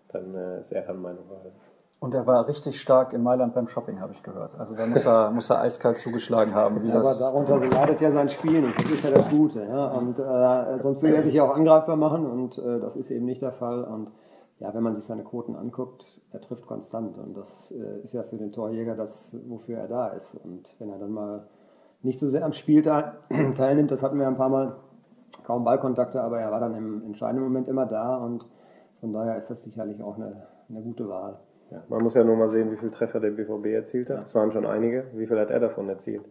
Dann 0.08 0.34
äh, 0.34 0.60
ist 0.60 0.72
er 0.72 0.82
dann 0.82 1.00
meine 1.00 1.20
Wahl. 1.28 1.52
Und 2.00 2.14
er 2.14 2.26
war 2.26 2.46
richtig 2.48 2.80
stark 2.80 3.12
in 3.12 3.22
Mailand 3.22 3.54
beim 3.54 3.66
Shopping, 3.66 4.00
habe 4.00 4.12
ich 4.12 4.22
gehört. 4.22 4.58
Also 4.58 4.74
da 4.74 4.86
muss 4.86 5.06
er, 5.06 5.30
muss 5.30 5.48
er 5.48 5.60
eiskalt 5.60 5.96
zugeschlagen 5.96 6.54
haben. 6.54 6.82
Wie 6.82 6.88
ja, 6.88 6.96
das 6.96 7.22
aber 7.22 7.46
darunter 7.46 7.66
leidet 7.66 8.00
ja 8.00 8.12
sein 8.12 8.28
Spiel 8.28 8.60
nicht. 8.60 8.78
Das 8.78 8.90
ist 8.90 9.04
ja 9.04 9.10
das 9.10 9.28
Gute. 9.30 9.64
Ja? 9.64 9.86
Und 9.86 10.18
äh, 10.18 10.80
sonst 10.80 11.02
würde 11.02 11.16
er 11.16 11.22
sich 11.22 11.34
ja 11.34 11.44
auch 11.44 11.54
angreifbar 11.54 11.96
machen 11.96 12.26
und 12.26 12.58
äh, 12.58 12.80
das 12.80 12.96
ist 12.96 13.10
eben 13.10 13.24
nicht 13.24 13.40
der 13.40 13.52
Fall. 13.52 13.84
Und 13.84 14.10
ja, 14.58 14.72
wenn 14.74 14.82
man 14.82 14.94
sich 14.94 15.04
seine 15.04 15.24
Quoten 15.24 15.56
anguckt, 15.56 16.20
er 16.30 16.40
trifft 16.40 16.66
konstant. 16.66 17.16
Und 17.18 17.36
das 17.36 17.72
äh, 17.72 18.02
ist 18.02 18.12
ja 18.12 18.22
für 18.22 18.36
den 18.36 18.52
Torjäger 18.52 18.94
das, 18.96 19.36
wofür 19.48 19.78
er 19.78 19.88
da 19.88 20.08
ist. 20.08 20.34
Und 20.34 20.74
wenn 20.78 20.90
er 20.90 20.98
dann 20.98 21.12
mal 21.12 21.46
nicht 22.02 22.18
so 22.18 22.28
sehr 22.28 22.44
am 22.44 22.52
Spiel 22.52 22.82
teilnimmt, 23.56 23.90
das 23.90 24.02
hatten 24.02 24.18
wir 24.18 24.26
ein 24.26 24.36
paar 24.36 24.50
Mal, 24.50 24.76
kaum 25.44 25.64
Ballkontakte, 25.64 26.22
aber 26.22 26.40
er 26.40 26.50
war 26.50 26.60
dann 26.60 26.74
im 26.74 27.02
entscheidenden 27.04 27.44
Moment 27.44 27.68
immer 27.68 27.86
da. 27.86 28.16
Und 28.16 28.46
von 29.00 29.12
daher 29.12 29.36
ist 29.36 29.50
das 29.50 29.62
sicherlich 29.62 30.02
auch 30.02 30.16
eine, 30.16 30.46
eine 30.68 30.82
gute 30.82 31.08
Wahl. 31.08 31.38
Ja, 31.74 31.82
man 31.88 32.02
muss 32.02 32.14
ja 32.14 32.22
nur 32.22 32.36
mal 32.36 32.48
sehen, 32.48 32.70
wie 32.70 32.76
viele 32.76 32.92
Treffer 32.92 33.18
der 33.18 33.30
BVB 33.30 33.66
erzielt 33.66 34.08
hat. 34.08 34.22
Das 34.22 34.34
waren 34.36 34.52
schon 34.52 34.64
einige. 34.64 35.06
Wie 35.14 35.26
viel 35.26 35.38
hat 35.38 35.50
er 35.50 35.58
davon 35.58 35.88
erzielt? 35.88 36.22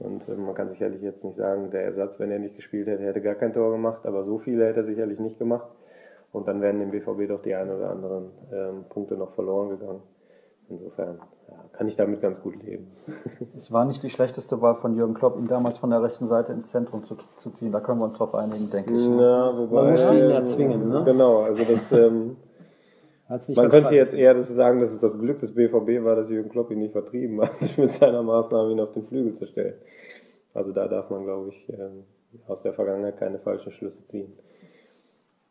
Und 0.00 0.28
äh, 0.28 0.34
man 0.34 0.54
kann 0.54 0.68
sicherlich 0.68 1.00
jetzt 1.02 1.24
nicht 1.24 1.36
sagen, 1.36 1.70
der 1.70 1.84
Ersatz, 1.84 2.18
wenn 2.18 2.32
er 2.32 2.40
nicht 2.40 2.56
gespielt 2.56 2.88
hätte, 2.88 3.04
hätte 3.04 3.20
gar 3.20 3.36
kein 3.36 3.52
Tor 3.52 3.70
gemacht, 3.70 4.04
aber 4.04 4.24
so 4.24 4.38
viele 4.38 4.66
hätte 4.66 4.80
er 4.80 4.84
sicherlich 4.84 5.20
nicht 5.20 5.38
gemacht. 5.38 5.68
Und 6.32 6.48
dann 6.48 6.60
wären 6.60 6.80
dem 6.80 6.90
BVB 6.90 7.28
doch 7.28 7.42
die 7.42 7.54
ein 7.54 7.70
oder 7.70 7.90
anderen 7.90 8.30
ähm, 8.52 8.84
Punkte 8.88 9.14
noch 9.14 9.34
verloren 9.34 9.68
gegangen. 9.68 10.02
Insofern 10.68 11.20
ja, 11.48 11.54
kann 11.72 11.86
ich 11.86 11.94
damit 11.94 12.20
ganz 12.20 12.40
gut 12.40 12.60
leben. 12.62 12.90
Es 13.54 13.70
war 13.70 13.84
nicht 13.84 14.02
die 14.02 14.10
schlechteste 14.10 14.60
Wahl 14.62 14.76
von 14.76 14.96
Jürgen 14.96 15.14
Klopp, 15.14 15.36
ihn 15.38 15.46
damals 15.46 15.78
von 15.78 15.90
der 15.90 16.02
rechten 16.02 16.26
Seite 16.26 16.52
ins 16.52 16.68
Zentrum 16.70 17.04
zu, 17.04 17.16
zu 17.36 17.50
ziehen. 17.50 17.70
Da 17.70 17.80
können 17.80 18.00
wir 18.00 18.04
uns 18.04 18.14
drauf 18.16 18.34
einigen, 18.34 18.70
denke 18.70 18.94
ich. 18.94 19.06
Ne? 19.06 19.16
Na, 19.16 19.56
wobei, 19.56 19.82
Man 19.82 19.90
muss 19.90 20.12
ihn 20.12 20.30
ja 20.30 20.42
zwingen, 20.42 20.88
ne? 20.88 21.04
Genau, 21.04 21.42
also 21.42 21.62
das. 21.62 21.92
Ähm, 21.92 22.36
man 23.28 23.68
könnte 23.70 23.94
jetzt 23.94 24.14
eher 24.14 24.34
das 24.34 24.48
sagen, 24.48 24.80
dass 24.80 24.92
es 24.92 25.00
das 25.00 25.18
Glück 25.18 25.38
des 25.38 25.54
BVB 25.54 26.04
war, 26.04 26.16
dass 26.16 26.30
Jürgen 26.30 26.50
Klopp 26.50 26.70
ihn 26.70 26.80
nicht 26.80 26.92
vertrieben 26.92 27.40
hat, 27.40 27.52
mit 27.78 27.92
seiner 27.92 28.22
Maßnahme 28.22 28.72
ihn 28.72 28.80
auf 28.80 28.92
den 28.92 29.06
Flügel 29.06 29.34
zu 29.34 29.46
stellen. 29.46 29.74
Also 30.54 30.72
da 30.72 30.86
darf 30.88 31.08
man, 31.10 31.24
glaube 31.24 31.48
ich, 31.48 31.68
ähm, 31.70 32.04
aus 32.46 32.62
der 32.62 32.74
Vergangenheit 32.74 33.18
keine 33.18 33.38
falschen 33.38 33.72
Schlüsse 33.72 34.04
ziehen. 34.06 34.32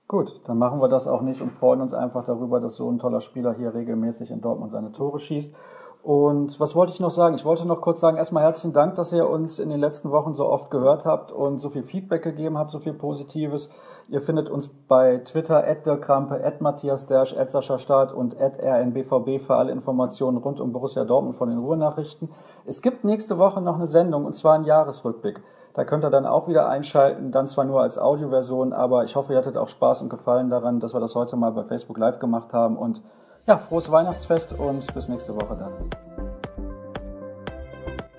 Gut, 0.07 0.41
dann 0.45 0.57
machen 0.57 0.81
wir 0.81 0.89
das 0.89 1.07
auch 1.07 1.21
nicht 1.21 1.41
und 1.41 1.51
freuen 1.51 1.79
uns 1.79 1.93
einfach 1.93 2.25
darüber, 2.25 2.59
dass 2.59 2.75
so 2.75 2.91
ein 2.91 2.99
toller 2.99 3.21
Spieler 3.21 3.53
hier 3.53 3.73
regelmäßig 3.73 4.29
in 4.29 4.41
Dortmund 4.41 4.73
seine 4.73 4.91
Tore 4.91 5.19
schießt. 5.19 5.55
Und 6.03 6.59
was 6.59 6.75
wollte 6.75 6.93
ich 6.93 6.99
noch 6.99 7.11
sagen? 7.11 7.35
Ich 7.35 7.45
wollte 7.45 7.67
noch 7.67 7.79
kurz 7.79 7.99
sagen, 7.99 8.17
erstmal 8.17 8.41
herzlichen 8.41 8.73
Dank, 8.73 8.95
dass 8.95 9.13
ihr 9.13 9.29
uns 9.29 9.59
in 9.59 9.69
den 9.69 9.79
letzten 9.79 10.09
Wochen 10.09 10.33
so 10.33 10.47
oft 10.47 10.71
gehört 10.71 11.05
habt 11.05 11.31
und 11.31 11.59
so 11.59 11.69
viel 11.69 11.83
Feedback 11.83 12.23
gegeben 12.23 12.57
habt, 12.57 12.71
so 12.71 12.79
viel 12.79 12.93
Positives. 12.93 13.69
Ihr 14.09 14.19
findet 14.21 14.49
uns 14.49 14.67
bei 14.67 15.19
Twitter 15.19 15.63
at 15.63 15.83
Krampe, 16.01 16.43
at 16.43 16.59
Matthias 16.59 17.05
Dersch, 17.05 17.37
at 17.37 17.51
Sascha 17.51 17.77
Staat 17.77 18.11
und 18.13 18.39
at 18.41 18.57
rnbvb 18.59 19.39
für 19.39 19.55
alle 19.55 19.71
Informationen 19.71 20.37
rund 20.37 20.59
um 20.59 20.71
Borussia 20.71 21.05
Dortmund 21.05 21.37
von 21.37 21.49
den 21.49 21.59
Ruhrnachrichten. 21.59 22.29
Es 22.65 22.81
gibt 22.81 23.03
nächste 23.03 23.37
Woche 23.37 23.61
noch 23.61 23.75
eine 23.75 23.87
Sendung 23.87 24.25
und 24.25 24.33
zwar 24.33 24.55
ein 24.55 24.63
Jahresrückblick. 24.63 25.43
Da 25.75 25.85
könnt 25.85 26.03
ihr 26.03 26.09
dann 26.09 26.25
auch 26.25 26.47
wieder 26.47 26.67
einschalten, 26.67 27.31
dann 27.31 27.47
zwar 27.47 27.63
nur 27.63 27.79
als 27.81 27.99
Audioversion, 27.99 28.73
aber 28.73 29.03
ich 29.03 29.15
hoffe, 29.15 29.33
ihr 29.33 29.37
hattet 29.37 29.55
auch 29.55 29.69
Spaß 29.69 30.01
und 30.01 30.09
Gefallen 30.09 30.49
daran, 30.49 30.79
dass 30.79 30.93
wir 30.93 30.99
das 30.99 31.15
heute 31.15 31.37
mal 31.37 31.51
bei 31.51 31.63
Facebook 31.63 31.99
Live 31.99 32.17
gemacht 32.17 32.53
haben 32.53 32.75
und 32.75 33.01
ja, 33.47 33.57
frohes 33.57 33.91
Weihnachtsfest 33.91 34.53
und 34.53 34.93
bis 34.93 35.07
nächste 35.07 35.35
Woche 35.35 35.55
dann. 35.57 35.73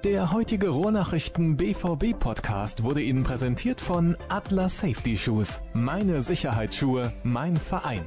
Der 0.04 0.32
heutige 0.32 0.68
Rohrnachrichten 0.70 1.56
BVB 1.56 2.18
Podcast 2.18 2.82
wurde 2.82 3.00
Ihnen 3.00 3.22
präsentiert 3.22 3.80
von 3.80 4.16
Atlas 4.28 4.80
Safety 4.80 5.16
Shoes. 5.16 5.62
Meine 5.74 6.22
Sicherheitsschuhe, 6.22 7.12
mein 7.22 7.56
Verein. 7.56 8.04